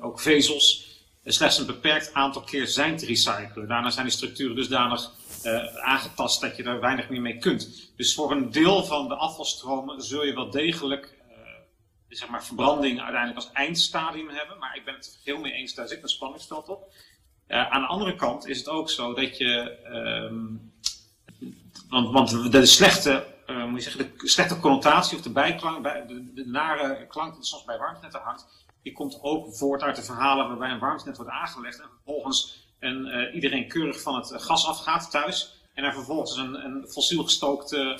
ook 0.00 0.20
vezels, 0.20 1.00
slechts 1.24 1.58
een 1.58 1.66
beperkt 1.66 2.14
aantal 2.14 2.42
keer 2.42 2.66
zijn 2.66 2.96
te 2.96 3.06
recyclen. 3.06 3.68
Daarna 3.68 3.90
zijn 3.90 4.06
de 4.06 4.12
structuren 4.12 4.56
dusdanig 4.56 5.12
eh, 5.42 5.76
aangetast 5.76 6.40
dat 6.40 6.56
je 6.56 6.62
daar 6.62 6.80
weinig 6.80 7.08
meer 7.08 7.20
mee 7.20 7.38
kunt. 7.38 7.92
Dus 7.96 8.14
voor 8.14 8.30
een 8.30 8.50
deel 8.50 8.84
van 8.84 9.08
de 9.08 9.14
afvalstromen 9.14 10.02
zul 10.02 10.24
je 10.24 10.34
wel 10.34 10.50
degelijk 10.50 11.20
zeg 12.08 12.28
maar, 12.28 12.44
verbranding 12.44 13.00
uiteindelijk 13.00 13.36
als 13.36 13.52
eindstadium 13.52 14.28
hebben. 14.28 14.58
Maar 14.58 14.76
ik 14.76 14.84
ben 14.84 14.94
het 14.94 15.20
heel 15.24 15.38
mee 15.38 15.52
eens, 15.52 15.74
daar 15.74 15.88
zit 15.88 16.02
een 16.02 16.08
spanningsveld 16.08 16.68
op. 16.68 16.92
Uh, 17.48 17.70
aan 17.70 17.80
de 17.80 17.86
andere 17.86 18.14
kant 18.14 18.46
is 18.46 18.58
het 18.58 18.68
ook 18.68 18.90
zo 18.90 19.14
dat 19.14 19.36
je. 19.36 19.78
Ehm, 19.84 20.44
want, 21.88 22.10
want 22.10 22.52
de 22.52 22.66
slechte, 22.66 23.26
uh, 23.46 23.66
moet 23.66 23.82
je 23.84 23.90
zeggen, 23.90 24.12
de 24.18 24.28
slechte 24.28 24.60
connotatie 24.60 25.16
of 25.16 25.22
de 25.22 25.30
bijklank, 25.30 25.82
bij, 25.82 26.06
de, 26.06 26.32
de, 26.32 26.46
nare 26.46 27.06
klank 27.06 27.34
die 27.34 27.44
soms 27.44 27.64
bij 27.64 27.78
warmtenetten 27.78 28.20
hangt, 28.20 28.64
die 28.82 28.92
komt 28.92 29.18
ook 29.22 29.54
voort 29.54 29.82
uit 29.82 29.96
de 29.96 30.02
verhalen 30.02 30.48
waarbij 30.48 30.70
een 30.70 30.78
warmtenet 30.78 31.16
wordt 31.16 31.32
aangelegd 31.32 31.80
en 31.80 31.88
vervolgens 31.94 32.66
een, 32.78 33.06
uh, 33.06 33.34
iedereen 33.34 33.68
keurig 33.68 34.00
van 34.00 34.14
het 34.14 34.32
gas 34.42 34.66
afgaat 34.66 35.10
thuis. 35.10 35.60
En 35.74 35.84
er 35.84 35.92
vervolgens 35.92 36.36
een, 36.36 36.64
een 36.64 36.86
fossiel 36.88 37.24
gestookte 37.24 37.98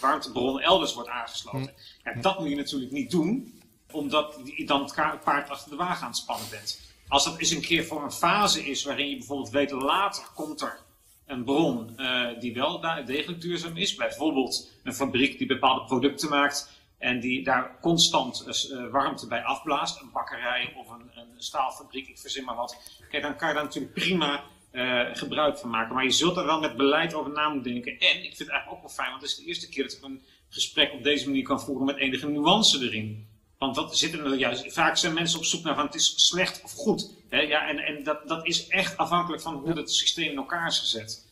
warmtebron 0.00 0.60
elders 0.60 0.94
wordt 0.94 1.08
aangesloten. 1.08 1.74
Hm. 2.02 2.08
Ja, 2.08 2.20
dat 2.20 2.38
moet 2.38 2.48
je 2.48 2.56
natuurlijk 2.56 2.92
niet 2.92 3.10
doen, 3.10 3.60
omdat 3.90 4.40
je 4.44 4.66
dan 4.66 4.82
het 4.82 5.24
paard 5.24 5.50
achter 5.50 5.70
de 5.70 5.76
wagen 5.76 6.02
aan 6.02 6.08
het 6.08 6.16
spannen 6.16 6.46
bent. 6.50 6.87
Als 7.08 7.24
dat 7.24 7.38
eens 7.38 7.50
een 7.50 7.60
keer 7.60 7.84
voor 7.84 8.02
een 8.02 8.12
fase 8.12 8.64
is 8.64 8.84
waarin 8.84 9.08
je 9.08 9.16
bijvoorbeeld 9.16 9.50
weet 9.50 9.70
later 9.70 10.24
komt 10.34 10.60
er 10.60 10.78
een 11.26 11.44
bron 11.44 11.94
uh, 11.96 12.28
die 12.38 12.54
wel 12.54 12.80
degelijk 13.04 13.40
duurzaam 13.40 13.76
is. 13.76 13.94
Bijvoorbeeld 13.94 14.70
een 14.82 14.94
fabriek 14.94 15.38
die 15.38 15.46
bepaalde 15.46 15.84
producten 15.84 16.28
maakt 16.28 16.70
en 16.98 17.20
die 17.20 17.44
daar 17.44 17.78
constant 17.80 18.44
uh, 18.46 18.90
warmte 18.90 19.26
bij 19.26 19.42
afblaast. 19.42 20.00
Een 20.00 20.10
bakkerij 20.12 20.74
of 20.76 20.90
een, 20.90 21.10
een, 21.14 21.26
staalfabriek, 21.36 22.08
ik 22.08 22.18
verzin 22.18 22.44
maar 22.44 22.56
wat. 22.56 22.76
Kijk, 23.10 23.22
dan 23.22 23.36
kan 23.36 23.48
je 23.48 23.54
daar 23.54 23.64
natuurlijk 23.64 23.94
prima 23.94 24.44
uh, 24.72 25.00
gebruik 25.12 25.58
van 25.58 25.70
maken. 25.70 25.94
Maar 25.94 26.04
je 26.04 26.10
zult 26.10 26.36
er 26.36 26.44
wel 26.44 26.60
met 26.60 26.76
beleid 26.76 27.14
over 27.14 27.32
na 27.32 27.48
moeten 27.48 27.72
denken. 27.72 27.92
En 27.92 28.16
ik 28.16 28.22
vind 28.22 28.38
het 28.38 28.48
eigenlijk 28.48 28.72
ook 28.76 28.80
wel 28.80 28.96
fijn, 28.96 29.10
want 29.10 29.22
het 29.22 29.30
is 29.30 29.36
de 29.36 29.44
eerste 29.44 29.68
keer 29.68 29.82
dat 29.82 29.92
ik 29.92 30.02
een 30.02 30.22
gesprek 30.48 30.92
op 30.92 31.02
deze 31.02 31.26
manier 31.26 31.42
kan 31.42 31.60
voeren 31.60 31.86
met 31.86 31.96
enige 31.96 32.28
nuance 32.28 32.84
erin. 32.84 33.28
Want 33.58 33.76
wat 33.76 33.98
zit 33.98 34.12
er 34.12 34.34
juist? 34.34 34.72
Vaak 34.72 34.96
zijn 34.96 35.14
mensen 35.14 35.38
op 35.38 35.44
zoek 35.44 35.64
naar 35.64 35.74
van 35.74 35.86
het 35.86 35.94
is 35.94 36.26
slecht 36.26 36.62
of 36.64 36.72
goed. 36.72 37.10
Hè? 37.28 37.40
Ja, 37.40 37.68
en 37.68 37.78
en 37.78 38.02
dat, 38.02 38.28
dat 38.28 38.46
is 38.46 38.66
echt 38.66 38.96
afhankelijk 38.96 39.42
van 39.42 39.54
hoe 39.54 39.72
het 39.72 39.92
systeem 39.92 40.30
in 40.30 40.36
elkaar 40.36 40.66
is 40.66 40.78
gezet. 40.78 41.26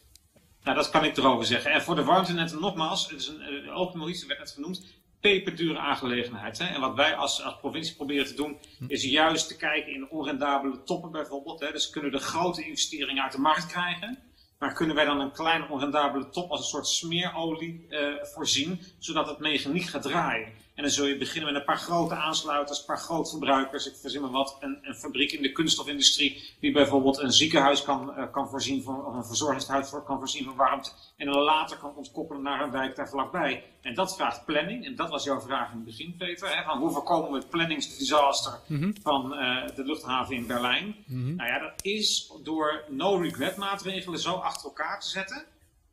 Nou, 0.63 0.77
dat 0.77 0.91
kan 0.91 1.05
ik 1.05 1.17
erover 1.17 1.47
zeggen. 1.47 1.71
En 1.71 1.83
voor 1.83 1.95
de 1.95 2.05
warmtenetten 2.05 2.61
nogmaals, 2.61 3.09
het 3.11 3.21
is 3.21 3.29
een, 3.29 3.71
open 3.71 3.99
militie 3.99 4.27
werd 4.27 4.39
net 4.39 4.51
genoemd, 4.51 4.85
peperdure 5.21 5.79
aangelegenheid. 5.79 6.59
Hè? 6.59 6.67
En 6.67 6.81
wat 6.81 6.95
wij 6.95 7.15
als, 7.15 7.43
als 7.43 7.59
provincie 7.61 7.97
proberen 7.97 8.27
te 8.27 8.35
doen, 8.35 8.59
is 8.89 9.05
juist 9.05 9.49
te 9.49 9.57
kijken 9.57 9.93
in 9.93 10.11
onrendabele 10.11 10.83
toppen 10.83 11.11
bijvoorbeeld. 11.11 11.61
Hè? 11.61 11.73
Dus 11.73 11.91
kunnen 11.91 12.11
we 12.11 12.17
de 12.17 12.23
grote 12.25 12.65
investeringen 12.65 13.23
uit 13.23 13.33
de 13.33 13.39
markt 13.39 13.67
krijgen. 13.67 14.19
Maar 14.59 14.73
kunnen 14.73 14.97
wij 14.97 15.05
dan 15.05 15.21
een 15.21 15.33
kleine 15.33 15.69
onrendabele 15.69 16.29
top 16.29 16.51
als 16.51 16.61
een 16.61 16.67
soort 16.67 16.87
smeerolie 16.87 17.87
uh, 17.89 17.99
voorzien, 18.23 18.81
zodat 18.99 19.29
het 19.29 19.39
mechaniek 19.39 19.85
gaat 19.85 20.03
draaien? 20.03 20.53
En 20.77 20.83
dan 20.83 20.91
zul 20.91 21.07
je 21.07 21.17
beginnen 21.17 21.53
met 21.53 21.61
een 21.61 21.67
paar 21.67 21.79
grote 21.79 22.15
aansluiters, 22.15 22.79
een 22.79 22.85
paar 22.85 22.99
grote 22.99 23.31
verbruikers. 23.31 23.87
Ik 23.87 23.97
verzin 24.01 24.21
maar 24.21 24.31
wat. 24.31 24.57
Een, 24.61 24.79
een 24.83 24.95
fabriek 24.95 25.33
in 25.33 25.43
de 25.43 25.53
kunststofindustrie 25.53 26.57
die 26.61 26.73
bijvoorbeeld 26.73 27.19
een 27.19 27.33
ziekenhuis 27.33 27.83
kan, 27.83 28.15
uh, 28.17 28.25
kan 28.33 28.49
voorzien 28.49 28.83
van, 28.83 29.05
of 29.05 29.15
een 29.15 29.25
verzorgingshuis 29.25 29.91
kan 30.05 30.19
voorzien 30.19 30.45
van 30.45 30.57
warmte. 30.57 30.91
En 31.17 31.27
dan 31.27 31.43
later 31.43 31.77
kan 31.77 31.95
ontkoppelen 31.97 32.43
naar 32.43 32.61
een 32.61 32.71
wijk 32.71 32.97
daar 32.97 33.09
vlakbij. 33.09 33.65
En 33.83 33.95
dat 33.95 34.17
vraagt 34.17 34.45
planning. 34.45 34.85
En 34.85 34.97
dat 34.97 35.09
was 35.09 35.25
jouw 35.25 35.41
vraag 35.41 35.71
in 35.71 35.77
het 35.77 35.85
begin, 35.85 36.15
Peter. 36.19 36.57
Hè, 36.57 36.63
van 36.63 36.79
hoe 36.79 36.91
voorkomen 36.91 37.31
we 37.31 37.37
het 37.37 37.49
planningsdisaster 37.49 38.59
mm 38.67 38.81
-hmm. 38.81 38.95
van 39.03 39.33
uh, 39.33 39.67
de 39.75 39.85
luchthaven 39.85 40.35
in 40.35 40.47
Berlijn? 40.47 40.85
Mm 41.07 41.25
-hmm. 41.25 41.37
Nou 41.37 41.49
ja, 41.49 41.59
dat 41.59 41.85
is 41.85 42.33
door 42.43 42.85
no-regret 42.89 43.57
maatregelen 43.57 44.19
zo 44.19 44.33
achter 44.33 44.65
elkaar 44.65 45.01
te 45.01 45.09
zetten 45.09 45.45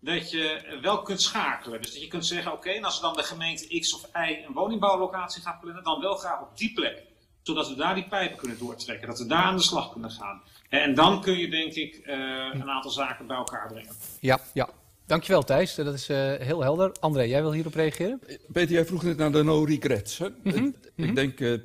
dat 0.04 0.32
je 0.32 0.78
wel 0.82 1.02
kunt 1.02 1.22
schakelen. 1.22 1.82
Dus 1.82 1.92
dat 1.92 2.02
je 2.02 2.08
kunt 2.08 2.26
zeggen, 2.26 2.52
oké, 2.52 2.60
okay, 2.60 2.78
en 2.78 2.84
als 2.84 3.02
dan 3.02 3.16
de 3.16 3.24
gemeente 3.24 3.80
X 3.80 3.94
of 3.94 4.10
Y 4.14 4.46
een 4.48 4.54
woningbouwlocatie 4.54 5.42
gaat 5.42 5.60
plannen, 5.60 5.84
dan 5.84 6.02
wel 6.02 6.16
graag 6.16 6.42
op 6.42 6.58
die 6.58 6.74
plek. 6.74 7.04
Zodat 7.42 7.70
we 7.70 7.76
daar 7.76 7.96
die 7.96 8.08
pijpen 8.08 8.38
kunnen 8.38 8.58
doortrekken, 8.58 9.08
dat 9.08 9.20
we 9.20 9.26
daar 9.26 9.44
aan 9.44 9.56
de 9.56 9.62
slag 9.62 9.92
kunnen 9.92 10.12
gaan. 10.12 10.42
En 10.70 10.94
dan 10.94 11.22
kun 11.22 11.38
je 11.38 11.50
denk 11.50 11.74
ik 11.74 12.02
uh, 12.06 12.14
een 12.54 12.70
aantal 12.70 12.92
zaken 12.92 13.28
bij 13.28 13.38
elkaar 13.38 13.68
brengen. 13.68 13.96
Ja, 14.20 14.40
ja. 14.54 14.70
Dankjewel 15.06 15.44
Thijs, 15.44 15.76
dat 15.76 15.94
is 15.94 16.10
uh, 16.10 16.34
heel 16.34 16.62
helder. 16.62 16.92
André, 17.00 17.24
jij 17.24 17.42
wil 17.42 17.52
hierop 17.52 17.74
reageren? 17.74 18.20
Peter, 18.52 18.74
jij 18.74 18.86
vroeg 18.86 19.04
net 19.04 19.18
naar 19.18 19.32
de 19.32 19.44
no 19.44 19.64
regrets. 19.64 20.18
Hè? 20.18 20.28
Mm 20.30 20.52
-hmm. 20.52 20.76
Ik 20.84 20.92
mm 20.96 21.06
-hmm. 21.06 21.16
denk, 21.16 21.40
uh, 21.40 21.60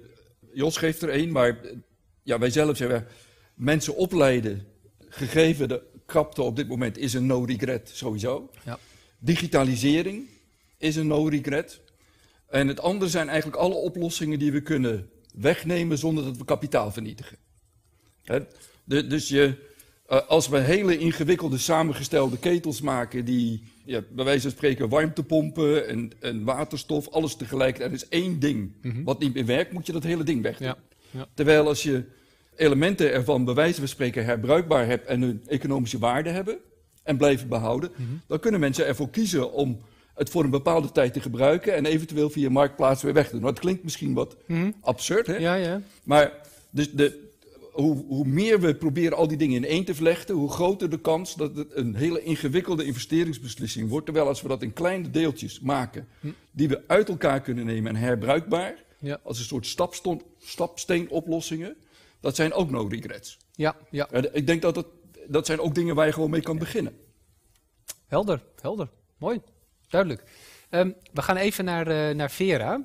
Jos 0.53 0.77
geeft 0.77 1.03
er 1.03 1.09
één, 1.09 1.33
maar 1.33 1.59
ja, 2.23 2.39
wij 2.39 2.51
zelf 2.51 2.77
zeggen, 2.77 3.07
mensen 3.55 3.97
opleiden, 3.97 4.67
gegeven 5.09 5.69
de 5.69 5.83
krapte 6.09 6.43
op 6.43 6.57
dit 6.57 6.69
moment 6.69 6.99
is 6.99 7.15
een 7.15 7.27
no-regret 7.27 7.91
sowieso. 7.95 8.51
Ja. 8.65 8.79
Digitalisering 9.19 10.27
is 10.79 10.97
een 10.97 11.07
no-regret. 11.07 11.81
En 12.49 12.69
het 12.69 12.81
andere 12.81 13.11
zijn 13.11 13.29
eigenlijk 13.29 13.61
alle 13.63 13.75
oplossingen 13.75 14.39
die 14.39 14.53
we 14.53 14.61
kunnen 14.61 15.11
wegnemen 15.35 15.99
zonder 15.99 16.25
dat 16.25 16.37
we 16.37 16.45
kapitaal 16.45 16.93
vernietigen. 16.93 17.37
De, 18.85 19.07
dus 19.07 19.29
je, 19.29 19.55
uh, 20.11 20.29
als 20.29 20.49
we 20.49 20.59
hele 20.59 20.99
ingewikkelde 20.99 21.59
samengestelde 21.59 22.39
ketels 22.39 22.81
maken 22.81 23.25
die 23.25 23.63
ja, 23.85 24.03
bij 24.11 24.25
wijze 24.25 24.43
van 24.43 24.51
spreken 24.51 24.89
warmtepompen 24.89 25.89
en, 25.89 26.11
en 26.21 26.45
waterstof, 26.45 27.09
alles 27.09 27.37
tegelijkertijd, 27.37 27.93
is 27.93 28.09
één 28.09 28.39
ding 28.39 28.73
mm 28.83 28.91
-hmm. 28.91 29.05
wat 29.05 29.19
niet 29.19 29.35
meer 29.35 29.47
werkt, 29.47 29.73
moet 29.73 29.87
je 29.87 29.93
dat 29.93 30.03
hele 30.03 30.25
ding 30.25 30.43
wegdoen. 30.43 30.67
Ja. 30.67 30.79
Ja. 31.11 31.29
Terwijl 31.35 31.67
als 31.67 31.83
je 31.83 32.05
elementen 32.59 33.13
ervan 33.13 33.45
bij 33.45 33.55
wijze 33.55 33.79
van 33.79 33.89
spreken 33.89 34.25
herbruikbaar 34.25 34.87
hebt 34.87 35.07
en 35.07 35.23
hun 35.23 35.43
economische 35.47 35.99
waarde 35.99 36.31
hebben 36.31 36.59
en 37.03 37.17
blijven 37.17 37.49
behouden, 37.49 37.91
mm 37.97 38.07
-hmm. 38.07 38.21
dan 38.27 38.41
kunnen 38.41 38.61
mensen 38.61 38.87
ervoor 38.87 39.11
kiezen 39.11 39.53
om 39.53 39.79
het 40.15 40.31
voor 40.31 40.45
een 40.45 40.51
bepaalde 40.51 40.93
tijd 40.93 41.13
te 41.13 41.21
gebruiken 41.21 41.75
en 41.75 41.87
eventueel 41.87 42.31
via 42.31 42.51
marktplaats 42.51 43.03
weer 43.03 43.13
weg 43.13 43.25
te 43.25 43.31
doen. 43.31 43.41
Nou, 43.41 43.53
dat 43.53 43.63
klinkt 43.63 43.85
misschien 43.85 44.15
wat 44.15 44.37
mm 44.47 44.61
-hmm. 44.61 44.75
absurd, 44.81 45.27
hè? 45.27 45.37
Ja, 45.37 45.55
ja. 45.55 45.83
Maar 46.05 46.33
dus 46.71 46.91
de, 46.93 47.29
hoe, 47.73 48.05
hoe, 48.07 48.27
meer 48.27 48.61
we 48.61 48.75
proberen 48.75 49.17
al 49.17 49.29
die 49.29 49.37
dingen 49.37 49.57
in 49.57 49.65
één 49.65 49.85
te 49.85 49.95
vlechten, 49.95 50.35
hoe 50.35 50.51
groter 50.51 50.91
de 50.91 51.01
kans 51.01 51.35
dat 51.35 51.57
het 51.57 51.77
een 51.77 51.95
hele 51.95 52.23
ingewikkelde 52.23 52.85
investeringsbeslissing 52.85 53.89
wordt. 53.89 54.05
Terwijl 54.05 54.27
als 54.27 54.43
we 54.43 54.49
dat 54.49 54.63
in 54.63 54.73
kleine 54.73 55.11
deeltjes 55.11 55.61
maken, 55.61 56.09
hm. 56.21 56.29
die 56.51 56.69
we 56.69 56.83
uit 56.87 57.09
elkaar 57.09 57.41
kunnen 57.41 57.67
nemen 57.67 57.95
en 57.95 58.01
herbruikbaar, 58.01 58.75
ja. 58.99 59.21
als 59.23 59.39
een 59.39 59.45
soort 59.45 59.77
stapsteenoplossingen, 60.39 61.77
dat 62.21 62.37
zijn 62.37 62.53
ook 62.53 62.71
no 62.71 62.87
regrets. 62.87 63.39
Ja, 63.53 63.77
ja. 63.91 64.11
Ik 64.11 64.47
denk 64.47 64.63
dat 64.63 64.77
het, 64.77 64.87
dat 65.27 65.47
zijn 65.47 65.61
ook 65.61 65.75
dingen 65.75 65.95
waar 65.95 66.07
je 66.07 66.13
gewoon 66.13 66.31
mee 66.31 66.43
kan 66.43 66.59
beginnen. 66.59 66.99
Helder, 68.07 68.43
helder. 68.61 68.89
Mooi, 69.17 69.41
duidelijk. 69.89 70.23
Um, 70.71 70.95
we 71.13 71.23
gaan 71.23 71.37
even 71.37 71.65
naar, 71.65 71.89
uh, 71.89 72.15
naar 72.15 72.31
Vera. 72.31 72.85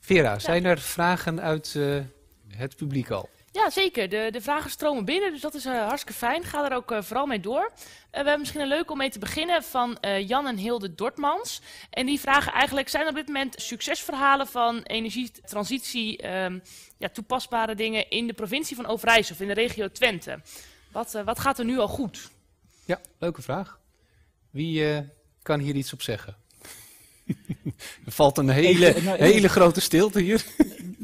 Vera, 0.00 0.32
ja. 0.32 0.38
zijn 0.38 0.64
er 0.64 0.78
vragen 0.78 1.40
uit 1.40 1.74
uh, 1.76 2.02
het 2.48 2.76
publiek 2.76 3.10
al? 3.10 3.28
Ja, 3.56 3.70
zeker. 3.70 4.08
De, 4.08 4.28
de 4.30 4.40
vragen 4.40 4.70
stromen 4.70 5.04
binnen, 5.04 5.32
dus 5.32 5.40
dat 5.40 5.54
is 5.54 5.66
uh, 5.66 5.86
hartstikke 5.86 6.18
fijn. 6.18 6.44
Ga 6.44 6.70
er 6.70 6.76
ook 6.76 6.90
uh, 6.90 7.02
vooral 7.02 7.26
mee 7.26 7.40
door. 7.40 7.62
Uh, 7.62 7.80
we 8.10 8.16
hebben 8.16 8.38
misschien 8.38 8.60
een 8.60 8.68
leuk 8.68 8.90
om 8.90 8.96
mee 8.98 9.10
te 9.10 9.18
beginnen 9.18 9.62
van 9.62 9.98
Jan 10.26 10.46
en 10.46 10.56
Hilde 10.56 10.94
Dortmans. 10.94 11.60
En 11.90 12.06
die 12.06 12.20
vragen 12.20 12.52
eigenlijk, 12.52 12.88
zijn 12.88 13.02
er 13.02 13.08
op 13.08 13.14
dit 13.14 13.26
moment 13.26 13.54
succesverhalen 13.56 14.46
van 14.46 14.82
energietransitie, 14.82 16.28
um, 16.30 16.62
ja, 16.96 17.08
toepasbare 17.08 17.74
dingen 17.74 18.10
in 18.10 18.26
de 18.26 18.32
provincie 18.32 18.76
van 18.76 18.86
Overijssel 18.86 19.34
of 19.34 19.40
in 19.40 19.48
de 19.48 19.54
regio 19.54 19.88
Twente? 19.88 20.40
Wat, 20.92 21.12
wat 21.24 21.38
gaat 21.38 21.58
er 21.58 21.64
nu 21.64 21.78
al 21.78 21.88
goed? 21.88 22.30
Ja, 22.84 23.00
leuke 23.18 23.42
vraag. 23.42 23.80
Wie 24.50 25.04
kan 25.42 25.60
hier 25.60 25.74
iets 25.74 25.92
op 25.92 26.02
zeggen? 26.02 26.36
Er 28.06 28.12
valt 28.12 28.38
een 28.38 28.48
hele, 28.48 28.86
ik, 28.86 29.02
nou, 29.02 29.22
hele 29.22 29.48
grote 29.48 29.80
stilte 29.80 30.20
hier. 30.20 30.44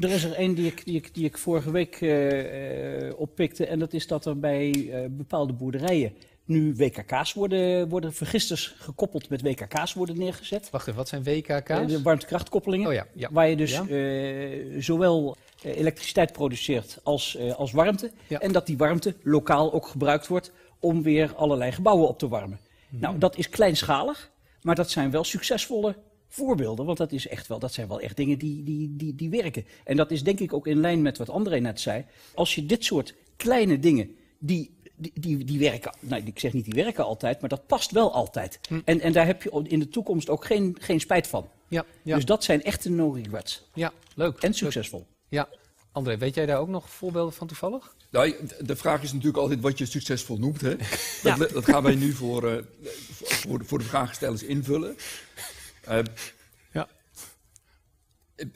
Er 0.00 0.10
is 0.10 0.24
er 0.24 0.32
één 0.32 0.54
die 0.54 0.66
ik, 0.66 0.84
die, 0.84 0.96
ik, 0.96 1.14
die 1.14 1.24
ik 1.24 1.38
vorige 1.38 1.70
week 1.70 2.00
uh, 2.00 3.12
oppikte. 3.16 3.66
En 3.66 3.78
dat 3.78 3.92
is 3.92 4.06
dat 4.06 4.26
er 4.26 4.38
bij 4.38 4.74
uh, 4.74 4.98
bepaalde 5.10 5.52
boerderijen 5.52 6.12
nu 6.44 6.74
WKK's 6.74 7.32
worden, 7.32 7.88
worden 7.88 8.12
vergisters 8.12 8.74
gekoppeld 8.78 9.28
met 9.28 9.42
WKK's 9.42 9.94
worden 9.94 10.18
neergezet. 10.18 10.70
Wacht 10.70 10.86
even, 10.86 10.98
wat 10.98 11.08
zijn 11.08 11.22
WKK's? 11.22 11.86
de 11.86 12.02
warmtekrachtkoppelingen. 12.02 12.88
Oh 12.88 12.92
ja, 12.92 13.06
ja. 13.14 13.28
Waar 13.32 13.48
je 13.48 13.56
dus 13.56 13.70
ja? 13.70 14.80
zowel 14.80 15.36
elektriciteit 15.62 16.32
produceert 16.32 16.98
als, 17.02 17.38
als 17.56 17.72
warmte. 17.72 18.10
Ja. 18.26 18.40
En 18.40 18.52
dat 18.52 18.66
die 18.66 18.76
warmte 18.76 19.14
lokaal 19.22 19.72
ook 19.72 19.86
gebruikt 19.86 20.26
wordt 20.26 20.52
om 20.80 21.02
weer 21.02 21.34
allerlei 21.34 21.72
gebouwen 21.72 22.08
op 22.08 22.18
te 22.18 22.28
warmen. 22.28 22.60
Hmm. 22.88 23.00
Nou, 23.00 23.18
dat 23.18 23.36
is 23.36 23.48
kleinschalig, 23.48 24.30
maar 24.62 24.74
dat 24.74 24.90
zijn 24.90 25.10
wel 25.10 25.24
succesvolle 25.24 25.96
voorbeelden, 26.32 26.86
want 26.86 26.98
dat, 26.98 27.12
is 27.12 27.28
echt 27.28 27.46
wel, 27.46 27.58
dat 27.58 27.72
zijn 27.72 27.88
wel 27.88 28.00
echt 28.00 28.16
dingen 28.16 28.38
die, 28.38 28.64
die, 28.64 28.96
die, 28.96 29.14
die 29.14 29.30
werken. 29.30 29.64
En 29.84 29.96
dat 29.96 30.10
is 30.10 30.22
denk 30.22 30.40
ik 30.40 30.52
ook 30.52 30.66
in 30.66 30.80
lijn 30.80 31.02
met 31.02 31.18
wat 31.18 31.30
André 31.30 31.58
net 31.58 31.80
zei. 31.80 32.04
Als 32.34 32.54
je 32.54 32.66
dit 32.66 32.84
soort 32.84 33.14
kleine 33.36 33.78
dingen, 33.78 34.16
die, 34.38 34.76
die, 34.96 35.12
die, 35.14 35.44
die 35.44 35.58
werken, 35.58 35.94
nou 36.00 36.22
ik 36.24 36.38
zeg 36.38 36.52
niet 36.52 36.64
die 36.64 36.84
werken 36.84 37.04
altijd, 37.04 37.40
maar 37.40 37.48
dat 37.48 37.66
past 37.66 37.90
wel 37.90 38.12
altijd. 38.12 38.60
Hm. 38.68 38.80
En, 38.84 39.00
en 39.00 39.12
daar 39.12 39.26
heb 39.26 39.42
je 39.42 39.62
in 39.62 39.78
de 39.78 39.88
toekomst 39.88 40.28
ook 40.28 40.44
geen, 40.44 40.76
geen 40.80 41.00
spijt 41.00 41.26
van. 41.26 41.48
Ja, 41.68 41.84
ja. 42.02 42.14
Dus 42.14 42.24
dat 42.24 42.44
zijn 42.44 42.62
echte 42.62 42.90
no 42.90 43.10
regrets. 43.10 43.68
Ja, 43.74 43.92
leuk. 44.14 44.38
En 44.38 44.54
succesvol. 44.54 44.98
Leuk. 44.98 45.08
Ja. 45.28 45.48
André, 45.92 46.18
weet 46.18 46.34
jij 46.34 46.46
daar 46.46 46.58
ook 46.58 46.68
nog 46.68 46.90
voorbeelden 46.90 47.32
van 47.32 47.46
toevallig? 47.46 47.94
Nou, 48.10 48.34
de 48.60 48.76
vraag 48.76 49.02
is 49.02 49.12
natuurlijk 49.12 49.38
altijd 49.38 49.60
wat 49.60 49.78
je 49.78 49.86
succesvol 49.86 50.38
noemt. 50.38 50.60
Hè? 50.60 50.76
Ja. 51.22 51.36
Dat, 51.36 51.50
dat, 51.50 51.64
gaan 51.64 51.82
wij 51.82 51.94
nu 51.94 52.12
voor, 52.12 52.52
uh, 52.52 52.58
voor, 53.22 53.64
voor 53.64 53.78
de 53.78 53.84
vraagstellers 53.84 54.42
invullen. 54.42 54.96
Uh, 55.88 55.98
ja. 56.72 56.88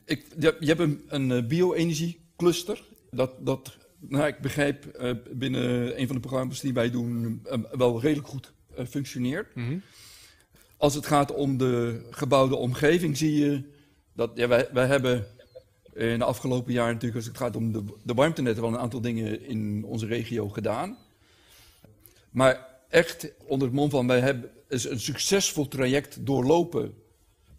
ik, 0.04 0.26
je 0.38 0.56
je 0.60 0.66
hebt 0.66 0.80
een, 0.80 1.04
een 1.08 1.32
eh, 1.32 1.46
bio-energiecluster. 1.46 2.84
Dat, 3.10 3.46
dat 3.46 3.76
nou, 3.98 4.26
ik 4.26 4.38
begrijp, 4.38 4.86
eh, 4.86 5.10
binnen 5.30 6.00
een 6.00 6.06
van 6.06 6.16
de 6.16 6.22
programma's 6.22 6.60
die 6.60 6.74
wij 6.74 6.90
doen, 6.90 7.40
eh, 7.44 7.58
wel 7.72 8.00
redelijk 8.00 8.28
goed 8.28 8.52
eh, 8.76 8.86
functioneert. 8.86 9.54
Mhm. 9.54 9.78
Als 10.76 10.94
het 10.94 11.06
gaat 11.06 11.34
om 11.34 11.56
de 11.56 12.06
gebouwde 12.10 12.56
omgeving, 12.56 13.16
zie 13.16 13.44
je 13.44 13.62
dat 14.12 14.30
ja, 14.34 14.48
wij, 14.48 14.68
wij 14.72 14.86
hebben 14.86 15.26
in 15.94 16.18
de 16.18 16.24
afgelopen 16.24 16.72
jaren 16.72 16.92
natuurlijk, 16.92 17.16
als 17.16 17.26
het 17.26 17.36
gaat 17.36 17.56
om 17.56 17.72
de, 17.72 17.84
de 18.02 18.14
warmtenetten, 18.14 18.62
wel 18.62 18.72
een 18.72 18.78
aantal 18.78 19.00
dingen 19.00 19.46
in 19.46 19.84
onze 19.84 20.06
regio 20.06 20.48
gedaan. 20.48 20.96
Maar 22.30 22.66
echt 22.88 23.32
onder 23.46 23.68
het 23.68 23.76
mom 23.76 23.90
van 23.90 24.06
wij 24.06 24.20
hebben 24.20 24.50
is 24.68 24.84
een 24.84 25.00
succesvol 25.00 25.68
traject 25.68 26.26
doorlopen 26.26 26.94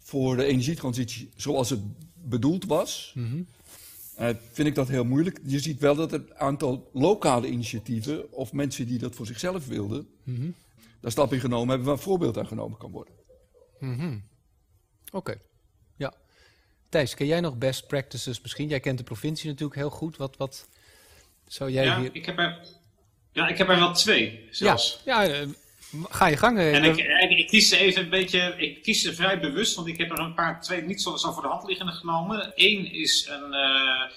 voor 0.08 0.36
de 0.36 0.44
energietransitie 0.44 1.30
zoals 1.36 1.70
het 1.70 1.80
bedoeld 2.14 2.64
was. 2.64 3.12
Mhm. 3.14 3.40
Eh, 4.14 4.28
vind 4.52 4.68
ik 4.68 4.74
dat 4.74 4.88
heel 4.88 5.04
moeilijk. 5.04 5.40
Je 5.44 5.58
ziet 5.58 5.80
wel 5.80 5.94
dat 5.94 6.10
het 6.10 6.34
aantal 6.34 6.90
lokale 6.92 7.48
initiatieven 7.48 8.32
of 8.32 8.52
mensen 8.52 8.86
die 8.86 8.98
dat 8.98 9.14
voor 9.14 9.26
zichzelf 9.26 9.66
wilden, 9.66 10.08
Mhm. 10.22 10.50
daar 11.00 11.10
stap 11.10 11.32
in 11.32 11.40
genomen 11.40 11.68
hebben 11.68 11.86
waar 11.86 11.98
voorbeeld 11.98 12.38
aan 12.38 12.46
genomen 12.46 12.78
kan 12.78 12.90
worden. 12.90 13.14
Mhm. 13.78 14.18
Oké, 15.12 15.38
ja. 15.96 16.14
Thijs, 16.88 17.14
ken 17.14 17.26
jij 17.26 17.40
nog 17.40 17.58
best 17.58 17.86
practices 17.86 18.40
misschien? 18.40 18.68
Jij 18.68 18.80
kent 18.80 18.98
de 18.98 19.04
provincie 19.04 19.48
natuurlijk 19.48 19.78
heel 19.78 19.90
goed. 19.90 20.16
Wat, 20.16 20.36
wat 20.36 20.68
zou 21.46 21.70
jij 21.70 21.84
Ja, 21.84 22.00
hier... 22.00 22.10
ik 22.14 22.26
heb 22.26 22.38
er, 22.38 22.66
ja, 23.32 23.48
ik 23.48 23.58
heb 23.58 23.68
er 23.68 23.78
wel 23.78 23.92
twee 23.94 24.48
zelfs. 24.50 25.00
Ja, 25.04 25.22
ja 25.22 25.32
eh, 25.32 25.48
ga 26.08 26.26
je 26.26 26.36
gang. 26.36 26.58
eh, 26.58 26.74
En 26.74 26.84
ik, 26.84 26.96
ik, 27.30 27.38
ik 27.38 27.46
kies 27.46 27.68
ze 27.68 27.76
even 27.76 28.02
een 28.02 28.08
beetje, 28.10 28.54
ik 28.56 28.82
kies 28.82 29.02
ze 29.02 29.14
vrij 29.14 29.40
bewust, 29.40 29.74
want 29.74 29.88
ik 29.88 29.98
heb 29.98 30.10
er 30.10 30.18
een 30.18 30.34
paar, 30.34 30.60
twee 30.62 30.82
niet 30.82 31.02
zo, 31.02 31.16
zo 31.16 31.32
voor 31.32 31.42
de 31.42 31.48
hand 31.48 31.68
liggende 31.68 31.92
genomen. 31.92 32.52
Eén 32.54 32.92
is 32.92 33.28
een 33.30 33.52
eh, 33.54 34.10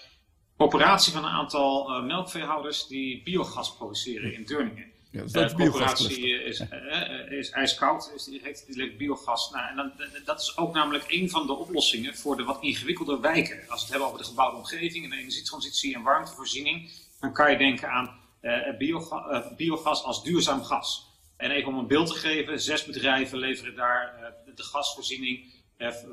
coöperatie 0.57 1.13
van 1.13 1.23
een 1.23 1.31
aantal 1.31 1.89
eh, 1.89 2.03
melkveehouders 2.03 2.87
die 2.87 3.23
biogas 3.23 3.75
produceren 3.75 4.33
in 4.33 4.45
Deurningen. 4.45 4.89
Ja, 5.11 5.21
dus 5.21 5.31
De 5.31 5.39
dat 5.39 5.99
is 5.99 6.17
is, 6.17 6.59
eh, 6.59 7.01
eh, 7.25 7.31
is 7.31 7.49
ijskoud, 7.49 8.11
is, 8.15 8.23
die 8.23 8.41
legt 8.77 8.97
biogas. 8.97 9.49
Nou, 9.51 9.69
en 9.69 9.75
dan, 9.75 9.91
dat 10.25 10.41
is 10.41 10.57
ook 10.57 10.73
namelijk 10.73 11.03
een 11.07 11.29
van 11.29 11.47
de 11.47 11.53
oplossingen 11.53 12.15
voor 12.15 12.37
de 12.37 12.43
wat 12.43 12.57
ingewikkelder 12.61 13.21
wijken. 13.21 13.57
Als 13.67 13.67
we 13.67 13.81
het 13.81 13.89
hebben 13.89 14.07
over 14.07 14.19
de 14.19 14.25
gebouwde 14.25 14.57
omgeving 14.57 15.03
en 15.03 15.09
de 15.09 15.17
energietransitie 15.17 15.95
en 15.95 16.01
warmtevoorziening, 16.01 16.89
dan 17.19 17.33
kan 17.33 17.51
je 17.51 17.57
denken 17.57 17.89
aan 17.91 18.19
eh, 18.41 18.77
bioga- 18.77 19.27
eh, 19.29 19.55
biogas 19.57 20.03
als 20.03 20.23
duurzaam 20.23 20.63
gas. 20.63 21.09
En 21.41 21.51
even 21.51 21.67
om 21.67 21.77
een 21.77 21.87
beeld 21.87 22.07
te 22.07 22.19
geven, 22.19 22.61
zes 22.61 22.85
bedrijven 22.85 23.37
leveren 23.37 23.75
daar 23.75 24.15
eh, 24.15 24.55
de, 24.55 24.63
gasvoorziening. 24.63 25.53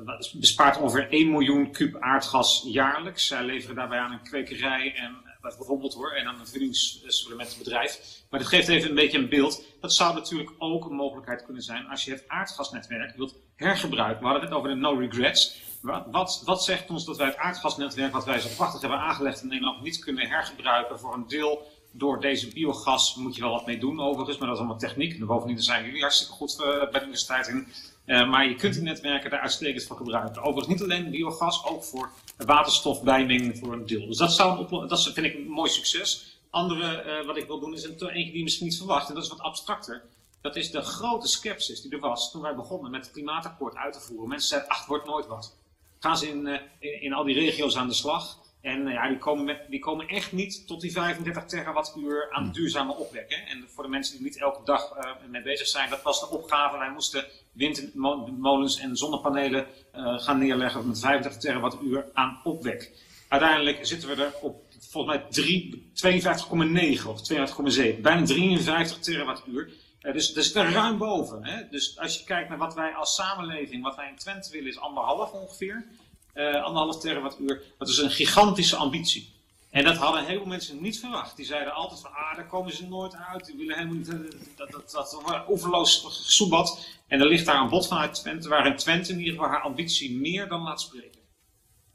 wat 0.05 0.33
bespaart 0.35 0.77
ongeveer 0.77 1.09
1 1.09 1.31
miljoen 1.31 1.71
kub 1.71 1.97
aardgas 1.99 2.63
jaarlijks. 2.65 3.27
Zij 3.27 3.43
leveren 3.43 3.75
daarbij 3.75 3.99
aan 3.99 4.11
een 4.11 4.23
kwekerij 4.23 4.95
en 4.95 5.17
wat 5.41 5.57
bijvoorbeeld 5.57 5.93
hoor, 5.93 6.11
en 6.11 6.27
aan 6.27 6.39
een 6.39 6.47
voedingssupplementenbedrijf. 6.47 8.23
Maar 8.29 8.39
dat 8.39 8.49
geeft 8.49 8.67
even 8.67 8.89
een 8.89 8.95
beetje 8.95 9.17
een 9.17 9.29
beeld. 9.29 9.65
Dat 9.81 9.93
zou 9.93 10.13
natuurlijk 10.13 10.51
ook 10.57 10.85
een 10.85 10.95
mogelijkheid 10.95 11.43
kunnen 11.45 11.63
zijn 11.63 11.87
als 11.87 12.05
je 12.05 12.11
het 12.11 12.23
aardgasnetwerk 12.27 13.15
wilt 13.15 13.35
hergebruiken. 13.55 14.19
We 14.19 14.27
hadden 14.27 14.43
het 14.43 14.53
over 14.53 14.69
de 14.69 14.75
no 14.75 14.93
regrets. 14.93 15.61
Wat, 15.81 16.05
wat, 16.11 16.41
wat 16.45 16.63
zegt 16.63 16.89
ons 16.89 17.05
dat 17.05 17.17
wij 17.17 17.27
het 17.27 17.37
aardgasnetwerk, 17.37 18.13
wat 18.13 18.25
wij 18.25 18.39
zo 18.39 18.49
prachtig 18.55 18.81
hebben 18.81 18.99
aangelegd 18.99 19.41
in 19.41 19.47
Nederland, 19.47 19.81
niet 19.81 19.99
kunnen 19.99 20.27
hergebruiken 20.27 20.99
voor 20.99 21.13
een 21.13 21.27
deel 21.27 21.67
door 21.91 22.21
deze 22.21 22.47
biogas 22.47 23.15
moet 23.15 23.35
je 23.35 23.41
wel 23.41 23.51
wat 23.51 23.65
mee 23.65 23.79
doen 23.79 24.01
overigens, 24.01 24.37
maar 24.37 24.47
dat 24.47 24.55
is 24.57 24.63
allemaal 24.63 24.79
techniek. 24.79 25.19
En 25.19 25.25
bovendien 25.25 25.61
zijn 25.61 25.85
jullie 25.85 26.01
hartstikke 26.01 26.33
goed 26.33 26.59
eh, 26.59 26.67
bij 26.67 26.91
de 26.91 27.01
universiteit 27.01 27.47
in. 27.47 27.67
Eh, 28.05 28.29
maar 28.29 28.47
je 28.47 28.55
kunt 28.55 28.73
die 28.73 28.83
netwerken 28.83 29.29
daar 29.29 29.39
uitstekend 29.39 29.83
voor 29.83 29.97
gebruiken. 29.97 30.41
Overigens 30.41 30.67
niet 30.67 30.81
alleen 30.81 31.09
biogas, 31.09 31.65
ook 31.65 31.83
voor 31.83 32.11
waterstofbijming 32.37 33.57
voor 33.57 33.73
een 33.73 33.85
deel. 33.85 34.07
Dus 34.07 34.17
dat, 34.17 34.33
zou 34.33 34.87
dat 34.87 35.03
vind 35.03 35.25
ik 35.25 35.35
een 35.35 35.47
mooi 35.47 35.69
succes. 35.69 36.39
Andere 36.49 37.01
eh, 37.01 37.25
wat 37.25 37.37
ik 37.37 37.47
wil 37.47 37.59
doen 37.59 37.73
is 37.73 37.83
een, 37.83 37.91
eentje 37.91 38.13
die 38.13 38.37
je 38.37 38.43
misschien 38.43 38.65
niet 38.65 38.77
verwacht, 38.77 39.09
en 39.09 39.13
dat 39.13 39.23
is 39.23 39.29
wat 39.29 39.39
abstracter. 39.39 40.03
Dat 40.41 40.55
is 40.55 40.71
de 40.71 40.81
grote 40.81 41.27
scepsis 41.27 41.81
die 41.81 41.91
er 41.91 41.99
was 41.99 42.31
toen 42.31 42.41
wij 42.41 42.55
begonnen 42.55 42.91
met 42.91 43.01
het 43.01 43.11
klimaatakkoord 43.11 43.75
uit 43.75 43.93
te 43.93 43.99
voeren. 43.99 44.29
Mensen 44.29 44.49
zeiden, 44.49 44.69
ach, 44.69 44.77
het 44.77 44.87
wordt 44.87 45.05
nooit 45.05 45.27
wat. 45.27 45.57
Gaan 45.99 46.17
ze 46.17 46.27
in, 46.27 46.59
in 46.79 47.13
al 47.13 47.23
die 47.23 47.35
regio's 47.35 47.77
aan 47.77 47.87
de 47.87 47.93
slag. 47.93 48.37
En 48.61 48.87
eh, 48.87 48.93
ja, 48.93 49.07
die 49.07 49.17
komen, 49.17 49.57
die 49.69 49.79
komen 49.79 50.07
echt 50.07 50.31
niet 50.31 50.67
tot 50.67 50.81
die 50.81 50.91
35 50.91 51.45
terawattuur 51.45 52.27
aan 52.31 52.51
duurzame 52.51 52.93
opwek. 52.95 53.25
Hè? 53.29 53.51
En 53.51 53.65
voor 53.67 53.83
de 53.83 53.89
mensen 53.89 54.15
die 54.15 54.23
niet 54.25 54.39
elke 54.39 54.63
dag 54.63 54.91
eh 54.91 55.11
mee 55.29 55.41
bezig 55.41 55.67
zijn, 55.67 55.89
dat 55.89 56.01
was 56.01 56.19
de 56.19 56.29
opgave. 56.29 56.77
Wij 56.77 56.91
moesten 56.91 57.25
windmolens 57.53 58.79
en 58.79 58.95
zonnepanelen 58.97 59.67
eh, 59.91 60.19
gaan 60.19 60.37
neerleggen 60.39 60.87
met 60.87 60.99
35 60.99 61.41
terawattuur 61.41 62.05
aan 62.13 62.39
opwek. 62.43 62.91
Uiteindelijk 63.27 63.85
zitten 63.85 64.09
we 64.09 64.23
er 64.23 64.33
op 64.41 64.63
volgens 64.89 65.15
mij 65.15 65.25
drie- 65.29 65.91
52,9 65.93 67.07
of 67.07 67.21
52,7. 67.21 68.01
Bijna 68.01 68.25
53 68.25 68.97
terawattuur. 68.99 69.71
Eh, 69.99 70.13
dus 70.13 70.33
daar 70.33 70.43
zitten 70.43 70.65
we 70.65 70.71
ruim 70.71 70.97
boven. 70.97 71.45
Hè? 71.45 71.69
Dus 71.69 71.99
als 71.99 72.17
je 72.17 72.23
kijkt 72.23 72.49
naar 72.49 72.57
wat 72.57 72.73
wij 72.73 72.93
als 72.93 73.15
samenleving, 73.15 73.83
wat 73.83 73.95
wij 73.95 74.09
in 74.09 74.15
Twente 74.15 74.51
willen, 74.51 74.67
is 74.69 74.79
anderhalf 74.79 75.31
ongeveer. 75.31 75.85
Eh 76.33 76.63
anderhalf 76.63 76.99
terawattuur. 76.99 77.61
Dat 77.77 77.87
is 77.87 77.97
een 77.97 78.11
gigantische 78.11 78.75
ambitie. 78.75 79.37
En 79.69 79.83
dat 79.83 79.95
hadden 79.95 80.25
heel 80.25 80.37
veel 80.37 80.45
mensen 80.45 80.81
niet 80.81 80.99
verwacht. 80.99 81.35
Die 81.35 81.45
zeiden 81.45 81.73
altijd 81.73 81.99
van, 81.99 82.11
ah, 82.11 82.35
daar 82.35 82.47
komen 82.47 82.75
ze 82.75 82.87
nooit 82.87 83.15
uit. 83.15 83.45
Die 83.45 83.55
willen 83.57 83.75
helemaal 83.75 83.97
niet, 83.97 84.09
eh, 84.09 84.15
dat, 84.55 84.71
dat, 84.71 84.91
dat, 84.91 85.21
overloos 85.47 86.03
gesoebat. 86.05 86.87
En 87.07 87.19
er 87.19 87.27
ligt 87.27 87.45
daar 87.45 87.61
een 87.61 87.69
bod 87.69 87.87
vanuit 87.87 88.13
Twente, 88.13 88.49
waarin 88.49 88.75
Twente 88.75 89.11
in 89.11 89.19
ieder 89.19 89.33
geval 89.33 89.49
haar 89.49 89.61
ambitie 89.61 90.17
meer 90.17 90.47
dan 90.47 90.61
laat 90.61 90.81
spreken. 90.81 91.19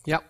Ja, 0.02 0.22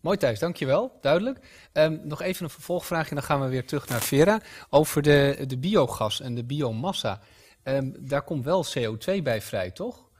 mooi 0.00 0.16
Thijs, 0.16 0.38
dankjewel. 0.38 0.98
Duidelijk. 1.00 1.68
Ehm, 1.72 1.98
nog 2.02 2.22
even 2.22 2.44
een 2.44 2.50
vervolgvraag 2.50 3.08
en 3.08 3.14
dan 3.14 3.24
gaan 3.24 3.40
we 3.40 3.48
weer 3.48 3.66
terug 3.66 3.88
naar 3.88 4.02
Vera. 4.02 4.40
Over 4.70 5.02
de, 5.02 5.44
de 5.46 5.58
biogas 5.58 6.20
en 6.20 6.34
de 6.34 6.44
biomassa. 6.44 7.20
Ehm, 7.62 7.90
daar 7.98 8.22
komt 8.22 8.44
wel 8.44 8.64
CO2 8.66 9.22
bij 9.22 9.42
vrij, 9.42 9.70
toch? 9.70 10.10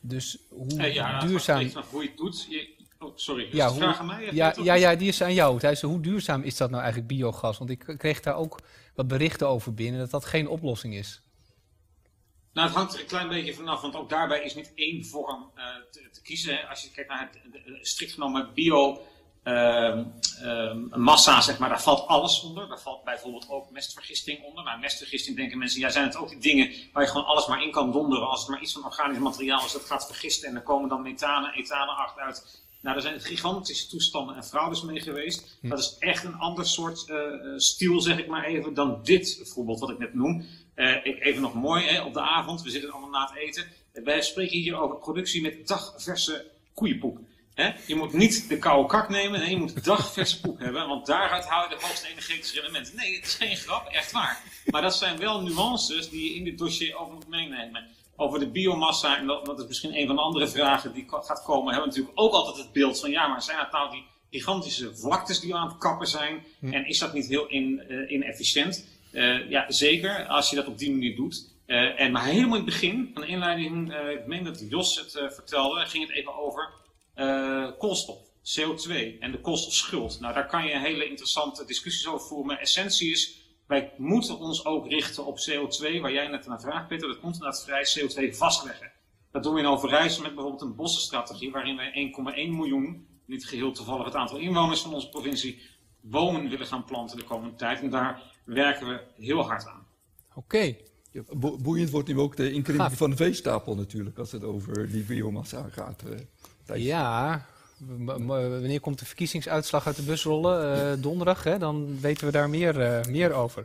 Dus 0.00 0.38
hoe 0.48 0.78
Eh, 0.78 0.94
ja, 0.94 1.18
dat 1.18 1.28
duurzaam... 1.28 1.70
van 1.70 1.84
hoe 1.90 2.02
je 2.02 2.08
het 2.08 2.16
doet. 2.16 2.46
Je, 2.48 2.68
oh, 2.98 3.12
sorry, 3.16 3.48
Ja, 3.52 3.68
hoe- 3.68 3.78
vraag 3.80 3.98
aan 3.98 4.06
mij? 4.06 4.28
Ja, 4.32 4.54
ja, 4.62 4.74
ja, 4.74 4.94
die 4.94 5.08
is 5.08 5.22
aan 5.22 5.34
jou. 5.34 5.58
Thijs, 5.58 5.80
hoe 5.82 6.00
duurzaam 6.00 6.42
is 6.42 6.56
dat 6.56 6.70
nou 6.70 6.82
eigenlijk 6.82 7.12
biogas? 7.12 7.58
Want 7.58 7.70
ik 7.70 7.94
kreeg 7.98 8.20
daar 8.20 8.36
ook 8.36 8.60
wat 8.94 9.08
berichten 9.08 9.48
over 9.48 9.74
binnen 9.74 10.00
dat 10.00 10.10
dat 10.10 10.24
geen 10.24 10.48
oplossing 10.48 10.94
is. 10.94 11.22
Nou, 12.52 12.66
het 12.68 12.76
hangt 12.76 12.94
er 12.94 13.00
een 13.00 13.06
klein 13.06 13.28
beetje 13.28 13.54
vanaf, 13.54 13.80
want 13.80 13.94
ook 13.96 14.08
daarbij 14.10 14.42
is 14.42 14.54
niet 14.54 14.72
één 14.74 15.04
vorm 15.06 15.50
eh, 15.54 15.64
te, 15.90 16.08
te 16.12 16.22
kiezen. 16.22 16.68
Als 16.68 16.82
je 16.82 16.90
kijkt 16.90 17.10
naar 17.10 17.30
het 17.52 17.86
strikt 17.86 18.12
genomen 18.12 18.50
bio 18.54 19.00
ehm, 19.42 20.04
ehm, 20.42 21.00
massa, 21.00 21.40
zeg 21.40 21.58
maar, 21.58 21.68
daar 21.68 21.82
valt 21.82 22.06
alles 22.06 22.42
onder. 22.42 22.68
Daar 22.68 22.80
valt 22.80 23.04
bijvoorbeeld 23.04 23.48
ook 23.48 23.70
mestvergisting 23.70 24.44
onder. 24.44 24.64
Maar 24.64 24.78
mestvergisting 24.78 25.36
denken 25.36 25.58
mensen, 25.58 25.80
ja, 25.80 25.90
zijn 25.90 26.04
het 26.04 26.16
ook 26.16 26.28
die 26.28 26.38
dingen 26.38 26.72
waar 26.92 27.02
je 27.02 27.08
gewoon 27.08 27.26
alles 27.26 27.46
maar 27.46 27.62
in 27.62 27.70
kan 27.70 27.92
donderen 27.92 28.28
als 28.28 28.40
het 28.40 28.48
maar 28.48 28.60
iets 28.60 28.72
van 28.72 28.84
organisch 28.84 29.18
materiaal 29.18 29.64
is 29.64 29.72
dat 29.72 29.84
gaat 29.84 30.06
vergisten 30.06 30.48
en 30.48 30.54
er 30.54 30.62
komen 30.62 30.88
dan 30.88 31.02
methanen, 31.02 31.52
etanen 31.54 31.96
achteruit. 31.96 32.62
Nou, 32.80 32.94
daar 32.94 33.04
zijn 33.04 33.20
gigantische 33.20 33.88
toestanden 33.88 34.36
en 34.36 34.44
fraudes 34.44 34.82
mee 34.82 35.00
geweest. 35.00 35.58
Dat 35.62 35.78
is 35.78 35.96
echt 35.98 36.24
een 36.24 36.34
ander 36.34 36.66
soort 36.66 37.08
eh, 37.08 37.16
stiel, 37.56 38.00
zeg 38.00 38.18
ik 38.18 38.26
maar 38.26 38.44
even, 38.44 38.74
dan 38.74 39.00
dit 39.02 39.40
voorbeeld 39.42 39.80
wat 39.80 39.90
ik 39.90 39.98
net 39.98 40.14
noem. 40.14 40.46
Eh, 40.74 41.06
ik, 41.06 41.24
even 41.24 41.42
nog 41.42 41.54
mooi, 41.54 41.84
hè, 41.84 42.02
op 42.02 42.14
de 42.14 42.20
avond, 42.20 42.62
we 42.62 42.70
zitten 42.70 42.90
allemaal 42.90 43.10
na 43.10 43.26
het 43.26 43.36
eten. 43.36 43.66
Wij 43.92 44.22
spreken 44.22 44.58
hier 44.58 44.80
over 44.80 44.96
productie 44.96 45.42
met 45.42 45.68
dagverse 45.68 46.50
koeienpoep. 46.74 47.18
Je 47.86 47.94
moet 47.94 48.12
niet 48.12 48.48
de 48.48 48.58
koude 48.58 48.88
kak 48.88 49.08
nemen, 49.08 49.40
nee, 49.40 49.50
je 49.50 49.56
moet 49.56 49.84
dagverse 49.84 50.40
poep 50.40 50.58
hebben, 50.58 50.88
want 50.88 51.06
daaruit 51.06 51.44
haal 51.44 51.62
je 51.62 51.76
de 51.76 51.86
hoogste 51.86 52.08
energetische 52.08 52.60
elementen. 52.60 52.96
Nee, 52.96 53.16
het 53.16 53.26
is 53.26 53.34
geen 53.34 53.56
grap, 53.56 53.86
echt 53.86 54.12
waar. 54.12 54.42
Maar 54.66 54.82
dat 54.82 54.96
zijn 54.96 55.18
wel 55.18 55.42
nuances 55.42 56.10
die 56.10 56.24
je 56.24 56.34
in 56.34 56.44
dit 56.44 56.58
dossier 56.58 56.96
ook 56.96 57.12
moet 57.12 57.28
meenemen. 57.28 57.88
Over 58.16 58.38
de 58.38 58.48
biomassa, 58.48 59.18
en 59.18 59.26
dat, 59.26 59.46
dat 59.46 59.58
is 59.58 59.66
misschien 59.66 59.96
een 59.96 60.06
van 60.06 60.16
de 60.16 60.22
andere 60.22 60.48
vragen 60.48 60.92
die 60.92 61.06
gaat 61.08 61.42
komen, 61.42 61.72
hebben 61.72 61.90
we 61.90 61.96
natuurlijk 61.96 62.20
ook 62.20 62.32
altijd 62.32 62.56
het 62.56 62.72
beeld 62.72 63.00
van, 63.00 63.10
ja, 63.10 63.26
maar 63.26 63.42
zijn 63.42 63.58
het 63.58 63.72
nou 63.72 63.90
die 63.90 64.04
gigantische 64.30 64.96
vlaktes 64.96 65.40
die 65.40 65.54
aan 65.54 65.68
het 65.68 65.78
kappen 65.78 66.06
zijn? 66.06 66.44
En 66.60 66.86
is 66.86 66.98
dat 66.98 67.12
niet 67.12 67.26
heel 67.26 67.46
in, 67.46 67.80
eh, 67.88 68.10
inefficiënt? 68.10 68.86
Eh, 69.12 69.50
ja, 69.50 69.64
zeker, 69.68 70.26
als 70.26 70.50
je 70.50 70.56
dat 70.56 70.66
op 70.66 70.78
die 70.78 70.90
manier 70.90 71.16
doet. 71.16 71.48
Eh, 71.66 72.00
en 72.00 72.12
maar 72.12 72.24
helemaal 72.24 72.58
in 72.58 72.64
het 72.64 72.64
begin 72.64 73.10
van 73.12 73.22
de 73.22 73.28
inleiding, 73.28 73.94
ik 74.10 74.26
meen 74.26 74.44
dat 74.44 74.64
Jos 74.68 74.96
het 74.96 75.34
vertelde, 75.34 75.86
ging 75.86 76.06
het 76.06 76.16
even 76.16 76.38
over 76.38 76.68
eh, 77.20 77.78
koolstof, 77.78 78.18
CO2 78.42 79.18
en 79.18 79.32
de 79.32 79.40
koolstofschuld. 79.40 80.20
Nou, 80.20 80.34
daar 80.34 80.46
kan 80.46 80.66
je 80.66 80.78
hele 80.78 81.08
interessante 81.08 81.64
discussies 81.64 82.06
over 82.06 82.26
voeren. 82.26 82.46
Maar 82.46 82.58
essentie 82.58 83.10
is, 83.10 83.40
wij 83.66 83.92
moeten 83.96 84.38
ons 84.38 84.64
ook 84.64 84.86
richten 84.88 85.26
op 85.26 85.38
CO2, 85.38 86.00
waar 86.00 86.12
jij 86.12 86.28
net 86.28 86.46
naar 86.46 86.60
vraagt, 86.60 86.88
Peter, 86.88 87.08
dat 87.08 87.20
komt 87.20 87.34
inderdaad 87.34 87.64
vrij 87.64 87.86
CO2 87.98 88.36
vastleggen. 88.36 88.92
Dat 89.30 89.42
doen 89.42 89.54
we 89.54 89.60
in 89.60 89.66
Overijssel 89.66 90.22
met 90.22 90.34
bijvoorbeeld 90.34 90.62
een 90.62 90.74
bossenstrategie, 90.74 91.50
waarin 91.50 91.76
wij 91.76 92.12
1,1 92.46 92.50
miljoen, 92.50 93.06
niet 93.26 93.46
geheel 93.46 93.72
toevallig 93.72 94.04
het 94.04 94.14
aantal 94.14 94.38
inwoners 94.38 94.80
van 94.80 94.94
onze 94.94 95.08
provincie, 95.08 95.60
bomen 96.00 96.48
willen 96.48 96.66
gaan 96.66 96.84
planten 96.84 97.16
de 97.16 97.24
komende 97.24 97.56
tijd. 97.56 97.80
En 97.80 97.90
daar 97.90 98.22
werken 98.44 98.88
we 98.88 99.00
heel 99.16 99.42
hard 99.42 99.66
aan. 99.66 99.86
Oké, 100.34 100.76
boeiend 101.62 101.90
wordt 101.90 102.08
nu 102.08 102.18
ook 102.18 102.36
de 102.36 102.52
inkrimping 102.52 102.96
van 102.96 103.10
de 103.10 103.16
veestapel 103.16 103.74
natuurlijk, 103.74 104.18
als 104.18 104.32
het 104.32 104.44
over 104.44 104.90
die 104.90 105.04
biomassa 105.04 105.68
gaat. 105.70 106.02
Eh, 106.70 106.76
Thijs. 106.76 106.86
ja. 106.86 107.46
wanneer 108.06 108.80
komt 108.80 108.98
de 108.98 109.04
verkiezingsuitslag 109.04 109.86
uit 109.86 109.96
de 109.96 110.02
bus 110.02 110.22
rollen? 110.22 110.76
Uh, 110.76 111.02
donderdag, 111.02 111.44
hè? 111.44 111.58
dan 111.58 112.00
weten 112.00 112.26
we 112.26 112.32
daar 112.32 112.50
meer, 112.50 112.80
uh, 112.80 113.04
meer 113.04 113.32
over. 113.32 113.64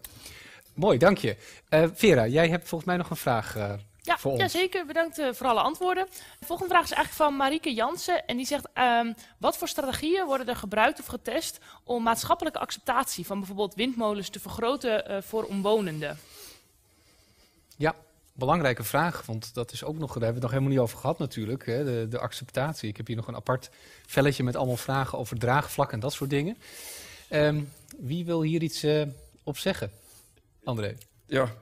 Mooi, 0.74 0.97
dank 0.97 1.18
je. 1.18 1.36
Uh, 1.70 1.86
Vera, 1.93 2.28
jij 2.28 2.49
hebt 2.49 2.68
volgens 2.68 2.89
mij 2.89 2.97
nog 2.97 3.10
een 3.10 3.16
vraag 3.16 3.56
ja, 4.01 4.18
voor 4.18 4.32
ons. 4.32 4.41
Ja, 4.41 4.47
zeker. 4.47 4.86
Bedankt 4.86 5.22
voor 5.32 5.47
alle 5.47 5.60
antwoorden. 5.60 6.08
De 6.39 6.45
volgende 6.45 6.72
vraag 6.72 6.84
is 6.84 6.91
eigenlijk 6.91 7.24
van 7.24 7.38
Marieke 7.38 7.74
Jansen. 7.74 8.26
En 8.26 8.38
die 8.38 8.45
zegt, 8.45 8.68
um, 8.74 9.16
wat 9.38 9.58
voor 9.58 9.68
strategieën 9.68 10.26
worden 10.26 10.47
er 10.47 10.56
gebruikt 10.56 10.99
of 10.99 11.06
getest 11.06 11.60
om 11.84 12.03
maatschappelijke 12.03 12.60
acceptatie 12.60 13.26
van 13.26 13.38
bijvoorbeeld 13.38 13.76
windmolens 13.76 14.30
te 14.30 14.39
vergroten 14.39 15.24
voor 15.24 15.43
omwonenden? 15.43 16.20
Ja, 17.78 17.95
belangrijke 18.36 18.83
vraag, 18.83 19.25
want 19.25 19.53
dat 19.53 19.71
is 19.71 19.83
ook 19.83 19.97
nog, 19.97 20.13
daar 20.13 20.23
hebben 20.23 20.27
we 20.27 20.33
het 20.33 20.41
nog 20.41 20.51
helemaal 20.51 20.71
niet 20.71 20.79
over 20.79 20.97
gehad 20.97 21.17
natuurlijk, 21.19 21.65
hè, 21.65 21.83
de, 21.83 22.07
de, 22.09 22.19
acceptatie. 22.19 22.89
Ik 22.89 22.97
heb 22.97 23.07
hier 23.07 23.15
nog 23.15 23.27
een 23.27 23.36
apart 23.36 23.69
velletje 24.05 24.43
met 24.43 24.55
allemaal 24.55 24.77
vragen 24.77 25.17
over 25.17 25.38
draagvlak 25.38 25.91
en 25.91 25.99
dat 25.99 26.13
soort 26.13 26.29
dingen. 26.29 26.57
Um, 27.31 27.69
wie 27.97 28.25
wil 28.25 28.41
hier 28.41 28.61
iets 28.61 28.83
uh, 28.83 29.03
op 29.43 29.57
zeggen? 29.57 29.91
André? 30.63 30.95
Ja, 31.25 31.53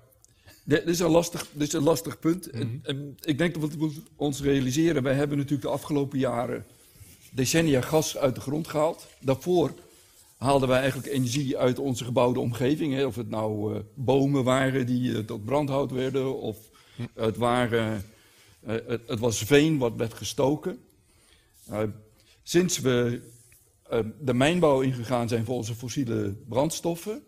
dit 0.64 0.88
is 0.88 1.00
een 1.00 1.10
lastig, 1.10 1.48
dit 1.52 1.68
is 1.68 1.74
een 1.74 1.84
lastig 1.84 2.20
punt. 2.20 2.54
Mm 2.54 2.62
-hmm. 2.62 2.80
en, 2.84 2.96
en, 2.98 3.18
ik 3.22 3.38
denk 3.38 3.62
dat 3.62 3.74
we 3.74 4.02
ons 4.16 4.42
realiseren, 4.42 5.04
wij 5.04 5.14
hebben 5.14 5.38
natuurlijk 5.38 5.68
de 5.68 5.74
afgelopen 5.74 6.20
jaren 6.20 6.66
decennia 7.32 7.82
gas 7.82 8.18
uit 8.18 8.36
de 8.36 8.42
grond 8.42 8.68
gehaald. 8.68 9.08
Daarvoor 9.20 9.74
haalden 10.44 10.68
wij 10.68 10.80
eigenlijk 10.80 11.14
energie 11.14 11.58
uit 11.58 11.80
onze 11.80 12.04
gebouwde 12.04 12.40
omgeving. 12.40 12.94
Hè. 12.94 13.06
Of 13.06 13.16
het 13.16 13.30
nou 13.30 13.74
uh, 13.74 13.80
bomen 13.94 14.44
waren 14.44 14.86
die 14.86 15.12
uh, 15.12 15.18
tot 15.18 15.46
brandhout 15.46 15.92
werden, 15.92 16.40
of 16.40 16.58
het, 17.14 17.38
waren, 17.38 18.06
uh, 18.68 18.76
het, 18.88 19.02
het, 19.08 19.20
was 19.20 19.38
veen 19.38 19.78
wat 19.78 19.96
werd 19.96 20.14
gestoken. 20.14 20.80
sinds 22.44 22.80
we 22.80 23.22
de 24.20 24.34
mijnbouw 24.34 24.82
ingegaan 24.82 25.28
zijn 25.28 25.46
voor 25.46 25.56
onze 25.56 25.76
fossiele 25.76 26.36
brandstoffen, 26.48 27.24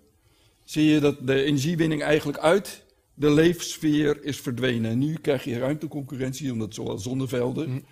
zie 0.63 0.85
je 0.85 0.99
dat 0.99 1.27
de 1.27 1.43
energiewinning 1.43 2.01
eigenlijk 2.01 2.37
uit 2.37 2.83
de 3.13 3.31
leefsfeer 3.31 4.23
is 4.23 4.39
verdwenen. 4.39 4.91
En 4.91 4.99
nu 4.99 5.13
krijg 5.13 5.43
je 5.43 5.57
ruimteconcurrentie, 5.57 6.51
omdat 6.51 6.73
zoals 6.73 7.03
zonnevelden, 7.03 7.85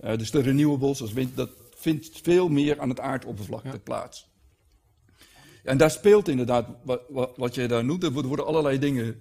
hm. 0.00 0.16
dus 0.16 0.30
de 0.30 0.40
renewables, 0.40 1.00
als 1.00 1.12
wind, 1.12 1.36
dat 1.36 1.50
vindt 1.76 2.20
veel 2.22 2.48
meer 2.48 2.80
aan 2.80 2.88
het 2.88 3.00
aardoppervlakte 3.00 3.68
ja. 3.68 3.78
plaats. 3.78 4.25
En 5.66 5.76
daar 5.76 5.90
speelt 5.90 6.28
inderdaad, 6.28 6.68
wat, 6.82 7.02
wat, 7.08 7.32
wat 7.36 7.54
je 7.54 7.68
daar 7.68 7.84
noemt, 7.84 8.02
er 8.02 8.12
worden 8.12 8.46
allerlei 8.46 8.78
dingen 8.78 9.20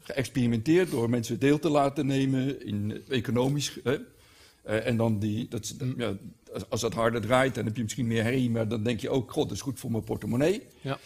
geëxperimenteerd 0.00 0.90
door 0.90 1.10
mensen 1.10 1.38
deel 1.38 1.58
te 1.58 1.68
laten 1.68 2.06
nemen 2.06 2.66
in 2.66 3.02
economisch. 3.08 3.78
Hè? 3.82 3.94
Uh, 3.94 4.86
en 4.86 4.96
dan 4.96 5.18
die, 5.18 5.48
dat, 5.48 5.74
mm. 5.78 5.94
ja, 5.96 6.16
als 6.68 6.80
dat 6.80 6.94
harder 6.94 7.20
draait, 7.20 7.54
dan 7.54 7.64
heb 7.64 7.76
je 7.76 7.82
misschien 7.82 8.06
meer 8.06 8.22
herrie, 8.22 8.50
maar 8.50 8.68
dan 8.68 8.82
denk 8.82 9.00
je 9.00 9.10
ook, 9.10 9.32
god, 9.32 9.48
dat 9.48 9.56
is 9.56 9.62
goed 9.62 9.80
voor 9.80 9.90
mijn 9.90 10.04
portemonnee. 10.04 10.62
Ja. 10.80 10.98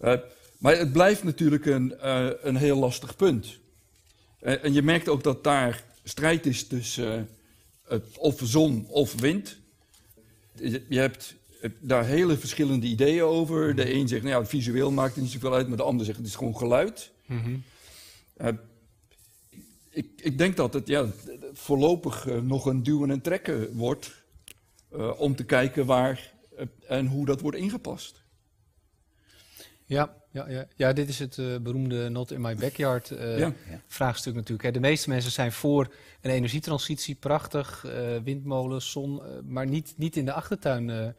Uh, 0.00 0.14
maar 0.58 0.76
het 0.76 0.92
blijft 0.92 1.24
natuurlijk 1.24 1.66
een, 1.66 1.94
uh, 2.02 2.28
een 2.42 2.56
heel 2.56 2.76
lastig 2.78 3.16
punt. 3.16 3.58
en 4.40 4.72
je 4.72 4.82
merkt 4.82 5.08
ook 5.08 5.22
dat 5.22 5.44
daar 5.44 5.84
strijd 6.04 6.46
is 6.46 6.66
tussen 6.66 7.28
of 8.16 8.40
zon 8.44 8.86
of 8.88 9.20
wind. 9.20 9.56
Je 10.88 10.98
hebt 10.98 11.34
daar 11.80 12.04
hele 12.04 12.36
verschillende 12.36 12.86
ideeën 12.86 13.22
over. 13.22 13.74
De 13.74 13.92
een 13.94 14.08
zegt, 14.08 14.22
nou 14.22 14.42
ja, 14.42 14.48
visueel 14.48 14.90
maakt 14.90 15.14
het 15.14 15.22
niet 15.22 15.32
zoveel 15.32 15.54
uit, 15.54 15.68
maar 15.68 15.76
de 15.76 15.82
ander 15.82 16.06
zegt, 16.06 16.18
het 16.18 16.26
is 16.26 16.34
gewoon 16.34 16.56
geluid. 16.56 17.12
Mm 17.26 17.42
-hmm. 17.42 17.62
uh, 18.40 18.48
ik, 19.90 20.08
ik, 20.16 20.38
denk 20.38 20.56
dat 20.56 20.72
het 20.74 20.86
ja, 20.86 21.06
voorlopig 21.52 22.26
uh, 22.26 22.40
nog 22.40 22.66
een 22.66 22.82
duwen 22.82 23.10
en 23.10 23.20
trekken 23.20 23.76
wordt 23.76 24.24
uh, 24.94 25.20
om 25.20 25.36
te 25.36 25.44
kijken 25.44 25.86
waar 25.86 26.34
en 26.88 27.06
hoe 27.06 27.26
dat 27.26 27.40
wordt 27.40 27.56
ingepast. 27.56 28.24
Ja, 29.84 30.14
ja, 30.30 30.48
ja. 30.48 30.66
ja 30.76 30.92
dit 30.92 31.08
is 31.08 31.18
het 31.18 31.62
beroemde 31.62 32.08
not 32.08 32.30
in 32.30 32.40
my 32.40 32.54
backyard 32.54 33.08
ja. 33.08 33.52
vraagstuk 33.86 34.34
natuurlijk. 34.34 34.62
Hè. 34.62 34.70
De 34.70 34.80
meeste 34.80 35.08
mensen 35.08 35.30
zijn 35.30 35.52
voor 35.52 35.94
een 36.20 36.30
energietransitie, 36.30 37.14
prachtig, 37.14 37.86
windmolens, 38.24 38.90
zon, 38.90 39.22
maar 39.44 39.66
niet, 39.66 39.94
niet 39.96 40.16
in 40.16 40.24
de 40.24 40.32
achtertuin 40.32 41.14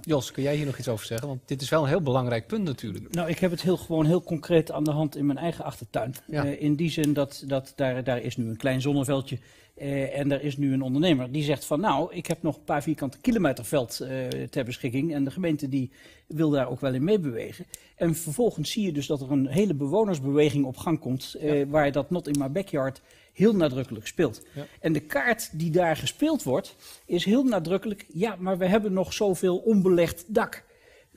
Jos, 0.00 0.30
kun 0.30 0.42
jij 0.42 0.56
hier 0.56 0.66
nog 0.66 0.78
iets 0.78 0.88
over 0.88 1.06
zeggen? 1.06 1.28
Want 1.28 1.40
dit 1.44 1.62
is 1.62 1.68
wel 1.68 1.82
een 1.82 1.88
heel 1.88 2.02
belangrijk 2.02 2.46
punt 2.46 2.64
natuurlijk. 2.64 3.14
Nou, 3.14 3.28
ik 3.28 3.38
heb 3.38 3.50
het 3.50 3.62
heel, 3.62 3.76
gewoon 3.76 4.06
heel 4.06 4.22
concreet 4.22 4.72
aan 4.72 4.84
de 4.84 4.90
hand 4.90 5.16
in 5.16 5.26
mijn 5.26 5.38
eigen 5.38 5.64
achtertuin. 5.64 6.14
Ja. 6.26 6.46
Uh, 6.46 6.62
in 6.62 6.74
die 6.74 6.90
zin 6.90 7.12
dat, 7.12 7.44
dat 7.46 7.72
daar, 7.76 8.04
daar 8.04 8.20
is 8.20 8.36
nu 8.36 8.48
een 8.48 8.56
klein 8.56 8.80
zonneveldje 8.80 9.38
uh, 9.76 10.18
en 10.18 10.32
er 10.32 10.42
is 10.42 10.56
nu 10.56 10.72
een 10.72 10.82
ondernemer 10.82 11.32
die 11.32 11.42
zegt 11.42 11.64
van 11.64 11.80
nou, 11.80 12.14
ik 12.14 12.26
heb 12.26 12.42
nog 12.42 12.56
een 12.56 12.64
paar 12.64 12.82
vierkante 12.82 13.18
kilometer 13.20 13.64
veld 13.64 14.00
uh, 14.02 14.28
ter 14.50 14.64
beschikking. 14.64 15.14
En 15.14 15.24
de 15.24 15.30
gemeente 15.30 15.68
die 15.68 15.90
wil 16.26 16.50
daar 16.50 16.70
ook 16.70 16.80
wel 16.80 16.94
in 16.94 17.04
meebewegen. 17.04 17.66
En 17.96 18.14
vervolgens 18.14 18.70
zie 18.70 18.84
je 18.84 18.92
dus 18.92 19.06
dat 19.06 19.20
er 19.20 19.30
een 19.30 19.46
hele 19.46 19.74
bewonersbeweging 19.74 20.64
op 20.64 20.76
gang 20.76 20.98
komt, 20.98 21.36
ja. 21.40 21.66
waar 21.66 21.92
dat 21.92 22.10
not 22.10 22.28
in 22.28 22.38
my 22.38 22.50
backyard 22.50 23.02
heel 23.32 23.54
nadrukkelijk 23.54 24.06
speelt. 24.06 24.42
Ja. 24.54 24.66
En 24.80 24.92
de 24.92 25.00
kaart 25.00 25.58
die 25.58 25.70
daar 25.70 25.96
gespeeld 25.96 26.42
wordt, 26.42 26.76
is 27.06 27.24
heel 27.24 27.44
nadrukkelijk. 27.44 28.06
Ja, 28.12 28.36
maar 28.38 28.58
we 28.58 28.66
hebben 28.66 28.92
nog 28.92 29.12
zoveel 29.12 29.56
onbelegd 29.56 30.24
dak. 30.26 30.64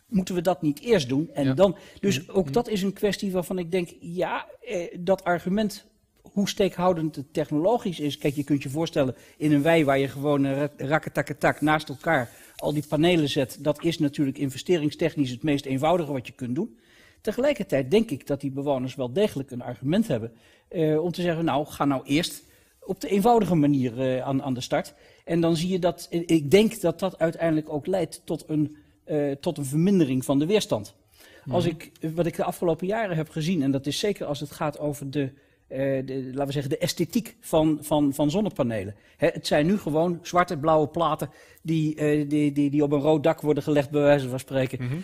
Moeten 0.07 0.35
we 0.35 0.41
dat 0.41 0.61
niet 0.61 0.79
eerst 0.79 1.09
doen? 1.09 1.29
En 1.33 1.45
ja. 1.45 1.53
dan, 1.53 1.77
dus 1.99 2.19
mm-hmm. 2.19 2.35
ook 2.35 2.53
dat 2.53 2.67
is 2.67 2.81
een 2.81 2.93
kwestie 2.93 3.31
waarvan 3.31 3.59
ik 3.59 3.71
denk, 3.71 3.89
ja, 3.99 4.47
eh, 4.61 4.97
dat 4.99 5.23
argument 5.23 5.85
hoe 6.21 6.49
steekhoudend 6.49 7.15
het 7.15 7.33
technologisch 7.33 7.99
is. 7.99 8.17
Kijk, 8.17 8.35
je 8.35 8.43
kunt 8.43 8.63
je 8.63 8.69
voorstellen 8.69 9.15
in 9.37 9.51
een 9.51 9.61
wei 9.61 9.85
waar 9.85 9.99
je 9.99 10.07
gewoon 10.07 10.69
rakketaketak 10.77 11.61
naast 11.61 11.89
elkaar 11.89 12.29
al 12.55 12.73
die 12.73 12.83
panelen 12.87 13.29
zet. 13.29 13.57
Dat 13.61 13.83
is 13.83 13.99
natuurlijk 13.99 14.37
investeringstechnisch 14.37 15.29
het 15.29 15.43
meest 15.43 15.65
eenvoudige 15.65 16.11
wat 16.11 16.27
je 16.27 16.33
kunt 16.33 16.55
doen. 16.55 16.77
Tegelijkertijd 17.25 17.91
denk 17.91 18.11
ik 18.11 18.27
dat 18.27 18.41
die 18.41 18.51
bewoners 18.51 18.95
wel 18.95 19.13
degelijk 19.13 19.51
een 19.51 19.61
argument 19.61 20.07
hebben 20.07 20.31
uh, 20.71 21.03
om 21.03 21.11
te 21.11 21.21
zeggen, 21.21 21.45
nou, 21.45 21.65
ga 21.65 21.85
nou 21.85 22.01
eerst 22.05 22.43
op 22.79 23.01
de 23.01 23.07
eenvoudige 23.07 23.55
manier 23.55 23.97
uh, 23.97 24.21
aan, 24.21 24.43
aan 24.43 24.53
de 24.53 24.61
start. 24.61 24.93
En 25.23 25.41
dan 25.41 25.55
zie 25.55 25.69
je 25.69 25.79
dat, 25.79 26.07
ik 26.09 26.51
denk 26.51 26.81
dat 26.81 26.99
dat 26.99 27.19
uiteindelijk 27.19 27.69
ook 27.69 27.87
leidt 27.87 28.21
tot 28.25 28.43
een, 28.47 28.75
uh, 29.07 29.31
tot 29.31 29.57
een 29.57 29.65
vermindering 29.65 30.25
van 30.25 30.39
de 30.39 30.45
weerstand. 30.45 30.95
Mm. 31.43 31.53
Als 31.53 31.65
ik, 31.65 31.91
wat 32.15 32.25
ik 32.25 32.35
de 32.35 32.43
afgelopen 32.43 32.87
jaren 32.87 33.17
heb 33.17 33.29
gezien, 33.29 33.63
en 33.63 33.71
dat 33.71 33.85
is 33.85 33.99
zeker 33.99 34.25
als 34.25 34.39
het 34.39 34.51
gaat 34.51 34.79
over 34.79 35.11
de, 35.11 35.31
de 35.67 36.29
laten 36.31 36.45
we 36.45 36.51
zeggen, 36.51 36.71
de 36.71 36.77
esthetiek 36.77 37.35
van, 37.39 37.77
van, 37.81 38.13
van 38.13 38.31
zonnepanelen. 38.31 38.95
Hè, 39.17 39.27
het 39.27 39.47
zijn 39.47 39.65
nu 39.65 39.77
gewoon 39.77 40.19
zwarte, 40.21 40.57
blauwe 40.57 40.87
platen 40.87 41.29
die, 41.61 41.95
die, 42.27 42.51
die, 42.51 42.69
die 42.69 42.83
op 42.83 42.91
een 42.91 42.99
rood 42.99 43.23
dak 43.23 43.41
worden 43.41 43.63
gelegd, 43.63 43.89
bij 43.89 44.01
wijze 44.01 44.29
van 44.29 44.39
spreken. 44.39 44.83
Mm 44.83 44.89
-hmm. 44.89 45.03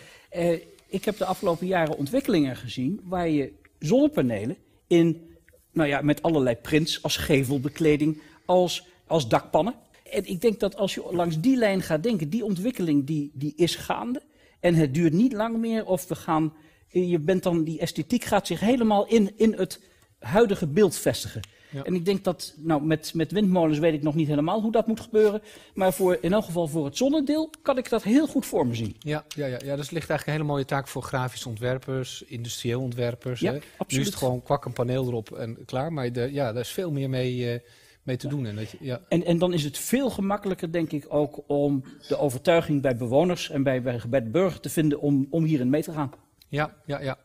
Ik 0.92 1.06
heb 1.06 1.18
de 1.18 1.26
afgelopen 1.26 1.68
jaren 1.68 1.98
ontwikkelingen 1.98 2.56
gezien 2.56 3.00
waar 3.04 3.30
je 3.30 3.54
zonnepanelen 3.80 4.58
in 4.88 5.30
nou 5.72 5.90
ja, 5.90 6.02
met 6.02 6.22
allerlei 6.22 6.56
prints 6.56 7.04
als 7.04 7.18
gevelbekleding, 7.18 8.22
als, 8.46 8.88
als 9.08 9.28
dakpannen. 9.28 9.74
En 10.12 10.26
ik 10.26 10.42
denk 10.42 10.60
dat 10.60 10.76
als 10.76 10.94
je 10.94 11.04
langs 11.12 11.40
die 11.40 11.58
lijn 11.58 11.82
gaat 11.82 12.04
denken, 12.04 12.30
die 12.30 12.46
ontwikkeling 12.46 13.06
die, 13.06 13.32
die 13.34 13.54
is 13.56 13.76
gaande. 13.76 14.22
En 14.60 14.76
het 14.76 14.94
duurt 14.94 15.14
niet 15.14 15.34
lang 15.34 15.58
meer 15.58 15.86
of 15.86 16.08
we 16.08 16.16
gaan, 16.16 16.54
je 16.88 17.20
bent 17.20 17.44
dan, 17.44 17.64
die 17.64 17.80
esthetiek 17.80 18.24
gaat 18.24 18.48
zich 18.48 18.60
helemaal 18.60 19.08
in, 19.08 19.32
in 19.36 19.54
het 19.54 19.80
huidige 20.20 20.68
beeld 20.68 20.96
vestigen. 20.96 21.42
Ja. 21.72 21.84
En 21.84 21.94
ik 21.94 22.06
denk 22.06 22.24
dat, 22.24 22.54
nou, 22.58 22.84
met, 22.84 23.14
met 23.14 23.32
windmolens 23.32 23.80
weet 23.80 23.94
ik 23.94 24.02
nog 24.02 24.16
niet 24.16 24.28
helemaal 24.28 24.62
hoe 24.62 24.72
dat 24.72 24.88
moet 24.88 25.00
gebeuren. 25.00 25.42
Maar 25.74 25.94
voor, 25.94 26.18
in 26.22 26.34
elk 26.34 26.46
geval 26.46 26.68
voor 26.68 26.86
het 26.86 26.98
zonnedeel 26.98 27.50
kan 27.62 27.78
ik 27.78 27.90
dat 27.90 28.04
heel 28.04 28.28
goed 28.28 28.46
voor 28.46 28.68
me 28.68 28.76
zien. 28.76 28.96
Ja, 29.00 29.26
ja, 29.36 29.46
ja, 29.46 29.60
ja 29.64 29.76
dus 29.76 29.90
ligt 29.90 30.10
eigenlijk 30.10 30.26
een 30.26 30.34
hele 30.34 30.44
mooie 30.44 30.66
taak 30.66 30.88
voor 30.88 31.04
grafische 31.04 31.50
ontwerpers, 31.50 32.24
industrieel 32.24 32.82
ontwerpers. 32.82 33.40
Ja, 33.40 33.52
hè? 33.52 33.58
Absoluut. 33.58 33.92
Nu 33.92 34.00
is 34.00 34.06
het 34.06 34.16
gewoon 34.16 34.44
kwak 34.44 34.66
een 34.66 34.74
paneel 34.74 35.08
erop 35.08 35.32
en 35.32 35.66
klaar. 35.66 35.94
Maar 35.94 36.14
de, 36.14 36.30
ja, 36.32 36.54
daar 36.54 36.62
is 36.62 36.70
veel 36.70 36.92
meer 36.92 37.10
mee, 37.10 37.54
uh, 37.54 37.60
mee 38.04 38.18
te 38.18 38.28
ja. 38.28 38.34
doen. 38.34 38.46
En, 38.46 38.56
dat 38.56 38.72
je, 38.72 38.78
ja. 38.80 39.02
en, 39.08 39.26
en 39.26 39.38
dan 39.38 39.54
is 39.54 39.64
het 39.64 39.78
veel 39.78 40.10
gemakkelijker, 40.10 40.72
denk 40.72 40.92
ik, 40.92 41.06
ook 41.08 41.44
om 41.48 41.84
de 42.08 42.18
overtuiging 42.18 42.82
bij 42.82 42.96
bewoners 42.96 43.50
en 43.50 43.64
bij, 43.64 43.82
bij, 43.82 44.02
bij 44.10 44.24
de 44.24 44.30
burger 44.30 44.60
te 44.60 44.70
vinden 44.70 45.00
om, 45.00 45.28
om 45.30 45.44
hierin 45.44 45.70
mee 45.70 45.84
te 45.84 45.92
gaan. 45.92 46.12
Ja, 46.48 46.76
ja, 46.86 47.02
ja. 47.02 47.18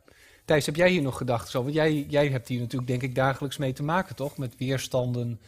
Thijs, 0.47 0.67
heb 0.67 0.77
jij 0.77 0.91
hier 0.91 1.03
nog 1.03 1.17
gedachten 1.17 1.51
zo? 1.51 1.63
Want 1.63 1.75
jij, 1.75 2.07
jij 2.09 2.29
hebt 2.29 2.49
hier 2.49 2.61
natuurlijk 2.61 2.91
denk 2.91 3.03
ik 3.03 3.15
dagelijks 3.15 3.57
mee 3.57 3.73
te 3.73 3.83
maken, 3.83 4.17
toch? 4.17 4.37
Met 4.37 4.57
weerstanden. 4.57 5.41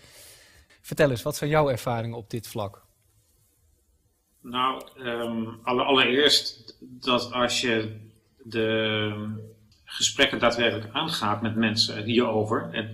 Vertel 0.80 1.10
eens, 1.10 1.22
wat 1.22 1.36
zijn 1.36 1.50
jouw 1.50 1.70
ervaringen 1.70 2.16
op 2.16 2.30
dit 2.30 2.46
vlak? 2.46 2.82
Nou, 4.40 4.82
um, 4.98 5.60
allereerst 5.64 6.76
dat 6.80 7.32
als 7.32 7.60
je 7.60 7.96
de 8.42 9.36
gesprekken 9.84 10.38
daadwerkelijk 10.38 10.92
aangaat 10.92 11.42
met 11.42 11.56
mensen 11.56 12.04
hierover, 12.04 12.86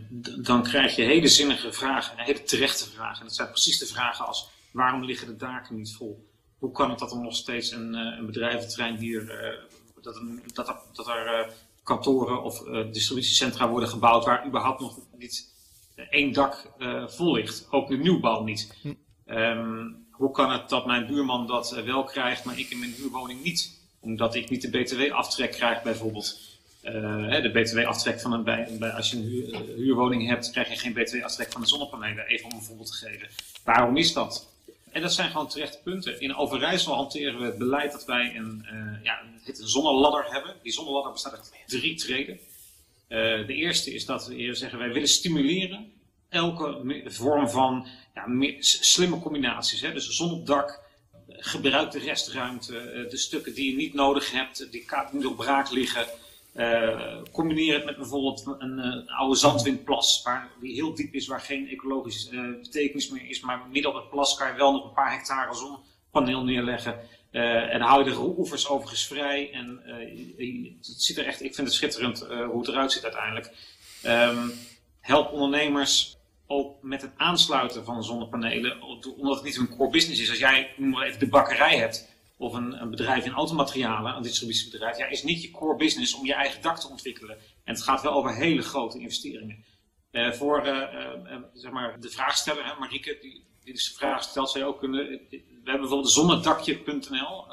dan 0.42 0.62
krijg 0.62 0.96
je 0.96 1.02
hele 1.02 1.28
zinnige 1.28 1.72
vragen, 1.72 2.18
hele 2.18 2.42
terechte 2.42 2.90
vragen. 2.90 3.20
En 3.20 3.26
dat 3.26 3.34
zijn 3.34 3.48
precies 3.48 3.78
de 3.78 3.86
vragen 3.86 4.26
als, 4.26 4.50
waarom 4.70 5.04
liggen 5.04 5.26
de 5.26 5.36
daken 5.36 5.76
niet 5.76 5.94
vol? 5.96 6.28
Hoe 6.58 6.72
kan 6.72 6.90
het 6.90 6.98
dat 6.98 7.12
er 7.12 7.20
nog 7.20 7.36
steeds 7.36 7.70
een, 7.70 7.94
eh, 7.94 8.82
een 8.82 8.96
hier, 8.96 9.22
uh, 9.22 9.58
dat, 10.02 10.16
een, 10.16 10.42
dat, 10.52 10.76
dat 10.92 11.08
er 11.08 11.46
uh, 11.46 11.52
kantoren 11.84 12.42
of 12.42 12.66
uh, 12.66 12.92
distributiecentra 12.92 13.68
worden 13.68 13.88
gebouwd 13.88 14.24
waar 14.24 14.46
überhaupt 14.46 14.80
nog 14.80 14.98
niet 15.18 15.52
uh, 15.96 16.04
één 16.10 16.32
dak 16.32 16.72
uh, 16.78 17.08
vol 17.08 17.34
ligt. 17.34 17.66
Ook 17.70 17.88
de 17.88 17.96
nieuwbouw 17.96 18.42
niet. 18.42 18.76
Hm. 18.82 18.92
Um, 19.26 20.06
hoe 20.10 20.30
kan 20.30 20.50
het 20.50 20.68
dat 20.68 20.86
mijn 20.86 21.06
buurman 21.06 21.46
dat 21.46 21.72
eh, 21.72 21.84
wel 21.84 22.04
krijgt, 22.04 22.44
maar 22.44 22.58
ik 22.58 22.70
in 22.70 22.78
mijn 22.78 22.94
huurwoning 22.96 23.42
niet? 23.42 23.82
Omdat 24.00 24.34
ik 24.34 24.50
niet 24.50 24.62
de 24.62 24.70
BTW-aftrek 24.70 25.50
krijg 25.50 25.82
bijvoorbeeld. 25.82 26.52
Uh, 26.82 27.42
de 27.42 27.50
BTW-aftrek 27.50 28.20
van 28.20 28.32
een, 28.32 28.44
bij, 28.44 28.76
bij, 28.78 28.90
als 28.90 29.10
je 29.10 29.16
een 29.16 29.22
huur, 29.22 29.62
huurwoning 29.76 30.28
hebt, 30.28 30.50
krijg 30.50 30.68
je 30.68 30.76
geen 30.76 30.92
BTW-aftrek 30.92 31.52
van 31.52 31.60
de 31.60 31.66
zonnepanelen. 31.66 32.26
Even 32.26 32.50
om 32.50 32.56
een 32.56 32.62
voorbeeld 32.62 32.86
te 32.86 33.06
geven. 33.06 33.28
Waarom 33.64 33.96
is 33.96 34.12
dat? 34.12 34.53
En 34.94 35.02
dat 35.02 35.12
zijn 35.12 35.30
gewoon 35.30 35.48
terechte 35.48 35.78
punten. 35.84 36.20
In 36.20 36.36
Overijssel 36.36 36.94
hanteren 36.94 37.38
we 37.38 37.44
het 37.44 37.58
beleid 37.58 37.92
dat 37.92 38.04
wij 38.04 38.36
een, 38.36 38.66
uh, 38.72 39.04
ja, 39.04 39.20
een 39.44 39.54
zonneladder 39.56 40.32
hebben. 40.32 40.54
Die 40.62 40.72
zonneladder 40.72 41.12
bestaat 41.12 41.32
uit 41.32 41.52
drie 41.66 41.94
treden. 41.94 42.34
Uh, 42.34 43.46
de 43.46 43.54
eerste 43.54 43.94
is 43.94 44.04
dat 44.04 44.26
we 44.26 44.54
zeggen 44.54 44.78
wij 44.78 44.92
willen 44.92 45.08
stimuleren 45.08 45.92
elke 46.28 47.02
vorm 47.04 47.48
van 47.48 47.86
ja, 48.14 48.56
slimme 48.60 49.20
combinaties. 49.20 49.80
Hè? 49.80 49.92
Dus 49.92 50.08
zon 50.08 50.32
op 50.32 50.46
dak, 50.46 50.80
gebruik 51.28 51.90
de 51.90 51.98
restruimte, 51.98 52.72
uh, 52.72 53.10
de 53.10 53.16
stukken 53.16 53.54
die 53.54 53.70
je 53.70 53.76
niet 53.76 53.94
nodig 53.94 54.30
hebt, 54.30 54.72
die 54.72 54.86
niet 55.12 55.26
op 55.26 55.36
braak 55.36 55.70
liggen. 55.70 56.06
Uh, 56.54 57.22
combineer 57.32 57.74
het 57.74 57.84
met 57.84 57.96
bijvoorbeeld 57.96 58.56
een, 58.58 58.78
een, 58.78 59.10
oude 59.10 59.36
zandwindplas, 59.36 60.20
waar, 60.24 60.50
die 60.60 60.74
heel 60.74 60.94
diep 60.94 61.14
is, 61.14 61.26
waar 61.26 61.40
geen 61.40 61.68
ecologische 61.68 62.32
uh, 62.32 62.60
betekenis 62.62 63.10
meer 63.10 63.28
is. 63.28 63.40
Maar 63.40 63.62
midden 63.72 63.90
op 63.90 63.96
het 63.96 64.10
plas 64.10 64.36
kan 64.36 64.48
je 64.48 64.56
wel 64.56 64.72
nog 64.72 64.84
een 64.84 64.92
paar 64.92 65.12
hectare 65.12 65.54
zonnepaneel 65.54 66.44
neerleggen. 66.44 66.98
En 67.30 67.80
hou 67.80 68.04
je 68.04 68.10
de 68.10 68.18
oevers 68.18 68.68
overigens 68.68 69.06
vrij. 69.06 69.52
En 69.52 69.80
het 70.78 71.02
ziet 71.02 71.18
er 71.18 71.26
echt, 71.26 71.42
ik 71.42 71.54
vind 71.54 71.66
het 71.66 71.76
schitterend 71.76 72.26
hoe 72.26 72.58
het 72.58 72.68
eruit 72.68 72.92
ziet 72.92 73.02
uiteindelijk. 73.02 73.52
Um, 74.06 74.52
help 75.00 75.32
ondernemers 75.32 76.16
ook 76.46 76.82
met 76.82 77.02
het 77.02 77.12
aansluiten 77.16 77.84
van 77.84 78.04
zonnepanelen, 78.04 78.82
omdat 79.16 79.34
het 79.34 79.44
niet 79.44 79.56
een 79.56 79.76
core 79.76 79.90
business 79.90 80.20
is. 80.20 80.28
Als 80.28 80.38
jij, 80.38 80.74
noem 80.76 80.90
maar 80.90 81.06
even, 81.06 81.18
de 81.18 81.28
bakkerij 81.28 81.76
hebt 81.76 82.08
of 82.44 82.54
een, 82.54 82.80
een, 82.82 82.90
bedrijf 82.90 83.24
in 83.24 83.32
automaterialen, 83.32 84.16
een 84.16 84.22
distributiebedrijf, 84.22 84.98
ja, 84.98 85.06
is 85.06 85.22
niet 85.22 85.42
je 85.42 85.50
core 85.50 85.76
business 85.76 86.14
om 86.14 86.26
je 86.26 86.34
eigen 86.34 86.62
dak 86.62 86.78
te 86.78 86.88
ontwikkelen. 86.88 87.36
En 87.64 87.74
het 87.74 87.82
gaat 87.82 88.02
wel 88.02 88.12
over 88.12 88.34
hele 88.34 88.62
grote 88.62 88.98
investeringen. 88.98 89.64
Uh, 90.12 90.32
voor 90.32 90.66
uh, 90.66 90.72
uh, 90.72 91.36
zeg 91.54 91.72
maar 91.72 92.00
de 92.00 92.10
vraagsteller, 92.10 92.64
hè, 92.64 92.78
Marieke, 92.78 93.18
die, 93.20 93.44
dus 93.64 93.88
de 93.88 93.94
vraag 93.94 94.22
stelt, 94.22 94.52
je 94.52 94.64
ook 94.64 94.78
kunnen. 94.78 95.06
We 95.30 95.70
hebben 95.70 95.80
bijvoorbeeld 95.80 96.10
zonnedakje.nl 96.10 97.46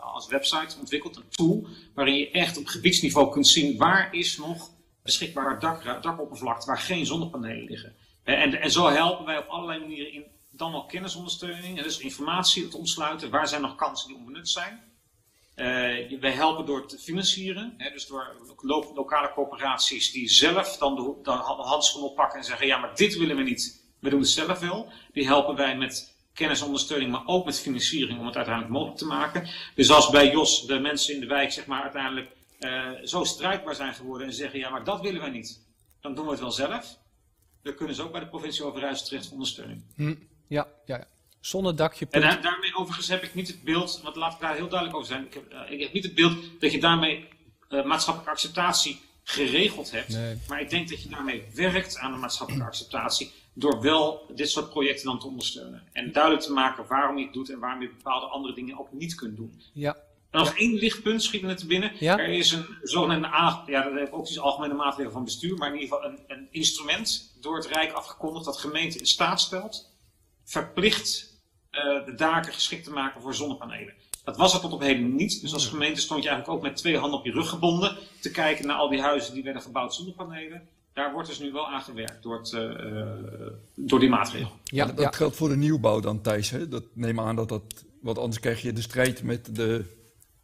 als 0.00 0.28
website 0.28 0.78
ontwikkeld, 0.78 1.16
een 1.16 1.28
tool 1.28 1.66
waarin 1.94 2.16
je 2.16 2.30
echt 2.30 2.58
op 2.58 2.66
gebiedsniveau 2.66 3.32
kunt 3.32 3.46
zien 3.46 3.76
waar 3.76 4.14
is 4.14 4.38
nog 4.38 4.70
beschikbaar 5.02 5.60
dak, 5.60 6.02
dakoppervlakte 6.02 6.66
waar 6.66 6.78
geen 6.78 7.06
zonnepanelen 7.06 7.64
liggen. 7.64 7.94
En, 8.24 8.60
en 8.60 8.70
zo 8.70 8.88
helpen 8.88 9.24
wij 9.24 9.38
op 9.38 9.48
allerlei 9.48 9.80
manieren 9.80 10.12
in 10.12 10.24
dan 10.56 10.72
wel 10.72 10.86
kennisondersteuning, 10.86 11.82
dus 11.82 11.98
informatie 11.98 12.68
te 12.68 12.76
ontsluiten. 12.76 13.30
Waar 13.30 13.48
zijn 13.48 13.60
nog 13.60 13.74
kansen 13.74 14.08
die 14.08 14.16
onbenut 14.16 14.48
zijn? 14.48 14.84
Uh, 15.56 16.20
wij 16.20 16.32
helpen 16.32 16.66
door 16.66 16.86
te 16.86 16.98
financieren, 16.98 17.74
hè, 17.76 17.90
dus 17.90 18.06
door 18.06 18.36
lo 18.60 18.92
lokale 18.94 19.32
corporaties 19.32 20.12
die 20.12 20.28
zelf 20.28 20.76
dan 20.76 20.94
de, 20.94 21.14
de 21.22 21.30
handschoen 21.30 22.02
oppakken 22.02 22.38
en 22.38 22.44
zeggen: 22.44 22.66
ja, 22.66 22.78
maar 22.78 22.94
dit 22.94 23.16
willen 23.16 23.36
we 23.36 23.42
niet, 23.42 23.84
we 24.00 24.10
doen 24.10 24.20
het 24.20 24.28
zelf 24.28 24.58
wel. 24.58 24.92
Die 25.12 25.26
helpen 25.26 25.56
wij 25.56 25.76
met 25.76 26.14
kennisondersteuning, 26.32 27.10
maar 27.10 27.26
ook 27.26 27.44
met 27.44 27.60
financiering 27.60 28.18
om 28.18 28.26
het 28.26 28.36
uiteindelijk 28.36 28.74
mogelijk 28.74 28.98
te 28.98 29.06
maken. 29.06 29.48
Dus 29.74 29.90
als 29.90 30.10
bij 30.10 30.30
Jos 30.30 30.66
de 30.66 30.78
mensen 30.78 31.14
in 31.14 31.20
de 31.20 31.26
wijk 31.26 31.52
zeg 31.52 31.66
maar, 31.66 31.82
uiteindelijk 31.82 32.30
uh, 32.60 32.90
zo 33.04 33.24
strijdbaar 33.24 33.74
zijn 33.74 33.94
geworden 33.94 34.26
en 34.26 34.32
zeggen: 34.32 34.58
ja, 34.58 34.70
maar 34.70 34.84
dat 34.84 35.00
willen 35.00 35.20
wij 35.20 35.30
niet, 35.30 35.60
dan 36.00 36.14
doen 36.14 36.24
we 36.24 36.30
het 36.30 36.40
wel 36.40 36.50
zelf. 36.50 36.98
Dan 37.62 37.74
kunnen 37.74 37.94
ze 37.94 38.02
ook 38.02 38.12
bij 38.12 38.20
de 38.20 38.28
provincie 38.28 38.64
Overijssel 38.64 39.06
terecht 39.06 39.24
voor 39.24 39.32
ondersteuning. 39.32 39.82
Hm. 39.94 40.14
Ja, 40.46 40.66
ja, 40.86 40.96
ja. 40.96 41.06
Zonnedakje. 41.40 42.06
En 42.10 42.20
daar, 42.20 42.42
daarmee 42.42 42.74
overigens 42.74 43.08
heb 43.08 43.22
ik 43.22 43.34
niet 43.34 43.48
het 43.48 43.62
beeld, 43.62 44.00
want 44.02 44.16
laat 44.16 44.32
ik 44.32 44.40
daar 44.40 44.54
heel 44.54 44.68
duidelijk 44.68 44.98
over 44.98 45.08
zijn. 45.08 45.24
Ik 45.24 45.34
heb, 45.34 45.52
uh, 45.52 45.70
ik 45.70 45.80
heb 45.80 45.92
niet 45.92 46.04
het 46.04 46.14
beeld 46.14 46.60
dat 46.60 46.72
je 46.72 46.80
daarmee 46.80 47.28
uh, 47.68 47.84
maatschappelijke 47.84 48.32
acceptatie 48.32 49.00
geregeld 49.24 49.90
hebt. 49.90 50.08
Nee. 50.08 50.38
Maar 50.48 50.60
ik 50.60 50.70
denk 50.70 50.88
dat 50.88 51.02
je 51.02 51.08
daarmee 51.08 51.44
werkt 51.54 51.98
aan 51.98 52.12
de 52.12 52.18
maatschappelijke 52.18 52.68
acceptatie. 52.68 53.32
Door 53.52 53.80
wel 53.80 54.26
dit 54.34 54.50
soort 54.50 54.70
projecten 54.70 55.04
dan 55.04 55.18
te 55.18 55.26
ondersteunen. 55.26 55.82
En 55.92 56.12
duidelijk 56.12 56.42
te 56.42 56.52
maken 56.52 56.86
waarom 56.86 57.18
je 57.18 57.24
het 57.24 57.32
doet 57.32 57.50
en 57.50 57.58
waarom 57.58 57.82
je 57.82 57.88
bepaalde 57.88 58.26
andere 58.26 58.54
dingen 58.54 58.78
ook 58.78 58.92
niet 58.92 59.14
kunt 59.14 59.36
doen. 59.36 59.60
Ja. 59.72 59.96
En 60.30 60.38
nog 60.38 60.56
één 60.56 60.74
lichtpunt 60.74 61.22
schiet 61.22 61.42
me 61.42 61.54
te 61.54 61.66
binnen. 61.66 61.92
Ja? 61.98 62.18
Er 62.18 62.28
is 62.28 62.52
een 62.52 62.66
zogenaamde, 62.82 63.72
ja, 63.72 63.82
dat 63.82 63.92
heb 63.92 64.12
ook 64.12 64.26
dus 64.26 64.38
algemene 64.38 64.74
maatregelen 64.74 65.12
van 65.12 65.24
bestuur, 65.24 65.56
maar 65.56 65.68
in 65.68 65.80
ieder 65.80 65.96
geval 65.96 66.10
een, 66.10 66.18
een 66.26 66.48
instrument 66.50 67.36
door 67.40 67.56
het 67.56 67.66
Rijk 67.66 67.92
afgekondigd 67.92 68.44
dat 68.44 68.58
gemeente 68.58 68.98
in 68.98 69.06
staat 69.06 69.40
stelt 69.40 69.94
verplicht 70.46 71.34
uh, 71.72 72.04
de 72.04 72.14
daken 72.14 72.52
geschikt 72.52 72.84
te 72.84 72.90
maken 72.90 73.20
voor 73.20 73.34
zonnepanelen. 73.34 73.94
Dat 74.24 74.36
was 74.36 74.54
er 74.54 74.60
tot 74.60 74.72
op 74.72 74.80
heden 74.80 75.14
niet. 75.14 75.40
Dus 75.40 75.52
als 75.52 75.66
gemeente 75.66 76.00
stond 76.00 76.22
je 76.22 76.28
eigenlijk 76.28 76.58
ook 76.58 76.64
met 76.68 76.76
twee 76.76 76.98
handen 76.98 77.18
op 77.18 77.24
je 77.24 77.32
rug 77.32 77.48
gebonden 77.48 77.96
te 78.20 78.30
kijken 78.30 78.66
naar 78.66 78.76
al 78.76 78.88
die 78.88 79.00
huizen 79.00 79.34
die 79.34 79.42
werden 79.42 79.62
gebouwd 79.62 79.94
zonder 79.94 80.14
panelen. 80.14 80.68
Daar 80.92 81.12
wordt 81.12 81.28
dus 81.28 81.38
nu 81.38 81.52
wel 81.52 81.68
aan 81.68 81.80
gewerkt 81.80 82.22
door, 82.22 82.38
het, 82.38 82.52
uh, 82.52 82.72
door 83.74 84.00
die 84.00 84.08
maatregel. 84.08 84.50
Ja, 84.64 84.86
dat, 84.86 85.16
geldt 85.16 85.36
voor 85.36 85.48
de 85.48 85.56
nieuwbouw 85.56 86.00
dan, 86.00 86.20
Thijs. 86.20 86.50
Hè? 86.50 86.68
Dat 86.68 86.84
neem 86.92 87.20
aan 87.20 87.36
dat 87.36 87.48
dat. 87.48 87.84
Want 88.00 88.18
anders 88.18 88.40
krijg 88.40 88.62
je 88.62 88.72
de 88.72 88.80
strijd 88.80 89.22
met 89.22 89.56
de 89.56 89.84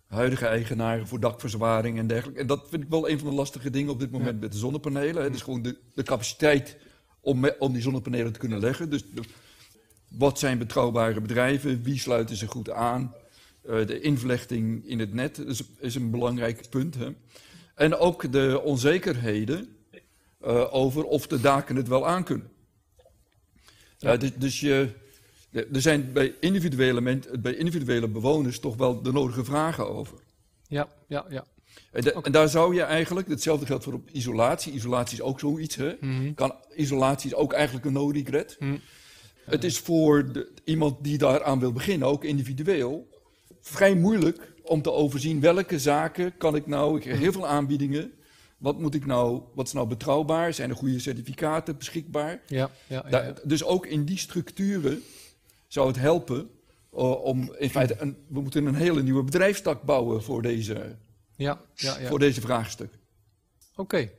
huidige 0.07 0.47
eigenaren 0.47 1.07
voor 1.07 1.21
dakverzwaring 1.21 1.99
en 1.99 2.07
dergelijke. 2.07 2.41
En 2.41 2.47
dat 2.47 2.67
vind 2.69 2.83
ik 2.83 2.89
wel 2.89 3.09
een 3.09 3.19
van 3.19 3.29
de 3.29 3.35
lastige 3.35 3.71
dingen 3.71 3.93
op 3.93 4.01
dit 4.01 4.11
moment 4.11 4.35
ja. 4.35 4.41
met 4.41 4.53
de 4.53 4.59
zonnepanelen. 4.59 5.23
Hè? 5.23 5.31
Dus 5.31 5.43
gewoon 5.43 5.63
de, 5.63 5.79
de 5.95 6.03
capaciteit 6.03 6.77
om, 7.21 7.41
me, 7.41 7.57
om 7.59 7.73
die 7.73 7.83
zonnepanelen 7.83 8.33
te 8.33 8.39
kunnen 8.39 8.61
leggen. 8.61 8.91
Dus 8.91 9.05
de, 9.15 9.23
wat 10.17 10.39
zijn 10.39 10.59
betrouwbare 10.59 11.21
bedrijven? 11.21 11.83
Wie 11.83 11.99
sluiten 11.99 12.37
zich 12.37 12.51
goed 12.51 12.71
aan? 12.71 13.15
Uh, 13.67 13.87
de 13.87 14.01
invlechting 14.01 14.89
in 14.89 14.99
het 14.99 15.15
net 15.15 15.39
is, 15.39 15.63
is 15.79 15.95
een 15.95 16.11
belangrijk 16.11 16.71
punt. 16.71 16.95
Hè? 16.95 17.09
En 17.75 17.97
ook 17.97 18.33
de 18.33 18.61
onzekerheden 18.65 19.77
uh, 20.45 20.75
over 20.75 21.05
of 21.05 21.27
de 21.27 21.41
daken 21.41 21.77
het 21.77 21.89
wel 21.89 22.07
aankunnen. 22.07 22.51
Ja. 23.99 24.13
Uh, 24.13 24.21
dus, 24.21 24.31
dus 24.37 24.61
je, 24.61 24.89
er 25.53 25.81
zijn 25.81 26.13
bij 26.13 26.35
individuele, 26.41 27.19
bij 27.41 27.55
individuele 27.55 28.09
bewoners 28.09 28.61
toch 28.61 28.77
wel 28.77 29.03
de 29.03 29.13
nodige 29.13 29.45
vragen 29.45 29.89
over. 29.89 30.19
Ja, 30.69 30.89
ja, 31.09 31.27
ja. 31.29 31.45
En, 31.93 32.03
de, 32.03 32.11
okay. 32.11 32.23
en, 32.23 32.33
daar 32.33 32.49
zou 32.49 32.75
je 32.75 32.83
eigenlijk, 32.83 33.29
hetzelfde 33.29 33.67
geldt 33.67 33.85
voor 33.85 33.93
op 33.93 34.11
isolatie. 34.11 34.73
Isolatie 34.73 35.19
is 35.19 35.23
ook 35.25 35.41
zoiets. 35.41 35.77
Hè? 35.77 35.97
Mm 36.01 36.19
-hmm. 36.19 36.35
kan, 36.35 36.55
isolatie 36.75 37.31
is 37.31 37.37
ook 37.37 37.53
eigenlijk 37.53 37.87
een 37.87 37.93
no-regret. 37.93 38.57
Mm 38.59 38.69
-hmm. 38.69 38.81
Het 39.45 39.65
is 39.65 39.79
voor 39.79 40.33
de, 40.33 40.53
iemand 40.65 41.05
die 41.05 41.19
daaraan 41.19 41.61
wil 41.61 41.73
beginnen, 41.73 42.09
ook 42.09 42.25
individueel, 42.25 43.09
vrij 43.61 43.95
moeilijk 43.95 44.53
om 44.63 44.83
te 44.83 44.93
overzien 44.93 45.41
welke 45.41 45.79
zaken 45.79 46.37
kan 46.37 46.57
ik 46.57 46.67
nou. 46.67 46.97
Ik 46.97 47.01
krijg 47.03 47.19
heel 47.19 47.33
veel 47.33 47.47
aanbiedingen. 47.47 48.13
Wat 48.59 48.79
moet 48.79 48.95
ik 48.95 49.07
nou, 49.07 49.43
wat 49.55 49.67
is 49.67 49.73
nou 49.73 49.87
betrouwbaar? 49.87 50.55
Zijn 50.55 50.71
er 50.71 50.77
goede 50.77 50.99
certificaten 50.99 51.77
beschikbaar? 51.77 52.41
Ja, 52.47 52.71
ja, 52.87 53.03
ja, 53.05 53.11
Daar, 53.11 53.41
dus 53.45 53.65
ook 53.65 53.87
in 53.87 54.05
die 54.05 54.19
structuren 54.19 55.03
zou 55.67 55.87
het 55.87 55.97
helpen 55.97 56.51
uh, 56.95 57.25
om 57.25 57.55
in 57.59 57.71
feite, 57.71 57.97
een, 57.99 58.17
we 58.29 58.41
moeten 58.41 58.67
een 58.67 58.75
hele 58.75 59.03
nieuwe 59.03 59.23
bedrijfstak 59.23 59.83
bouwen 59.83 60.23
voor 60.23 60.43
deze, 60.43 60.97
ja, 61.37 61.61
ja, 61.75 61.99
ja. 61.99 62.09
Voor 62.09 62.19
deze 62.19 62.41
vraagstukken. 62.41 62.99
Oké, 63.71 63.81
okay. 63.81 64.13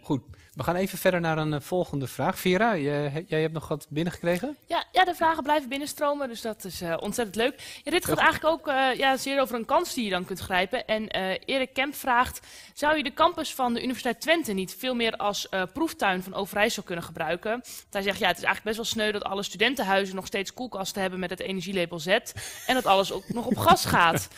goed. 0.00 0.22
We 0.58 0.64
gaan 0.64 0.76
even 0.76 0.98
verder 0.98 1.20
naar 1.20 1.38
een 1.38 1.52
uh, 1.52 1.60
volgende 1.60 2.06
vraag. 2.06 2.38
Vera, 2.38 2.76
jij, 2.76 3.24
jij 3.26 3.40
hebt 3.40 3.52
nog 3.52 3.68
wat 3.68 3.86
binnengekregen? 3.88 4.56
Ja, 4.66 4.84
ja, 4.92 5.04
de 5.04 5.14
vragen 5.14 5.42
blijven 5.42 5.68
binnenstromen, 5.68 6.28
dus 6.28 6.40
dat 6.40 6.64
is 6.64 6.82
uh, 6.82 6.94
ontzettend 7.00 7.36
leuk. 7.36 7.80
Ja, 7.84 7.90
dit 7.90 8.04
gaat 8.04 8.18
eigenlijk 8.18 8.54
ook 8.54 8.68
uh, 8.68 8.94
ja, 8.94 9.16
zeer 9.16 9.40
over 9.40 9.54
een 9.54 9.64
kans 9.64 9.94
die 9.94 10.04
je 10.04 10.10
dan 10.10 10.24
kunt 10.24 10.38
grijpen. 10.38 10.86
En 10.86 11.08
Erik 11.44 11.72
Kemp 11.72 11.94
vraagt, 11.94 12.46
zou 12.74 12.96
je 12.96 13.02
de 13.02 13.14
campus 13.14 13.54
van 13.54 13.74
de 13.74 13.82
Universiteit 13.82 14.20
Twente 14.20 14.52
niet 14.52 14.76
veel 14.78 14.94
meer 14.94 15.16
als 15.16 15.48
proeftuin 15.72 16.22
van 16.22 16.34
Overijssel 16.34 16.82
kunnen 16.82 17.04
gebruiken? 17.04 17.62
Hij 17.90 18.02
zegt, 18.02 18.18
ja, 18.18 18.26
het 18.26 18.38
is 18.38 18.44
eigenlijk 18.44 18.76
best 18.76 18.76
wel 18.76 18.84
sneu 18.84 19.12
dat 19.12 19.24
alle 19.24 19.42
studentenhuizen 19.42 20.14
nog 20.14 20.26
steeds 20.26 20.54
koelkasten 20.54 21.00
hebben 21.00 21.20
met 21.20 21.30
het 21.30 21.40
energielabel 21.40 21.98
Z. 21.98 22.06
En 22.66 22.74
dat 22.74 22.86
alles 22.86 23.12
ook 23.12 23.28
nog 23.28 23.46
op 23.46 23.58
gas 23.66 23.84
gaat. 23.84 24.28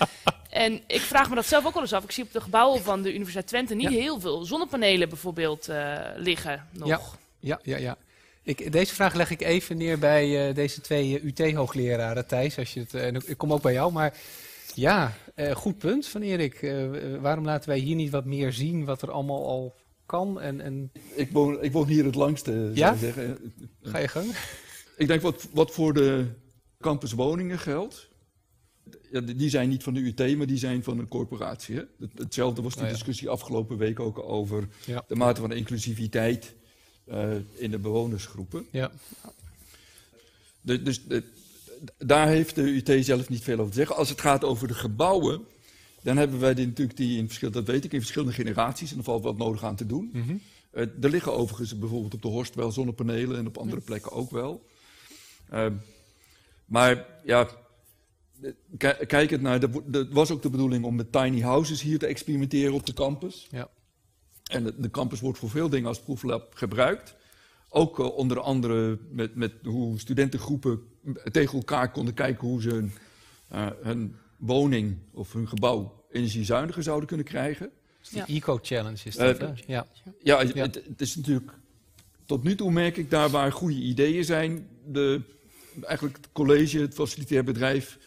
En 0.50 0.80
ik 0.86 1.00
vraag 1.00 1.28
me 1.28 1.34
dat 1.34 1.46
zelf 1.46 1.66
ook 1.66 1.74
wel 1.74 1.82
eens 1.82 1.92
af. 1.92 2.04
Ik 2.04 2.10
zie 2.10 2.24
op 2.24 2.32
de 2.32 2.40
gebouwen 2.40 2.82
van 2.82 3.02
de 3.02 3.14
Universiteit 3.14 3.46
Twente 3.46 3.74
niet 3.74 3.90
ja. 3.90 3.98
heel 3.98 4.20
veel 4.20 4.44
zonnepanelen 4.44 5.08
bijvoorbeeld 5.08 5.68
uh, 5.68 5.98
liggen 6.16 6.66
nog. 6.72 6.88
Ja, 6.88 7.00
ja, 7.38 7.58
ja. 7.62 7.76
ja. 7.76 7.96
Ik, 8.42 8.72
deze 8.72 8.94
vraag 8.94 9.14
leg 9.14 9.30
ik 9.30 9.40
even 9.40 9.76
neer 9.76 9.98
bij 9.98 10.48
uh, 10.48 10.54
deze 10.54 10.80
twee 10.80 11.22
uh, 11.22 11.24
UT-hoogleraren, 11.24 12.26
Thijs. 12.26 12.58
Als 12.58 12.74
je 12.74 12.80
het, 12.80 12.94
en 12.94 13.22
ik 13.26 13.38
kom 13.38 13.52
ook 13.52 13.62
bij 13.62 13.72
jou, 13.72 13.92
maar 13.92 14.16
ja, 14.74 15.12
goed 15.54 15.78
punt 15.78 16.06
van 16.06 16.22
Erik. 16.22 16.72
waarom 17.20 17.44
laten 17.44 17.68
wij 17.68 17.78
hier 17.78 17.96
niet 17.96 18.10
wat 18.10 18.24
meer 18.24 18.52
zien 18.52 18.84
wat 18.84 19.02
er 19.02 19.10
allemaal 19.10 19.46
al 19.46 19.74
kan? 20.06 20.40
En, 20.40 20.60
en... 20.60 20.92
Ik, 21.14 21.30
woon, 21.32 21.62
ik 21.62 21.72
woon 21.72 21.86
hier 21.86 22.04
het 22.04 22.14
langste, 22.14 22.70
ja? 22.74 22.74
zou 22.74 22.94
ik 22.94 23.00
zeggen. 23.00 23.52
Ga 23.82 23.98
je 23.98 24.08
gang? 24.08 24.34
Ik 24.96 25.06
denk 25.06 25.22
wat, 25.22 25.48
wat 25.52 25.70
voor 25.70 25.94
de 25.94 26.26
campuswoningen 26.80 27.58
geldt 27.58 28.09
ja, 29.12 29.20
die 29.20 29.48
zijn 29.50 29.68
niet 29.68 29.82
van 29.82 29.94
de 29.94 30.00
UT, 30.00 30.36
maar 30.36 30.46
die 30.46 30.58
zijn 30.58 30.82
van 30.84 30.98
een 30.98 31.08
corporatie. 31.08 31.76
Hè? 31.76 31.82
Hetzelfde 32.14 32.62
was 32.62 32.72
die 32.74 32.82
Oh 32.82 32.88
ja. 32.88 32.94
discussie 32.94 33.28
afgelopen 33.28 33.76
week 33.76 34.00
ook 34.00 34.18
over 34.18 34.68
Ja. 34.86 35.04
de 35.08 35.16
mate 35.16 35.40
van 35.40 35.52
inclusiviteit 35.52 36.54
eh, 37.04 37.30
in 37.54 37.70
de 37.70 37.78
bewonersgroepen. 37.78 38.66
Ja. 38.70 38.90
De- 40.60 40.82
dus 40.82 41.04
de- 41.04 41.22
daar 41.98 42.28
heeft 42.28 42.54
de 42.54 42.62
UT 42.62 43.04
zelf 43.04 43.28
niet 43.28 43.42
veel 43.42 43.58
over 43.58 43.70
te 43.70 43.76
zeggen. 43.76 43.96
Als 43.96 44.08
het 44.08 44.20
gaat 44.20 44.44
over 44.44 44.68
de 44.68 44.74
gebouwen, 44.74 45.44
dan 46.02 46.16
hebben 46.16 46.40
wij 46.40 46.54
die 46.54 46.66
natuurlijk 46.66 46.96
die 46.96 47.18
in 47.18 47.26
verschillende, 47.26 47.62
dat 47.62 47.74
weet 47.74 47.84
ik, 47.84 47.92
in 47.92 48.00
verschillende 48.00 48.34
generaties. 48.34 48.92
En 48.92 48.98
er 48.98 49.04
valt 49.04 49.22
wat 49.22 49.36
nodig 49.38 49.64
aan 49.64 49.76
te 49.76 49.86
doen. 49.86 50.10
Mhm. 50.12 50.34
Eh, 50.70 50.82
er 51.02 51.10
liggen 51.10 51.32
overigens 51.34 51.78
bijvoorbeeld 51.78 52.14
op 52.14 52.22
de 52.22 52.28
Horst 52.28 52.54
wel 52.54 52.72
zonnepanelen 52.72 53.38
en 53.38 53.46
op 53.46 53.56
andere 53.58 53.80
plekken 53.80 54.12
ook 54.12 54.30
wel. 54.30 54.64
Ehm, 55.50 55.72
maar 56.64 57.06
ja, 57.24 57.40
eh, 57.40 57.52
kijkend 59.06 59.42
naar, 59.42 59.60
het 59.90 60.12
was 60.12 60.30
ook 60.30 60.42
de 60.42 60.50
bedoeling 60.50 60.84
om 60.84 60.94
met 60.94 61.12
tiny 61.12 61.40
houses 61.40 61.82
hier 61.82 61.98
te 61.98 62.06
experimenteren 62.06 62.74
op 62.74 62.86
de 62.86 62.92
campus. 62.92 63.46
Ja. 63.50 63.68
En 64.50 64.64
de, 64.64 64.74
de 64.78 64.90
campus 64.90 65.20
wordt 65.20 65.38
voor 65.38 65.50
veel 65.50 65.68
dingen 65.68 65.88
als 65.88 66.00
proeflab 66.00 66.54
gebruikt. 66.54 67.14
Ook 67.68 67.98
eh, 67.98 68.16
onder 68.16 68.40
andere 68.40 68.98
met, 69.10 69.34
met 69.34 69.52
hoe 69.62 69.98
studentengroepen 69.98 70.80
tegen 71.30 71.58
elkaar 71.58 71.90
konden 71.90 72.14
kijken 72.14 72.48
hoe 72.48 72.62
ze 72.62 72.68
hun, 72.68 72.92
eh, 73.48 73.66
hun 73.82 74.16
woning 74.36 74.98
of 75.12 75.32
hun 75.32 75.48
gebouw 75.48 76.04
energiezuiniger 76.10 76.82
zouden 76.82 77.08
kunnen 77.08 77.26
krijgen. 77.26 77.70
De 78.10 78.24
Eco-challenge 78.26 79.00
is 79.04 79.16
dat, 79.16 79.38
Eh, 79.38 79.48
hè? 79.48 79.52
Ja. 79.66 79.86
Ja, 80.22 80.38
het, 80.38 80.54
Ja. 80.54 80.62
Het, 80.62 80.74
het 80.74 81.00
is 81.00 81.16
natuurlijk. 81.16 81.52
Tot 82.26 82.42
nu 82.42 82.54
toe 82.54 82.72
merk 82.72 82.96
ik 82.96 83.10
daar 83.10 83.28
waar 83.28 83.52
goede 83.52 83.80
ideeën 83.80 84.24
zijn, 84.24 84.68
de, 84.86 85.20
eigenlijk 85.82 86.16
het 86.16 86.28
college, 86.32 86.78
het 86.78 86.94
facilitair 86.94 87.44
bedrijf, 87.44 87.98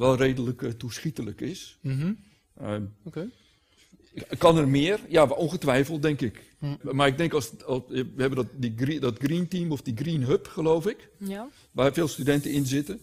wel 0.00 0.16
redelijk 0.16 0.62
eh, 0.62 0.70
toeschietelijk 0.70 1.40
is. 1.40 1.78
Mhm. 1.80 2.12
Eh, 2.54 2.74
Oké. 3.04 3.28
kan 4.38 4.56
er 4.58 4.68
meer? 4.68 5.00
Ja, 5.08 5.24
ongetwijfeld, 5.24 6.02
denk 6.02 6.20
ik. 6.20 6.42
Maar 6.80 7.06
ik 7.06 7.16
denk 7.18 7.32
als, 7.32 7.64
als 7.64 7.82
we 7.88 8.06
hebben 8.16 8.36
dat, 8.36 8.46
die 8.56 8.72
green, 8.76 9.00
dat 9.00 9.18
Green 9.18 9.48
Team 9.48 9.72
of 9.72 9.82
die 9.82 9.96
Green 9.96 10.24
Hub, 10.24 10.46
geloof 10.46 10.86
ik, 10.86 11.08
Ja. 11.18 11.48
waar 11.70 11.92
veel 11.92 12.08
studenten 12.08 12.50
in 12.50 12.66
zitten. 12.66 13.00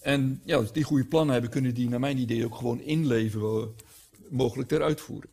En 0.00 0.40
ja, 0.44 0.56
als 0.56 0.72
die 0.72 0.82
goede 0.84 1.04
plannen 1.04 1.32
hebben, 1.32 1.50
kunnen 1.50 1.74
die 1.74 1.88
naar 1.88 2.00
mijn 2.00 2.18
idee 2.18 2.44
ook 2.44 2.54
gewoon 2.54 2.80
inleveren, 2.80 3.74
mogelijk 4.28 4.68
ter 4.68 4.82
uitvoering. 4.82 5.32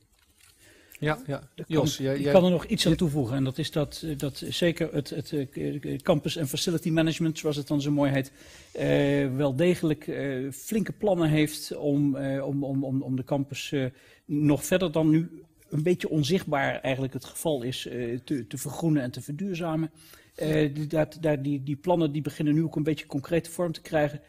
Ja, 1.03 1.19
ja. 1.27 1.41
Jos, 1.67 1.97
jij, 1.97 2.17
ik 2.17 2.31
kan 2.31 2.43
er 2.45 2.51
nog 2.51 2.65
iets 2.65 2.87
aan 2.87 2.95
toevoegen. 2.95 3.35
En 3.35 3.43
dat 3.43 3.57
is 3.57 3.71
dat, 3.71 4.03
eh, 4.05 4.17
dat 4.17 4.43
zeker 4.49 4.93
het, 4.93 5.09
het 5.09 5.33
eh, 5.33 5.97
campus 6.01 6.35
en 6.35 6.47
facility 6.47 6.89
management, 6.89 7.39
zoals 7.39 7.55
het 7.55 7.67
dan 7.67 7.81
zo 7.81 7.91
mooi 7.91 8.11
heet, 8.11 8.31
eh, 8.71 9.35
wel 9.35 9.55
degelijk 9.55 10.07
eh, 10.07 10.51
flinke 10.51 10.91
plannen 10.91 11.29
heeft 11.29 11.75
om, 11.75 12.15
eh, 12.15 12.45
om, 12.47 12.63
om, 12.63 12.83
om, 12.83 13.01
om 13.01 13.15
de 13.15 13.23
campus 13.23 13.71
eh, 13.71 13.85
nog 14.25 14.65
verder 14.65 14.91
dan 14.91 15.09
nu 15.09 15.43
een 15.69 15.83
beetje 15.83 16.09
onzichtbaar 16.09 16.79
eigenlijk 16.79 17.13
het 17.13 17.25
geval 17.25 17.61
is 17.61 17.87
eh, 17.87 18.19
te, 18.23 18.47
te 18.47 18.57
vergroenen 18.57 19.01
en 19.01 19.11
te 19.11 19.21
verduurzamen. 19.21 19.91
Eh, 20.35 20.73
die, 20.73 20.87
dat, 20.87 21.17
daar, 21.21 21.41
die, 21.41 21.63
die 21.63 21.75
plannen 21.75 22.11
die 22.11 22.21
beginnen 22.21 22.53
nu 22.53 22.63
ook 22.63 22.75
een 22.75 22.83
beetje 22.83 23.05
concrete 23.05 23.51
vorm 23.51 23.71
te 23.71 23.81
krijgen. 23.81 24.21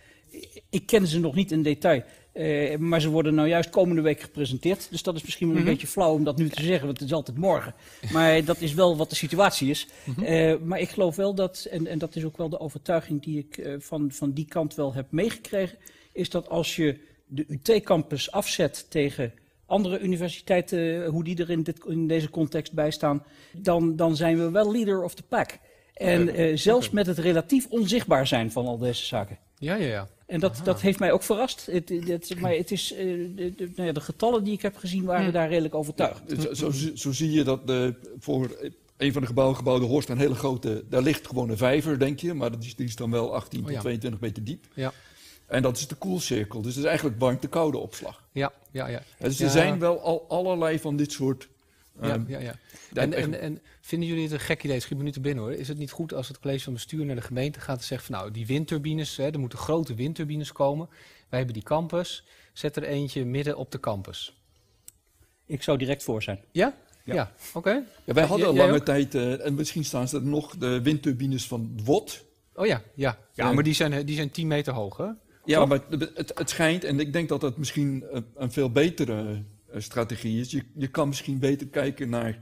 Ik 0.71 0.87
ken 0.87 1.07
ze 1.07 1.21
nog 1.21 1.35
niet 1.35 1.53
in 1.53 1.63
detail. 1.63 2.03
Eh, 2.35 2.77
maar 2.77 3.01
ze 3.01 3.09
worden 3.09 3.35
nou 3.35 3.49
juist 3.49 3.71
komende 3.71 4.03
week 4.03 4.21
gepresenteerd. 4.21 4.87
Dus 4.91 5.03
dat 5.03 5.15
is 5.17 5.23
misschien 5.23 5.47
wel 5.47 5.57
een 5.57 5.63
Mhm. 5.63 5.71
beetje 5.71 5.87
flauw 5.87 6.13
om 6.13 6.25
dat 6.25 6.37
nu 6.39 6.49
te 6.49 6.63
zeggen, 6.63 6.87
want 6.87 6.99
het 6.99 7.09
is 7.09 7.15
altijd 7.15 7.37
morgen. 7.39 7.75
Maar 8.13 8.45
dat 8.45 8.61
is 8.61 8.75
wel 8.75 8.97
wat 8.97 9.11
de 9.11 9.17
situatie 9.17 9.71
is. 9.71 9.87
Mhm. 10.05 10.23
Eh, 10.23 10.55
maar 10.65 10.81
ik 10.81 10.89
geloof 10.89 11.17
wel 11.17 11.35
dat, 11.35 11.67
en, 11.71 11.87
en 11.87 11.99
dat 11.99 12.17
is 12.17 12.25
ook 12.25 12.37
wel 12.37 12.49
de 12.49 12.61
overtuiging 12.61 13.23
die 13.23 13.39
ik 13.39 13.57
eh, 13.59 13.75
van, 13.79 14.13
van 14.13 14.33
die 14.33 14.47
kant 14.47 14.75
wel 14.75 14.95
heb 14.95 15.07
meegekregen, 15.11 15.79
is 16.13 16.31
dat 16.31 16.49
als 16.49 16.77
je 16.77 16.99
de 17.27 17.45
UT-campus 17.49 18.31
afzet 18.31 18.87
tegen 18.89 19.33
andere 19.67 19.99
universiteiten, 20.01 21.07
hoe 21.07 21.25
die 21.25 21.37
er 21.37 21.51
in, 21.51 21.63
dit, 21.63 21.85
in 21.87 22.07
deze 22.07 22.31
context 22.31 22.73
bij 22.73 22.91
staan, 22.91 23.25
dan, 23.53 23.97
dan 23.97 24.17
zijn 24.17 24.39
we 24.39 24.51
wel 24.51 24.73
leader 24.73 25.03
of 25.05 25.15
the 25.15 25.23
pack. 25.23 25.59
En 25.95 26.59
zelfs 26.59 26.91
met 26.91 27.07
het 27.07 27.19
relatief 27.19 27.67
onzichtbaar 27.69 28.27
zijn 28.27 28.53
van 28.53 28.67
al 28.67 28.79
deze 28.79 29.05
zaken. 29.05 29.39
Ja, 29.65 29.75
ja, 29.75 29.87
ja. 29.87 30.09
En 30.27 30.41
dat, 30.41 30.61
dat 30.65 30.81
heeft 30.81 30.99
mij 30.99 31.13
ook 31.13 31.23
verrast. 31.23 31.67
Het, 31.67 31.89
het, 31.89 32.41
maar 32.41 32.53
het 32.53 32.71
is, 32.71 32.93
eh, 32.93 32.99
de, 33.37 33.53
de, 33.57 33.71
nou 33.77 33.87
ja, 33.89 33.93
de 33.93 34.01
getallen 34.01 34.45
die 34.45 34.53
ik 34.53 34.63
heb 34.63 34.77
gezien 34.77 35.05
waren 35.05 35.27
Hm. 35.27 35.33
daar 35.33 35.49
redelijk 35.49 35.75
overtuigend. 35.75 36.43
Zo, 36.43 36.55
zo, 36.55 36.71
zie- 36.71 36.99
zo 36.99 37.13
zie 37.13 37.31
je 37.31 37.45
dat 37.45 37.67
de, 37.67 37.95
voor 38.19 38.57
een 38.97 39.13
van 39.13 39.21
de 39.23 39.29
gebouwen 39.29 39.57
gebouwde 39.57 39.87
Horst 39.87 40.09
een 40.09 40.19
hele 40.19 40.35
grote, 40.35 40.85
daar 40.89 41.03
ligt 41.03 41.27
gewoon 41.27 41.49
een 41.51 41.57
vijver, 41.57 41.99
denk 41.99 42.21
je, 42.21 42.35
maar 42.35 42.51
dat 42.51 42.65
is, 42.65 42.75
die 42.77 42.87
is 42.87 42.97
dan 42.97 43.11
wel 43.11 43.35
18 43.35 43.59
Oh 43.61 43.65
tot 43.67 43.75
ja. 43.75 43.81
22 43.81 44.21
meter 44.21 44.45
diep. 44.45 44.65
Ja. 44.75 44.93
En 45.47 45.63
dat 45.63 45.77
is 45.77 45.87
de 45.89 45.95
koelcirkel, 45.95 46.63
dus 46.63 46.75
dat 46.75 46.83
is 46.83 46.89
eigenlijk 46.89 47.21
warmte-koude 47.21 47.79
opslag. 47.79 48.25
Ja, 48.33 48.53
ja, 48.71 48.87
ja. 48.87 49.03
Ja, 49.19 49.27
dus 49.29 49.39
Ja. 49.39 49.45
er 49.45 49.51
zijn 49.51 49.79
wel 49.79 50.01
al 50.03 50.25
allerlei 50.29 50.79
van 50.79 50.97
dit 50.97 51.13
soort. 51.13 51.49
Ja, 52.03 52.09
ehm, 52.09 52.23
ja, 52.27 52.39
ja. 52.39 52.55
en 52.93 53.61
vinden 53.85 54.09
jullie 54.09 54.23
het 54.23 54.33
een 54.33 54.41
gek 54.41 54.65
idee? 54.65 54.81
Schiet 54.81 54.99
me 54.99 55.05
nu 55.05 55.13
te 55.13 55.21
binnen 55.21 55.45
hoor. 55.45 55.53
Is 55.53 55.69
het 55.69 55.79
niet 55.79 55.91
goed 55.91 56.15
als 56.15 56.29
het 56.29 56.39
college 56.39 56.65
van 56.65 56.73
bestuur 56.73 57.05
naar 57.05 57.17
de 57.17 57.23
gemeente 57.23 57.61
gaat 57.61 57.79
en 57.79 57.85
zegt 57.85 58.05
van 58.05 58.15
nou, 58.15 58.31
die 58.31 58.47
windturbines, 58.47 59.17
hè, 59.17 59.31
er 59.31 59.39
moeten 59.39 59.59
grote 59.59 59.95
windturbines 59.95 60.53
komen. 60.53 60.89
Wij 61.29 61.39
hebben 61.39 61.55
die 61.55 61.63
campus. 61.63 62.25
Zet 62.53 62.77
er 62.77 62.83
eentje 62.83 63.25
midden 63.25 63.57
op 63.57 63.71
de 63.71 63.81
campus. 63.81 64.43
Ik 65.47 65.63
zou 65.63 65.79
direct 65.79 66.03
voor 66.03 66.23
zijn. 66.23 66.41
Ja? 66.53 66.75
Ja. 67.05 67.15
Ja, 67.15 67.33
oké. 67.55 67.85
ja, 68.05 68.15
wij 68.15 68.25
hadden 68.25 68.47
al 68.47 68.55
lange 68.55 68.75
ook? 68.75 68.85
tijd, 68.85 69.15
eh, 69.15 69.47
en 69.47 69.55
misschien 69.55 69.85
staan 69.85 70.09
ze 70.09 70.17
er 70.17 70.23
nog, 70.23 70.57
de 70.57 70.83
windturbines 70.83 71.47
van 71.47 71.81
WOT. 71.85 72.25
Oh 72.55 72.67
ja, 72.67 72.83
ja. 72.95 73.19
Ja, 73.33 73.53
maar 73.53 73.65
die 73.65 73.75
zijn, 73.75 74.07
die 74.07 74.17
zijn 74.17 74.31
10 74.31 74.47
meter 74.47 74.73
hoog 74.73 74.97
hè? 74.97 75.09
Ja, 75.45 75.59
Toch? 75.59 75.69
maar 75.69 75.81
het, 75.91 76.33
het, 76.35 76.51
schijnt, 76.51 76.85
en 76.85 77.01
ik 77.01 77.13
denk 77.13 77.29
dat 77.29 77.41
dat 77.41 77.57
misschien 77.57 78.05
een, 78.11 78.27
een 78.35 78.53
veel 78.53 78.71
betere 78.71 79.43
eh, 79.71 79.81
strategie 79.81 80.41
is. 80.41 80.51
Je, 80.51 80.63
je 80.75 80.89
kan 80.89 81.09
misschien 81.09 81.39
beter 81.39 81.67
kijken 81.67 82.09
naar 82.09 82.39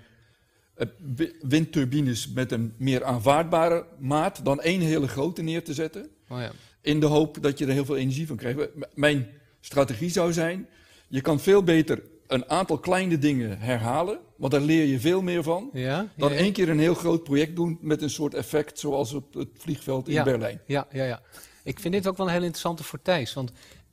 windturbines 1.41 2.29
met 2.29 2.53
een 2.53 2.75
meer 2.77 3.05
aanvaardbare 3.05 3.87
maat 3.99 4.45
dan 4.45 4.61
één 4.61 4.81
hele 4.81 5.09
grote 5.09 5.43
neer 5.43 5.65
te 5.65 5.75
zetten. 5.75 6.09
Oh 6.29 6.41
ja. 6.41 6.53
In 6.81 7.01
de 7.01 7.07
hoop 7.07 7.43
dat 7.43 7.59
je 7.59 7.67
er 7.67 7.73
heel 7.73 7.85
veel 7.85 7.97
energie 7.97 8.27
van 8.27 8.37
krijgt. 8.37 8.69
Mijn 8.95 9.29
strategie 9.61 10.11
zou 10.11 10.33
zijn: 10.33 10.69
je 11.09 11.21
kan 11.21 11.41
veel 11.41 11.63
beter 11.63 12.03
een 12.27 12.49
aantal 12.49 12.79
kleine 12.79 13.19
dingen 13.19 13.59
herhalen, 13.59 14.19
want 14.37 14.53
daar 14.53 14.61
leer 14.61 14.85
je 14.85 15.01
veel 15.01 15.23
meer 15.23 15.43
van. 15.43 15.71
Ja? 15.73 16.09
Dan 16.17 16.33
ja, 16.33 16.37
één 16.37 16.53
keer 16.53 16.69
een 16.69 16.79
heel 16.79 16.95
groot 16.95 17.23
project 17.23 17.57
doen 17.57 17.79
met 17.81 18.03
een 18.03 18.11
soort 18.11 18.35
effect 18.35 18.79
zoals 18.79 19.13
op 19.13 19.35
het 19.35 19.49
vliegveld 19.59 20.09
in. 20.09 20.25
Berlijn. 20.25 20.61
Ja, 20.67 20.87
ja, 20.93 21.05
ja. 21.05 21.23
Ik 21.65 21.81
vind 21.81 21.95
dit 21.95 22.07
ook 22.09 22.17
wel 22.17 22.27
een 22.27 22.33
heel 22.33 22.43
interessante 22.43 22.85
voor 22.85 23.03
Thijs. 23.03 23.35
Want 23.35 23.53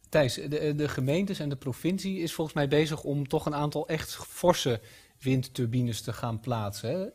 Thijs, 0.10 0.34
de, 0.34 0.74
de 0.76 0.88
gemeentes 0.88 1.40
en 1.40 1.50
de 1.50 1.56
provincie 1.56 2.20
is 2.20 2.34
volgens 2.34 2.56
mij 2.56 2.68
bezig 2.68 3.04
om 3.04 3.28
toch 3.28 3.46
een 3.46 3.56
aantal 3.56 3.88
echt 3.88 4.16
forse 4.16 4.82
windturbines 5.20 6.02
te 6.02 6.14
gaan 6.14 6.40
plaatsen. 6.40 7.14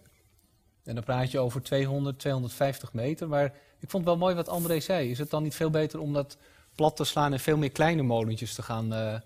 En 0.85 0.95
dan 0.95 1.05
praat 1.05 1.31
je 1.31 1.39
over 1.39 1.63
200, 1.63 2.19
250 2.19 2.93
meter. 2.93 3.29
Maar 3.29 3.53
ik 3.81 3.91
vond 3.91 4.05
wel 4.05 4.17
mooi 4.17 4.35
wat 4.35 4.49
André 4.49 4.81
zei. 4.81 5.11
Is 5.11 5.19
het 5.19 5.31
dan 5.31 5.43
niet 5.43 5.55
veel 5.55 5.71
beter 5.71 6.01
om 6.01 6.13
dat 6.13 6.39
plat 6.75 6.97
te 6.97 7.05
slaan 7.05 7.33
en 7.33 7.41
veel 7.41 7.57
meer 7.57 7.73
kleine 7.73 8.03
molentjes 8.03 8.55
te 8.55 8.63
gaan, 8.63 8.93
eh, 8.93 9.21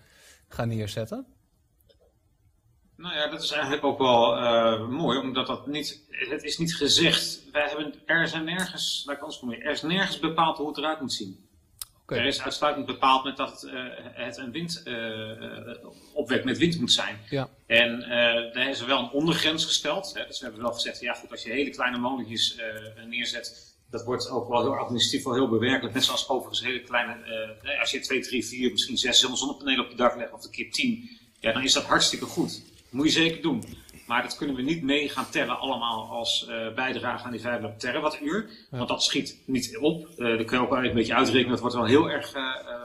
gaan 0.48 0.68
neerzetten? 0.68 1.26
Nou 2.96 3.14
ja, 3.14 3.30
dat 3.30 3.42
is 3.42 3.50
eigenlijk 3.50 3.84
ook 3.84 3.98
wel 3.98 4.36
eh, 4.36 4.88
mooi, 4.88 5.18
omdat 5.18 5.46
dat 5.46 5.66
niet, 5.66 6.02
het 6.08 6.42
is 6.42 6.58
niet 6.58 6.76
gezegd. 6.76 7.42
Wij 7.52 7.68
hebben, 7.68 7.94
er 8.06 8.28
zijn 8.28 8.44
nergens, 8.44 9.04
anders 9.06 9.36
formuleren, 9.36 9.66
er 9.66 9.72
is 9.72 9.82
nergens 9.82 10.18
bepaald 10.18 10.58
hoe 10.58 10.68
het 10.68 10.78
eruit 10.78 11.00
moet 11.00 11.12
zien. 11.12 11.47
Er 12.16 12.26
is 12.26 12.42
uitsluitend 12.42 12.86
bepaald 12.86 13.24
met 13.24 13.36
dat 13.36 13.62
eh, 13.62 13.84
het 14.12 14.36
een 14.36 14.50
wind, 14.50 14.82
eh, 14.84 15.30
eh, 15.30 15.76
opwek 16.12 16.44
met 16.44 16.58
wind 16.58 16.80
moet 16.80 16.92
zijn. 16.92 17.18
Ja. 17.30 17.48
En 17.66 18.00
daar 18.52 18.68
is 18.68 18.80
er 18.80 18.86
wel 18.86 18.98
een 18.98 19.10
ondergrens 19.10 19.64
gesteld. 19.64 20.14
Hè? 20.14 20.26
Dus 20.26 20.38
we 20.38 20.44
hebben 20.44 20.62
wel 20.62 20.72
gezegd, 20.72 21.00
ja 21.00 21.14
goed, 21.14 21.30
als 21.30 21.42
je 21.42 21.50
hele 21.50 21.70
kleine 21.70 21.98
molentjes 21.98 22.60
neerzet, 23.06 23.76
dat 23.90 24.04
wordt 24.04 24.30
ook 24.30 24.48
wel 24.48 24.60
heel 24.60 24.76
administratief 24.76 25.24
wel 25.24 25.34
heel 25.34 25.48
bewerkelijk. 25.48 25.94
Net 25.94 26.04
zoals 26.04 26.28
overigens 26.28 26.64
hele 26.64 26.82
kleine, 26.82 27.16
als 27.80 27.90
je 27.90 28.00
2, 28.00 28.20
3, 28.20 28.46
4, 28.46 28.70
misschien 28.70 28.96
6 28.96 29.20
zonnepanelen 29.20 29.84
op 29.84 29.90
je 29.90 29.96
dak 29.96 30.16
legt, 30.16 30.32
of 30.32 30.44
een 30.44 30.50
keer 30.50 30.70
10, 30.70 31.10
ja, 31.40 31.52
dan 31.52 31.62
is 31.62 31.72
dat 31.72 31.84
hartstikke 31.84 32.24
goed. 32.24 32.62
Moet 32.90 33.06
je 33.06 33.12
zeker 33.12 33.42
doen. 33.42 33.64
Maar 34.08 34.22
dat 34.22 34.36
kunnen 34.36 34.56
we 34.56 34.62
niet 34.62 34.82
mee 34.82 35.08
gaan 35.08 35.30
tellen 35.30 35.58
allemaal 35.58 36.10
als 36.10 36.46
eh, 36.46 36.74
bijdrage 36.74 37.24
aan 37.24 37.30
die 37.30 37.40
500 37.40 37.80
terawattuur. 37.80 38.50
Want 38.70 38.88
dat 38.88 39.02
schiet 39.02 39.42
niet 39.46 39.78
op. 39.78 40.08
Eh 40.08 40.36
dat 40.36 40.46
kun 40.46 40.56
je 40.56 40.64
ook 40.64 40.70
wel 40.70 40.84
een 40.84 40.94
beetje 40.94 41.14
uitrekenen. 41.14 41.50
Dat 41.50 41.60
wordt 41.60 41.74
wel 41.74 41.84
heel 41.84 42.10
erg 42.10 42.32
eh, 42.32 42.42
eh, 42.42 42.82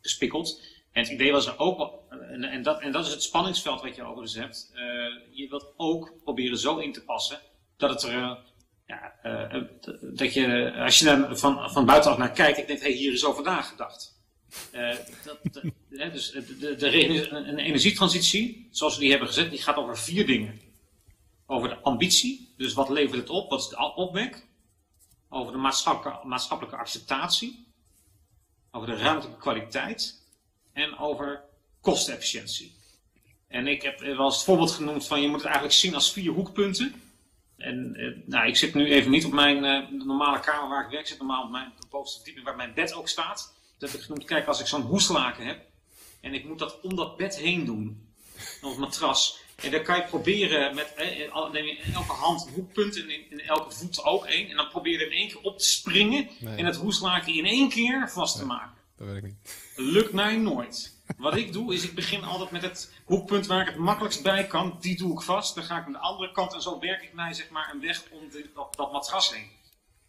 gespikkeld. 0.00 0.62
En 0.92 1.02
het 1.02 1.12
idee 1.12 1.32
was 1.32 1.46
er 1.46 1.58
ook 1.58 1.78
wel, 1.78 2.06
en, 2.10 2.44
en, 2.44 2.62
dat, 2.62 2.80
en 2.80 2.92
dat 2.92 3.06
is 3.06 3.12
het 3.12 3.22
spanningsveld 3.22 3.80
wat 3.80 3.96
je 3.96 4.02
overigens 4.02 4.34
hebt. 4.34 4.70
Je 5.30 5.46
wilt 5.48 5.72
ook 5.76 6.12
proberen 6.24 6.58
zo 6.58 6.76
in 6.78 6.92
te 6.92 7.04
passen 7.04 7.40
dat 7.76 7.90
het 7.90 8.02
er, 8.02 8.38
ja, 8.86 9.12
dat 10.00 10.34
je, 10.34 10.72
als 10.78 10.98
je 10.98 11.10
er 11.10 11.38
van, 11.38 11.70
van 11.70 11.86
buitenaf 11.86 12.18
naar 12.18 12.32
kijkt, 12.32 12.58
ik 12.58 12.66
denk, 12.66 12.80
hey, 12.80 12.90
hier 12.90 13.12
is 13.12 13.24
over 13.24 13.44
nagedacht. 13.44 14.17
Eh, 14.70 14.96
dat, 15.24 15.38
dus 16.12 16.30
de, 16.30 16.74
de, 16.76 17.30
een 17.30 17.58
energietransitie, 17.58 18.68
zoals 18.70 18.94
we 18.94 19.00
die 19.00 19.10
hebben 19.10 19.28
gezet, 19.28 19.50
die 19.50 19.62
gaat 19.62 19.76
over 19.76 19.98
vier 19.98 20.26
dingen. 20.26 20.60
Over 21.46 21.68
de 21.68 21.78
ambitie, 21.78 22.54
dus 22.56 22.72
wat 22.72 22.88
levert 22.88 23.20
het 23.20 23.30
op, 23.30 23.50
wat 23.50 23.60
is 23.60 23.68
de 23.68 23.92
opwek. 23.94 24.46
Over 25.28 25.52
de 25.52 25.58
maatschappelijke, 25.58 26.26
maatschappelijke 26.26 26.78
acceptatie. 26.78 27.66
Over 28.70 28.88
de 28.88 28.96
ruimtelijke 28.96 29.40
kwaliteit. 29.40 30.26
En 30.72 30.98
over 30.98 31.42
kostenefficiëntie. 31.80 32.76
En 33.48 33.66
ik 33.66 33.82
heb 33.82 34.00
wel 34.00 34.24
eens 34.24 34.34
het 34.34 34.44
voorbeeld 34.44 34.70
genoemd 34.70 35.06
van 35.06 35.20
je 35.20 35.26
moet 35.28 35.36
het 35.36 35.44
eigenlijk 35.44 35.74
zien 35.74 35.94
als 35.94 36.12
vier 36.12 36.32
hoekpunten. 36.32 37.02
En 37.56 37.94
eh, 37.94 38.26
nou, 38.26 38.46
ik 38.46 38.56
zit 38.56 38.74
nu 38.74 38.92
even 38.92 39.10
niet 39.10 39.24
op 39.24 39.32
mijn 39.32 39.64
eh, 39.64 39.88
normale 39.90 40.40
kamer 40.40 40.68
waar 40.68 40.84
ik 40.84 40.90
werk. 40.90 41.02
Ik 41.02 41.08
zit 41.08 41.18
normaal 41.18 41.44
op 41.44 41.50
mijn 41.50 41.72
bovenste 41.90 42.16
verdieping 42.16 42.46
waar 42.46 42.56
mijn 42.56 42.74
bed 42.74 42.94
ook 42.94 43.08
staat. 43.08 43.54
Dat 43.78 43.90
heb 43.90 43.98
ik 43.98 44.06
genoemd, 44.06 44.24
kijk, 44.24 44.46
als 44.46 44.60
ik 44.60 44.66
zo'n 44.66 44.82
hoeslaken 44.82 45.46
heb 45.46 45.60
en 46.20 46.34
ik 46.34 46.44
moet 46.44 46.58
dat 46.58 46.80
om 46.80 46.96
dat 46.96 47.16
bed 47.16 47.36
heen 47.36 47.64
doen, 47.64 48.08
het 48.60 48.76
matras. 48.76 49.40
En 49.56 49.70
dan 49.70 49.82
kan 49.82 49.96
je 49.96 50.04
proberen 50.04 50.74
met 50.74 50.94
eh, 50.94 51.50
neem 51.52 51.64
je 51.64 51.76
in 51.76 51.94
elke 51.94 52.12
hand 52.12 52.46
een 52.46 52.52
hoekpunt 52.52 52.96
en 52.96 53.10
in, 53.10 53.30
in, 53.30 53.40
elke 53.40 53.74
voet 53.74 54.04
ook 54.04 54.26
één. 54.26 54.50
En 54.50 54.56
dan 54.56 54.68
probeer 54.68 54.92
je 54.92 54.98
er 54.98 55.12
in 55.12 55.18
één 55.18 55.28
keer 55.28 55.40
op 55.40 55.58
te 55.58 55.64
springen 55.64 56.28
en 56.40 56.64
het 56.64 56.76
hoeslaken 56.76 57.34
in 57.34 57.46
één 57.46 57.68
keer 57.68 58.10
vast 58.10 58.38
te 58.38 58.44
maken. 58.44 58.76
Dat 58.96 59.06
weet 59.06 59.16
ik 59.16 59.22
niet. 59.22 59.36
Lukt 59.76 60.12
mij 60.12 60.36
nooit. 60.36 60.96
Wat 61.16 61.36
ik 61.36 61.52
doe, 61.52 61.74
is 61.74 61.84
ik 61.84 61.94
begin 61.94 62.24
altijd 62.24 62.50
met 62.50 62.62
het 62.62 62.92
hoekpunt 63.04 63.46
waar 63.46 63.60
ik 63.60 63.66
het 63.66 63.76
makkelijkst 63.76 64.22
bij 64.22 64.46
kan. 64.46 64.76
Die 64.80 64.96
doe 64.96 65.12
ik 65.12 65.20
vast. 65.20 65.54
Dan 65.54 65.64
ga 65.64 65.78
ik 65.78 65.86
aan 65.86 65.92
de 65.92 65.98
andere 65.98 66.32
kant 66.32 66.54
en 66.54 66.62
zo 66.62 66.78
werk 66.78 67.02
ik 67.02 67.12
mij 67.12 67.32
zeg 67.32 67.50
maar 67.50 67.70
een 67.72 67.80
weg 67.80 68.02
om 68.10 68.20
dat, 68.54 68.76
dat 68.76 68.92
matras 68.92 69.34
heen. 69.34 69.50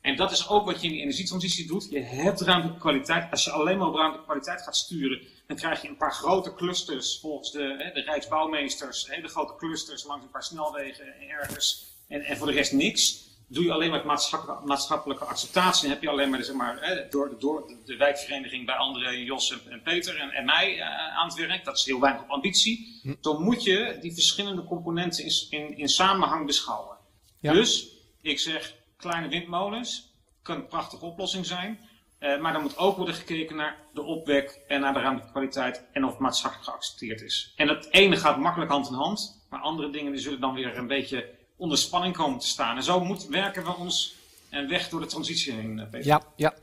En 0.01 0.15
dat 0.15 0.31
is 0.31 0.49
ook 0.49 0.65
wat 0.65 0.81
je 0.81 0.87
in 0.87 0.93
de 0.93 0.99
energietransitie 0.99 1.67
doet. 1.67 1.87
Je 1.89 1.99
hebt 1.99 2.41
ruimtelijke 2.41 2.81
kwaliteit. 2.81 3.31
Als 3.31 3.43
je 3.43 3.51
alleen 3.51 3.77
maar 3.77 3.87
op 3.87 3.95
ruimtelijke 3.95 4.31
kwaliteit 4.31 4.61
gaat 4.61 4.75
sturen, 4.75 5.21
dan 5.47 5.57
krijg 5.57 5.81
je 5.81 5.87
een 5.87 5.97
paar 5.97 6.13
grote 6.13 6.53
clusters 6.53 7.19
volgens 7.21 7.51
de, 7.51 7.75
hè, 7.77 7.91
de 7.93 8.01
Rijksbouwmeesters. 8.01 9.07
Hele 9.09 9.27
grote 9.27 9.55
clusters 9.55 10.03
langs 10.03 10.23
een 10.23 10.31
paar 10.31 10.43
snelwegen 10.43 11.05
en 11.05 11.29
ergens. 11.29 11.85
En, 12.07 12.21
en 12.21 12.37
voor 12.37 12.47
de 12.47 12.53
rest 12.53 12.71
niks. 12.71 13.27
Doe 13.51 13.63
je 13.63 13.71
alleen 13.71 13.89
maar 13.89 14.05
maatschappelijke, 14.05 14.65
maatschappelijke 14.65 15.25
acceptatie. 15.25 15.81
Dan 15.81 15.91
heb 15.91 16.01
je 16.01 16.09
alleen 16.09 16.29
maar, 16.29 16.43
zeg 16.43 16.55
maar 16.55 16.77
hè, 16.81 17.07
door, 17.09 17.35
door 17.39 17.73
de 17.85 17.97
wijkvereniging 17.97 18.65
bij 18.65 18.75
André, 18.75 19.09
Jos 19.09 19.63
en, 19.69 19.81
Peter 19.81 20.17
en, 20.17 20.29
en 20.29 20.45
mij 20.45 20.77
uh, 20.77 21.17
aan 21.17 21.27
het 21.27 21.37
werk. 21.37 21.65
Dat 21.65 21.77
is 21.77 21.85
heel 21.85 21.99
weinig 21.99 22.21
op 22.21 22.29
ambitie. 22.29 22.99
Hm. 23.01 23.13
Dan 23.21 23.43
moet 23.43 23.63
je 23.63 23.97
die 24.01 24.13
verschillende 24.13 24.63
componenten 24.63 25.23
in, 25.23 25.31
in, 25.49 25.77
in 25.77 25.89
samenhang 25.89 26.45
beschouwen. 26.45 26.97
Dus 27.41 27.87
ik 28.21 28.39
zeg, 28.39 28.75
kleine 28.99 29.27
windmolens 29.27 30.13
kan 30.41 30.55
een 30.55 30.67
prachtige 30.67 31.05
oplossing 31.05 31.45
zijn. 31.45 31.79
Uh, 32.19 32.39
maar 32.39 32.53
dan 32.53 32.61
moet 32.61 32.77
ook 32.77 32.97
worden 32.97 33.15
gekeken 33.15 33.55
naar 33.55 33.77
de 33.93 34.01
opwek 34.01 34.59
en 34.67 34.81
naar 34.81 34.93
de 34.93 34.99
ruimtelijke 34.99 35.31
kwaliteit 35.31 35.83
en 35.91 36.03
of 36.03 36.11
het 36.11 36.19
maatschappelijk 36.19 36.69
geaccepteerd 36.69 37.21
is. 37.21 37.53
En 37.55 37.67
het 37.67 37.87
ene 37.91 38.17
gaat 38.17 38.37
makkelijk 38.37 38.71
hand 38.71 38.87
in 38.87 38.93
hand, 38.93 39.45
maar 39.49 39.59
andere 39.59 39.89
dingen 39.89 40.11
die 40.11 40.21
zullen 40.21 40.39
dan 40.39 40.53
weer 40.53 40.77
een 40.77 40.87
beetje 40.87 41.29
onder 41.55 41.77
spanning 41.77 42.15
komen 42.15 42.39
te 42.39 42.47
staan. 42.47 42.75
En 42.75 42.83
zo 42.83 43.03
moet, 43.03 43.27
werken 43.27 43.63
we 43.63 43.75
ons 43.75 44.15
een 44.49 44.67
weg 44.67 44.89
door 44.89 44.99
de 44.99 45.05
transitie 45.05 45.53
heen, 45.53 45.79
eh, 45.79 45.89
Peter. 45.89 46.07
Ja, 46.07 46.21
ja. 46.35 46.53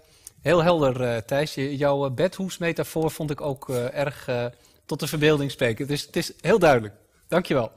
heel 0.43 0.62
helder 0.62 1.01
uh, 1.01 1.16
Thijs. 1.16 1.55
Jouw 1.55 2.11
bedhoesmetafoor 2.11 3.11
vond 3.11 3.30
ik 3.30 3.41
ook 3.41 3.68
erg 3.68 4.28
tot 4.87 5.01
de 5.01 5.07
verbeelding 5.07 5.51
spreken. 5.51 5.87
Dus 5.87 6.03
het 6.07 6.16
is 6.16 6.32
heel 6.41 6.59
duidelijk. 6.59 6.95
Dankjewel. 7.28 7.72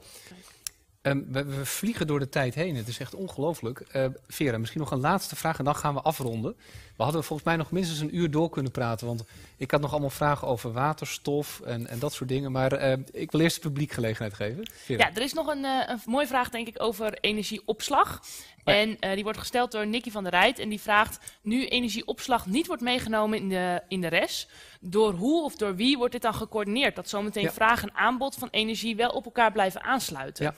Um, 1.02 1.26
we, 1.28 1.44
we, 1.44 1.66
vliegen 1.66 2.06
door 2.06 2.18
de 2.18 2.28
tijd 2.28 2.54
heen. 2.54 2.76
Het 2.76 2.88
is 2.88 2.98
echt 2.98 3.14
ongelooflijk. 3.14 3.82
Uh, 3.96 4.06
Vera, 4.28 4.58
misschien 4.58 4.80
nog 4.80 4.90
een 4.90 5.00
laatste 5.00 5.36
vraag 5.36 5.58
en 5.58 5.64
dan 5.64 5.76
gaan 5.76 5.94
we 5.94 6.00
afronden. 6.00 6.56
We 6.96 7.02
hadden 7.02 7.24
volgens 7.24 7.48
mij 7.48 7.56
nog 7.56 7.70
minstens 7.70 8.00
een 8.00 8.16
uur 8.16 8.30
door 8.30 8.50
kunnen 8.50 8.72
praten. 8.72 9.06
Want 9.06 9.24
ik 9.56 9.70
had 9.70 9.80
nog 9.80 9.90
allemaal 9.90 10.10
vragen 10.10 10.48
over 10.48 10.72
waterstof 10.72 11.60
en, 11.60 11.86
en 11.86 11.98
dat 11.98 12.12
soort 12.12 12.28
dingen. 12.28 12.52
Maar 12.52 12.82
uh, 12.82 12.92
ik 13.12 13.30
wil 13.30 13.40
eerst 13.40 13.54
het 13.54 13.64
publiek 13.64 13.92
gelegenheid 13.92 14.34
geven. 14.34 14.70
Vera. 14.72 15.06
Ja, 15.06 15.14
er 15.14 15.22
is 15.22 15.32
nog 15.32 15.46
een, 15.46 15.64
uh, 15.64 15.82
een 15.86 16.00
mooie 16.04 16.26
vraag, 16.26 16.50
denk 16.50 16.68
ik, 16.68 16.82
over 16.82 17.18
energieopslag. 17.20 18.22
Ja. 18.64 18.74
En 18.74 19.14
die 19.14 19.24
wordt 19.24 19.38
gesteld 19.38 19.72
door 19.72 19.86
Nicky 19.86 20.10
van 20.10 20.22
der 20.22 20.32
Rijt. 20.32 20.58
En 20.58 20.68
die 20.68 20.80
vraagt: 20.80 21.18
Nu 21.42 21.66
energieopslag 21.66 22.46
niet 22.46 22.66
wordt 22.66 22.82
meegenomen 22.82 23.38
in 23.38 23.48
de, 23.48 23.82
in 23.88 24.00
de 24.00 24.08
res, 24.08 24.48
door 24.80 25.12
hoe 25.12 25.44
of 25.44 25.56
door 25.56 25.74
wie 25.76 25.96
wordt 25.96 26.12
dit 26.12 26.22
dan 26.22 26.34
gecoördineerd? 26.34 26.96
Dat 26.96 27.08
zometeen 27.08 27.42
ja. 27.42 27.52
vraag 27.52 27.82
en 27.82 27.94
aanbod 27.94 28.34
van 28.34 28.48
energie 28.50 28.96
wel 28.96 29.10
op 29.10 29.24
elkaar 29.24 29.52
blijven 29.52 29.82
aansluiten. 29.82 30.44
Ja. 30.44 30.54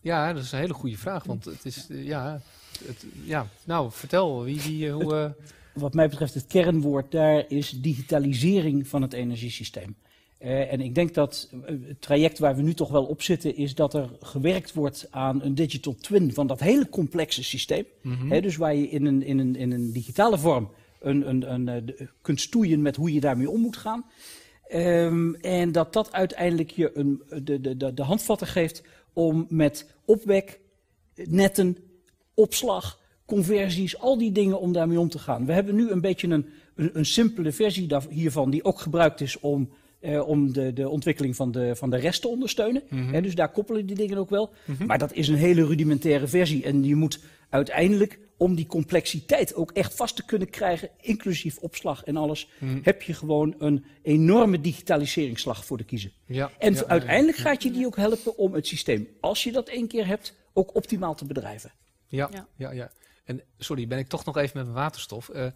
Ja, 0.00 0.32
dat 0.32 0.42
is 0.42 0.52
een 0.52 0.58
hele 0.58 0.74
goede 0.74 0.98
vraag. 0.98 1.24
Want 1.24 1.44
het 1.44 1.64
is, 1.64 1.86
ja, 1.88 2.40
het, 2.84 3.04
ja. 3.24 3.46
nou, 3.64 3.90
vertel, 3.92 4.44
wie, 4.44 4.60
wie 4.60 4.90
hoe... 4.90 5.14
Uh... 5.14 5.44
Wat 5.74 5.94
mij 5.94 6.08
betreft, 6.08 6.34
het 6.34 6.46
kernwoord 6.46 7.10
daar 7.10 7.44
is 7.48 7.70
digitalisering 7.70 8.88
van 8.88 9.02
het 9.02 9.12
energiesysteem. 9.12 9.94
Uh, 10.42 10.72
en 10.72 10.80
ik 10.80 10.94
denk 10.94 11.14
dat 11.14 11.48
het 11.64 12.00
traject 12.00 12.38
waar 12.38 12.56
we 12.56 12.62
nu 12.62 12.74
toch 12.74 12.90
wel 12.90 13.04
op 13.04 13.22
zitten, 13.22 13.56
is 13.56 13.74
dat 13.74 13.94
er 13.94 14.08
gewerkt 14.20 14.72
wordt 14.72 15.06
aan 15.10 15.42
een 15.42 15.54
digital 15.54 15.94
twin 15.94 16.34
van 16.34 16.46
dat 16.46 16.60
hele 16.60 16.88
complexe 16.88 17.44
systeem. 17.44 17.84
Mm 18.02 18.14
-hmm. 18.14 18.30
He, 18.30 18.40
dus 18.40 18.56
waar 18.56 18.74
je 18.74 18.88
in 18.88 19.06
een, 19.06 19.22
in 19.22 19.38
een, 19.38 19.56
in 19.56 19.72
een 19.72 19.92
digitale 19.92 20.38
vorm 20.38 20.70
een, 21.00 21.28
een, 21.28 21.52
een, 21.52 21.96
kunt 22.22 22.40
stoeien 22.40 22.82
met 22.82 22.96
hoe 22.96 23.12
je 23.12 23.20
daarmee 23.20 23.50
om 23.50 23.60
moet 23.60 23.76
gaan. 23.76 24.04
Um, 24.74 25.34
en 25.34 25.72
dat 25.72 25.92
dat 25.92 26.12
uiteindelijk 26.12 26.70
je 26.70 26.90
een, 26.94 27.22
de, 27.42 27.60
de, 27.60 27.76
de, 27.76 27.94
de 27.94 28.02
handvatten 28.02 28.46
geeft 28.46 28.82
om 29.12 29.46
met 29.48 29.86
opwek, 30.04 30.60
netten, 31.14 31.76
opslag, 32.34 33.00
conversies, 33.26 33.98
al 33.98 34.18
die 34.18 34.32
dingen 34.32 34.60
om 34.60 34.72
daarmee 34.72 35.00
om 35.00 35.08
te 35.08 35.18
gaan. 35.18 35.46
We 35.46 35.52
hebben 35.52 35.74
nu 35.74 35.90
een 35.90 36.00
beetje 36.00 36.28
een, 36.28 36.46
een, 36.74 36.90
een 36.92 37.06
simpele 37.06 37.52
versie 37.52 37.88
hiervan 38.10 38.50
die 38.50 38.64
ook 38.64 38.80
gebruikt 38.80 39.20
is 39.20 39.40
om, 39.40 39.70
eh, 40.00 40.28
om 40.28 40.52
de, 40.52 40.72
de 40.72 40.88
ontwikkeling 40.88 41.36
van 41.36 41.52
de, 41.52 41.76
van 41.76 41.90
de 41.90 41.96
rest 41.96 42.20
te 42.20 42.28
ondersteunen. 42.28 42.82
Mm 42.88 43.08
-hmm. 43.08 43.22
dus 43.22 43.34
daar 43.34 43.52
koppelen 43.52 43.86
die 43.86 43.96
dingen 43.96 44.18
ook 44.18 44.30
wel. 44.30 44.50
Mm 44.64 44.74
-hmm. 44.74 44.86
Maar 44.86 44.98
dat 44.98 45.12
is 45.12 45.28
een 45.28 45.34
hele 45.34 45.66
rudimentaire 45.66 46.26
versie 46.26 46.64
en 46.64 46.84
je 46.84 46.94
moet 46.94 47.20
uiteindelijk 47.48 48.18
om 48.40 48.54
die 48.54 48.66
complexiteit 48.66 49.54
ook 49.54 49.72
echt 49.72 49.94
vast 49.94 50.16
te 50.16 50.24
kunnen 50.24 50.50
krijgen, 50.50 50.90
inclusief 51.00 51.58
opslag 51.58 52.04
en 52.04 52.16
alles, 52.16 52.48
hmm. 52.58 52.80
heb 52.82 53.02
je 53.02 53.14
gewoon 53.14 53.54
een 53.58 53.84
enorme 54.02 54.60
digitaliseringsslag 54.60 55.64
voor 55.64 55.76
de 55.76 55.84
kiezer. 55.84 56.12
Ja, 56.26 56.50
en 56.58 56.74
ja, 56.74 56.84
uiteindelijk 56.86 57.36
ja, 57.36 57.42
gaat 57.42 57.62
je 57.62 57.70
die 57.70 57.86
ook 57.86 57.96
helpen 57.96 58.36
om 58.36 58.54
het 58.54 58.66
systeem, 58.66 59.08
als 59.20 59.44
je 59.44 59.52
dat 59.52 59.68
één 59.68 59.88
keer 59.88 60.06
hebt, 60.06 60.34
ook 60.52 60.74
optimaal 60.74 61.14
te 61.14 61.24
bedrijven. 61.24 61.72
Ja, 62.06 62.46
ja, 62.56 62.70
ja. 62.70 62.90
En 63.24 63.42
sorry, 63.58 63.86
ben 63.86 63.98
ik 63.98 64.08
toch 64.08 64.24
nog 64.24 64.36
even 64.36 64.56
met 64.56 64.64
mijn 64.64 64.76
waterstof. 64.76 65.30
Uh, 65.34 65.46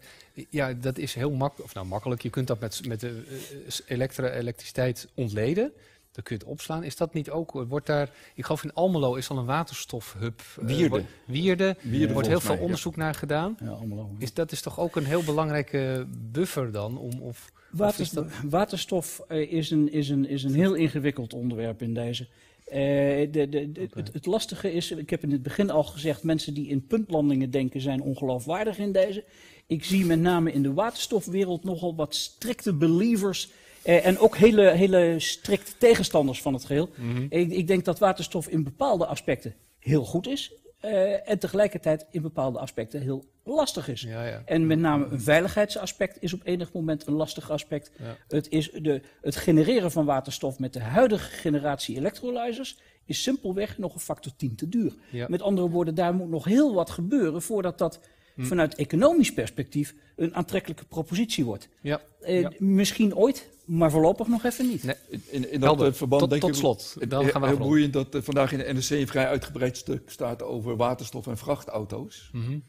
ja, 0.49 0.73
dat 0.73 0.97
is 0.97 1.13
heel 1.13 1.31
makkelijk, 1.31 1.69
of 1.69 1.73
nou 1.73 1.87
makkelijk. 1.87 2.21
Je 2.21 2.29
kunt 2.29 2.47
dat 2.47 2.59
met, 2.59 2.87
met 2.87 2.99
de 2.99 3.23
uh, 3.67 3.73
elektro 3.87 4.25
elektriciteit 4.25 5.07
ontleden. 5.13 5.73
Dan 6.15 6.23
kun 6.23 6.35
je 6.35 6.41
het 6.41 6.51
opslaan. 6.51 6.83
Is 6.83 6.95
dat 6.95 7.13
niet 7.13 7.29
ook, 7.29 7.51
wordt 7.51 7.85
daar, 7.85 8.09
ik 8.35 8.45
geloof 8.45 8.63
in 8.63 8.73
Almelo 8.73 9.15
is 9.15 9.29
al 9.29 9.37
een 9.37 9.45
waterstofhub. 9.45 10.41
Wierde. 10.61 10.97
Uh, 10.97 11.03
Wierde. 11.25 11.75
Er 11.91 12.13
wordt 12.13 12.27
heel 12.27 12.39
veel 12.39 12.57
onderzoek 12.57 12.95
naar 12.95 13.15
gedaan. 13.15 13.57
Ja, 13.63 13.69
Almelo. 13.69 14.15
Is, 14.17 14.33
dat 14.33 14.51
is 14.51 14.61
toch 14.61 14.79
ook 14.79 14.95
een 14.95 15.05
heel 15.05 15.23
belangrijke 15.23 16.07
buffer 16.31 16.71
dan? 16.71 16.97
Om, 16.97 17.21
of, 17.21 17.51
Water, 17.71 18.01
of 18.01 18.09
dat... 18.09 18.27
Waterstof 18.43 19.21
uh, 19.29 19.51
is, 19.51 19.71
een, 19.71 19.91
is, 19.91 20.09
een, 20.09 20.27
is 20.27 20.43
een 20.43 20.53
heel 20.53 20.73
ingewikkeld 20.73 21.33
onderwerp 21.33 21.81
in 21.81 21.93
deze. 21.93 22.27
Uh, 22.67 22.73
de, 22.73 23.27
de, 23.31 23.49
de, 23.49 23.81
okay. 23.81 23.87
het, 24.03 24.13
het, 24.13 24.25
lastige 24.25 24.73
is, 24.73 24.91
ik 24.91 25.09
heb 25.09 25.23
in 25.23 25.31
het 25.31 25.43
begin 25.43 25.69
al 25.69 25.83
gezegd, 25.83 26.23
mensen 26.23 26.53
die 26.53 26.67
in 26.67 26.87
puntlandingen 26.87 27.51
denken 27.51 27.81
zijn 27.81 28.01
ongeloofwaardig 28.01 28.77
in 28.77 28.91
deze. 28.91 29.23
Ik 29.67 29.83
zie 29.83 30.05
met 30.05 30.19
name 30.19 30.51
in 30.51 30.63
de 30.63 30.73
waterstofwereld 30.73 31.63
nogal 31.63 31.95
wat 31.95 32.15
strikte 32.15 32.73
believers 32.73 33.51
uh, 33.85 34.05
en 34.05 34.19
ook 34.19 34.37
hele, 34.37 34.69
hele 34.69 35.19
strikte 35.19 35.71
tegenstanders 35.77 36.41
van 36.41 36.53
het 36.53 36.65
geheel. 36.65 36.89
Mm 36.95 37.15
-hmm. 37.15 37.25
ik, 37.29 37.51
ik, 37.51 37.67
denk 37.67 37.85
dat 37.85 37.99
waterstof 37.99 38.47
in 38.47 38.63
bepaalde 38.63 39.05
aspecten 39.05 39.55
heel 39.79 40.03
goed 40.03 40.27
is. 40.27 40.53
Uh, 40.85 41.29
en 41.29 41.39
tegelijkertijd 41.39 42.05
in 42.11 42.21
bepaalde 42.21 42.59
aspecten 42.59 43.01
heel 43.01 43.25
lastig 43.43 43.87
is. 43.87 44.01
Ja, 44.01 44.25
ja. 44.25 44.41
En 44.45 44.67
met 44.67 44.79
name 44.79 45.05
een 45.05 45.21
veiligheidsaspect 45.21 46.17
is 46.21 46.33
op 46.33 46.41
enig 46.43 46.73
moment 46.73 47.07
een 47.07 47.13
lastig 47.13 47.51
aspect. 47.51 47.91
Ja. 47.99 48.17
Het, 48.27 48.49
is 48.49 48.71
de, 48.71 49.01
het 49.21 49.35
genereren 49.35 49.91
van 49.91 50.05
waterstof 50.05 50.59
met 50.59 50.73
de 50.73 50.79
huidige 50.79 51.29
generatie 51.29 51.95
electrolyzers 51.97 52.77
is 53.05 53.23
simpelweg 53.23 53.77
nog 53.77 53.93
een 53.93 53.99
factor 53.99 54.35
10 54.35 54.55
te 54.55 54.69
duur. 54.69 54.93
Met 55.27 55.41
andere 55.41 55.69
woorden, 55.69 55.95
daar 55.95 56.13
moet 56.13 56.29
nog 56.29 56.45
heel 56.45 56.73
wat 56.73 56.89
gebeuren 56.89 57.41
voordat 57.41 57.77
dat. 57.77 57.99
Vanuit 58.37 58.75
economisch 58.75 59.33
perspectief 59.33 59.95
een 60.15 60.35
aantrekkelijke 60.35 60.85
propositie 60.85 61.45
wordt. 61.45 61.69
Ja. 61.81 62.01
Uh, 62.27 62.47
misschien 62.57 63.15
ooit, 63.15 63.49
maar 63.65 63.91
voorlopig 63.91 64.27
nog 64.27 64.43
even 64.43 64.67
niet. 64.67 64.83
Nee. 64.83 64.95
In, 65.09 65.51
in 65.51 65.59
dat 65.59 65.75
Helder. 65.75 65.93
verband 65.93 66.21
tot, 66.21 66.29
denk 66.29 66.41
tot 66.41 66.51
ik 66.51 66.55
slot. 66.55 66.95
Dan 67.07 67.21
heel, 67.21 67.31
gaan 67.31 67.41
we 67.41 67.47
heel 67.47 67.55
afronden. 67.55 67.67
boeiend 67.67 67.93
dat 67.93 68.15
uh, 68.15 68.21
vandaag 68.21 68.51
in 68.51 68.57
de 68.57 68.73
NRC 68.73 68.89
een 68.89 69.07
vrij 69.07 69.27
uitgebreid 69.27 69.77
stuk 69.77 70.09
staat 70.09 70.43
over 70.43 70.75
waterstof 70.75 71.27
en 71.27 71.37
vrachtauto's. 71.37 72.29
Mm 72.31 72.45
-hmm. 72.45 72.63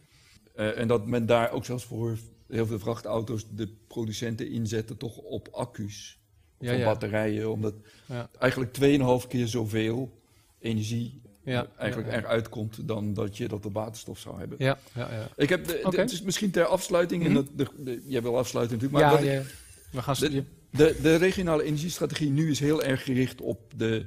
uh, 0.56 0.78
en 0.78 0.88
dat 0.88 1.06
men 1.06 1.26
daar 1.26 1.50
ook 1.50 1.64
zelfs 1.64 1.84
voor 1.84 2.18
heel 2.48 2.66
veel 2.66 2.78
vrachtauto's 2.78 3.46
de 3.50 3.68
producenten 3.86 4.50
inzetten 4.50 4.96
toch 4.96 5.16
op 5.16 5.48
accu's. 5.52 6.18
Of 6.58 6.66
Ja, 6.66 6.72
op 6.72 6.78
ja. 6.78 6.84
batterijen, 6.84 7.50
omdat 7.50 7.74
Ja. 8.06 8.30
eigenlijk 8.38 8.76
2,5 9.22 9.28
keer 9.28 9.46
zoveel 9.46 10.20
energie 10.58 11.20
Ja, 11.46 11.66
eigenlijk 11.78 12.10
ja, 12.10 12.16
ja. 12.16 12.22
eruit 12.22 12.48
komt 12.48 12.88
dan 12.88 13.14
dat 13.14 13.36
je 13.36 13.48
dat 13.48 13.66
op 13.66 13.74
waterstof 13.74 14.18
zou 14.18 14.38
hebben. 14.38 14.56
Ja, 14.60 14.78
ja, 14.94 15.08
ja. 15.12 15.28
Ik 15.36 15.48
heb 15.48 15.66
de, 15.66 15.86
de- 15.90 16.02
is 16.02 16.22
misschien 16.22 16.50
ter 16.50 16.64
afsluiting, 16.64 17.22
Mhm. 17.22 17.30
en 17.30 17.36
dat, 17.36 17.46
de, 17.56 17.66
de- 17.84 18.02
jij 18.06 18.22
wil 18.22 18.38
afsluiten 18.38 18.76
natuurlijk, 18.78 19.04
maar 19.04 19.24
ja, 19.24 19.38
ik- 19.38 19.44
we 19.92 20.02
gaan 20.02 20.14
de, 20.18 20.32
je- 20.32 20.44
de, 20.70 20.96
de 21.02 21.16
regionale 21.16 21.62
energiestrategie 21.62 22.30
nu 22.30 22.50
is 22.50 22.60
heel 22.60 22.82
erg 22.82 23.02
gericht 23.04 23.40
op 23.40 23.72
de, 23.76 24.06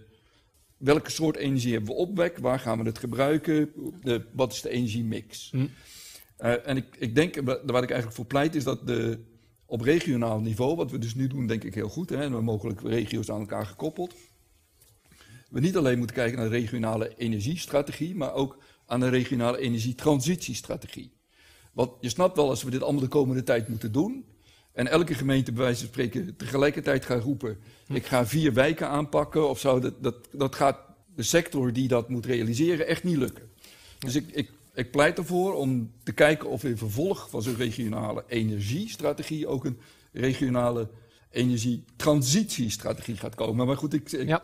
welke 0.77 1.11
soort 1.11 1.35
energie 1.35 1.73
hebben 1.73 1.89
we 1.89 1.99
opwek, 1.99 2.37
waar 2.37 2.59
gaan 2.59 2.77
we 2.79 2.85
het 2.85 2.97
gebruiken, 2.99 3.71
de, 4.03 4.21
wat 4.33 4.53
is 4.53 4.61
de 4.61 4.69
energiemix. 4.69 5.49
Hm. 5.51 5.65
Eh, 6.37 6.67
en 6.67 6.77
ik, 6.77 6.85
ik 6.97 7.15
denk, 7.15 7.35
wa- 7.35 7.59
waar 7.65 7.83
ik 7.83 7.89
eigenlijk 7.89 8.11
voor 8.15 8.25
pleit, 8.25 8.55
is 8.55 8.63
dat 8.63 8.87
de, 8.87 9.19
op 9.65 9.81
regionaal 9.81 10.39
niveau, 10.39 10.75
wat 10.75 10.91
we 10.91 10.97
dus 10.97 11.15
nu 11.15 11.27
doen, 11.27 11.47
denk 11.47 11.63
ik 11.63 11.73
heel 11.73 11.89
goed, 11.89 12.09
hè, 12.09 12.15
en 12.21 12.31
we 12.35 12.41
mogelijk 12.41 12.81
regio's 12.81 13.31
aan 13.31 13.39
elkaar 13.39 13.65
gekoppeld, 13.65 14.13
we 15.49 15.59
niet 15.59 15.77
alleen 15.77 15.97
moeten 15.97 16.15
kijken 16.15 16.37
naar 16.37 16.49
de 16.49 16.55
regionale 16.55 17.13
energiestrategie, 17.17 18.15
maar 18.15 18.33
ook 18.33 18.57
aan 18.85 18.99
de 18.99 19.09
regionale 19.09 19.57
energietransitiestrategie. 19.57 21.11
Want 21.73 21.91
je 22.01 22.09
snapt 22.09 22.35
wel, 22.35 22.49
als 22.49 22.63
we 22.63 22.69
dit 22.69 22.83
allemaal 22.83 23.01
de 23.01 23.07
komende 23.07 23.43
tijd 23.43 23.67
moeten 23.67 23.91
doen, 23.91 24.25
en 24.73 24.87
elke 24.87 25.13
gemeente 25.13 25.51
bij 25.51 25.63
wijze 25.63 25.79
van 25.79 25.87
spreken 25.87 26.35
tegelijkertijd 26.35 27.05
gaat 27.05 27.23
roepen, 27.23 27.57
ik 27.87 28.05
ga 28.05 28.25
vier 28.25 28.53
wijken 28.53 28.87
aanpakken 28.87 29.49
of 29.49 29.59
zo, 29.59 29.79
dat, 29.79 30.03
dat, 30.03 30.15
dat 30.31 30.55
gaat 30.55 30.79
de 31.15 31.23
sector 31.23 31.73
die 31.73 31.87
dat 31.87 32.09
moet 32.09 32.25
realiseren 32.25 32.87
echt 32.87 33.03
niet 33.03 33.17
lukken. 33.17 33.49
Dus 33.99 34.15
ik, 34.15 34.27
ik, 34.31 34.51
ik 34.73 34.91
pleit 34.91 35.17
ervoor 35.17 35.53
om 35.53 35.91
te 36.03 36.11
kijken 36.11 36.49
of 36.49 36.63
in 36.63 36.77
vervolg 36.77 37.29
van 37.29 37.41
zo'n 37.41 37.55
regionale 37.55 38.23
energiestrategie 38.27 39.47
ook 39.47 39.65
een 39.65 39.79
regionale 40.11 40.89
energietransitiestrategie 41.31 43.17
gaat 43.17 43.35
komen. 43.35 43.67
Maar 43.67 43.77
goed, 43.77 43.93
ik, 43.93 44.11
ik, 44.11 44.27
Ja. 44.27 44.41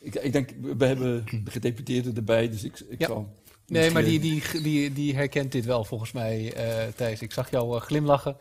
Ik, 0.00 0.14
ik 0.14 0.32
denk, 0.32 0.50
we 0.78 0.84
hebben 0.86 1.24
de 1.44 1.50
gedeputeerden 1.50 2.16
erbij, 2.16 2.48
dus 2.50 2.64
ik, 2.64 2.80
ik 2.88 3.00
Ja. 3.00 3.06
zal... 3.06 3.28
Nee, 3.66 3.90
maar 3.90 4.02
die, 4.04 4.20
die, 4.20 4.42
die, 4.62 4.92
die 4.92 5.14
herkent 5.14 5.52
dit 5.52 5.64
wel 5.64 5.84
volgens 5.84 6.12
mij, 6.12 6.52
eh 6.54 6.92
Thijs. 6.96 7.20
Ik 7.22 7.32
zag 7.32 7.50
jou 7.50 7.76
eh, 7.76 7.82
glimlachen. 7.82 8.36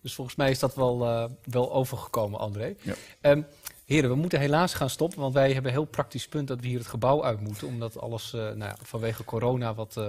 Dus 0.00 0.14
volgens 0.14 0.36
mij 0.36 0.50
is 0.50 0.58
dat 0.58 0.74
wel, 0.74 1.04
eh, 1.06 1.24
wel 1.44 1.72
overgekomen, 1.72 2.38
André. 2.40 2.74
Ja. 2.82 2.94
Ehm, 3.20 3.42
heren, 3.84 4.10
we 4.10 4.16
moeten 4.16 4.40
helaas 4.40 4.74
gaan 4.74 4.90
stoppen, 4.90 5.20
want 5.20 5.34
wij 5.34 5.52
hebben 5.52 5.64
een 5.70 5.76
heel 5.76 5.86
praktisch 5.86 6.28
punt 6.28 6.48
dat 6.48 6.60
we 6.60 6.66
hier 6.66 6.78
het 6.78 6.86
gebouw 6.86 7.24
uit 7.24 7.40
moeten. 7.40 7.66
Omdat 7.66 7.98
alles 8.00 8.30
nou 8.32 8.58
ja, 8.58 8.76
vanwege 8.82 9.24
corona 9.24 9.74
wat 9.74 10.00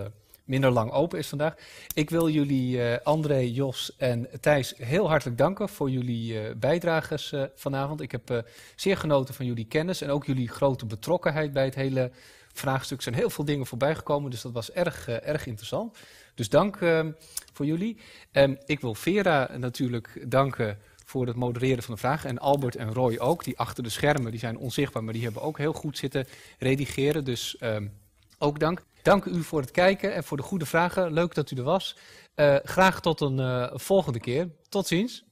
minder 0.45 0.71
lang 0.71 0.91
open 0.91 1.19
is 1.19 1.27
vandaag. 1.27 1.55
Ik 1.93 2.09
wil 2.09 2.29
jullie, 2.29 2.81
eh, 2.81 3.05
André, 3.05 3.39
Jos 3.39 3.95
en 3.97 4.27
Thijs, 4.39 4.73
heel 4.77 5.09
hartelijk 5.09 5.37
danken 5.37 5.69
voor 5.69 5.89
jullie 5.89 6.39
eh 6.39 6.55
bijdrages 6.55 7.31
eh, 7.31 7.43
vanavond. 7.55 8.01
Ik 8.01 8.11
heb 8.11 8.45
zeer 8.75 8.97
genoten 8.97 9.33
van 9.33 9.45
jullie 9.45 9.65
kennis 9.65 10.01
en 10.01 10.09
ook 10.09 10.25
jullie 10.25 10.47
grote 10.47 10.85
betrokkenheid 10.85 11.53
bij 11.53 11.65
het 11.65 11.75
hele 11.75 12.11
vraagstuk. 12.53 12.97
Er 12.97 13.03
zijn 13.03 13.15
heel 13.15 13.29
veel 13.29 13.45
dingen 13.45 13.65
voorbij 13.65 13.95
gekomen, 13.95 14.31
dus 14.31 14.41
dat 14.41 14.51
was 14.51 14.71
erg, 14.71 15.07
erg 15.07 15.45
interessant. 15.45 15.97
Dus 16.35 16.49
dank 16.49 16.75
eh, 16.81 17.05
voor 17.53 17.65
jullie. 17.65 17.97
Ehm, 18.31 18.55
ik 18.65 18.79
wil 18.79 18.95
Vera 18.95 19.49
natuurlijk 19.57 20.25
danken 20.27 20.77
voor 21.05 21.27
het 21.27 21.35
modereren 21.35 21.83
van 21.83 21.93
de 21.93 21.99
vragen. 21.99 22.29
En 22.29 22.39
Albert 22.39 22.75
en 22.75 22.93
Roy 22.93 23.17
ook, 23.17 23.43
die 23.43 23.57
achter 23.57 23.83
de 23.83 23.89
schermen, 23.89 24.31
die 24.31 24.39
zijn 24.39 24.57
onzichtbaar, 24.57 25.03
maar 25.03 25.13
die 25.13 25.23
hebben 25.23 25.41
ook 25.41 25.57
heel 25.57 25.73
goed 25.73 25.97
zitten 25.97 26.27
redigeren. 26.59 27.23
Dus 27.23 27.57
ehm, 27.57 27.87
ook 28.37 28.59
dank. 28.59 28.83
Dank 29.05 29.25
u 29.25 29.43
voor 29.43 29.61
het 29.61 29.71
kijken 29.71 30.13
en 30.13 30.23
voor 30.23 30.37
de 30.37 30.43
goede 30.43 30.65
vragen. 30.65 31.13
Leuk 31.13 31.33
dat 31.33 31.51
u 31.51 31.57
er 31.57 31.63
was. 31.63 31.97
Eh, 32.35 32.55
graag 32.63 33.01
tot 33.01 33.21
een 33.21 33.39
eh, 33.39 33.71
volgende 33.73 34.19
keer. 34.19 34.49
Tot 34.69 34.87
ziens. 34.87 35.25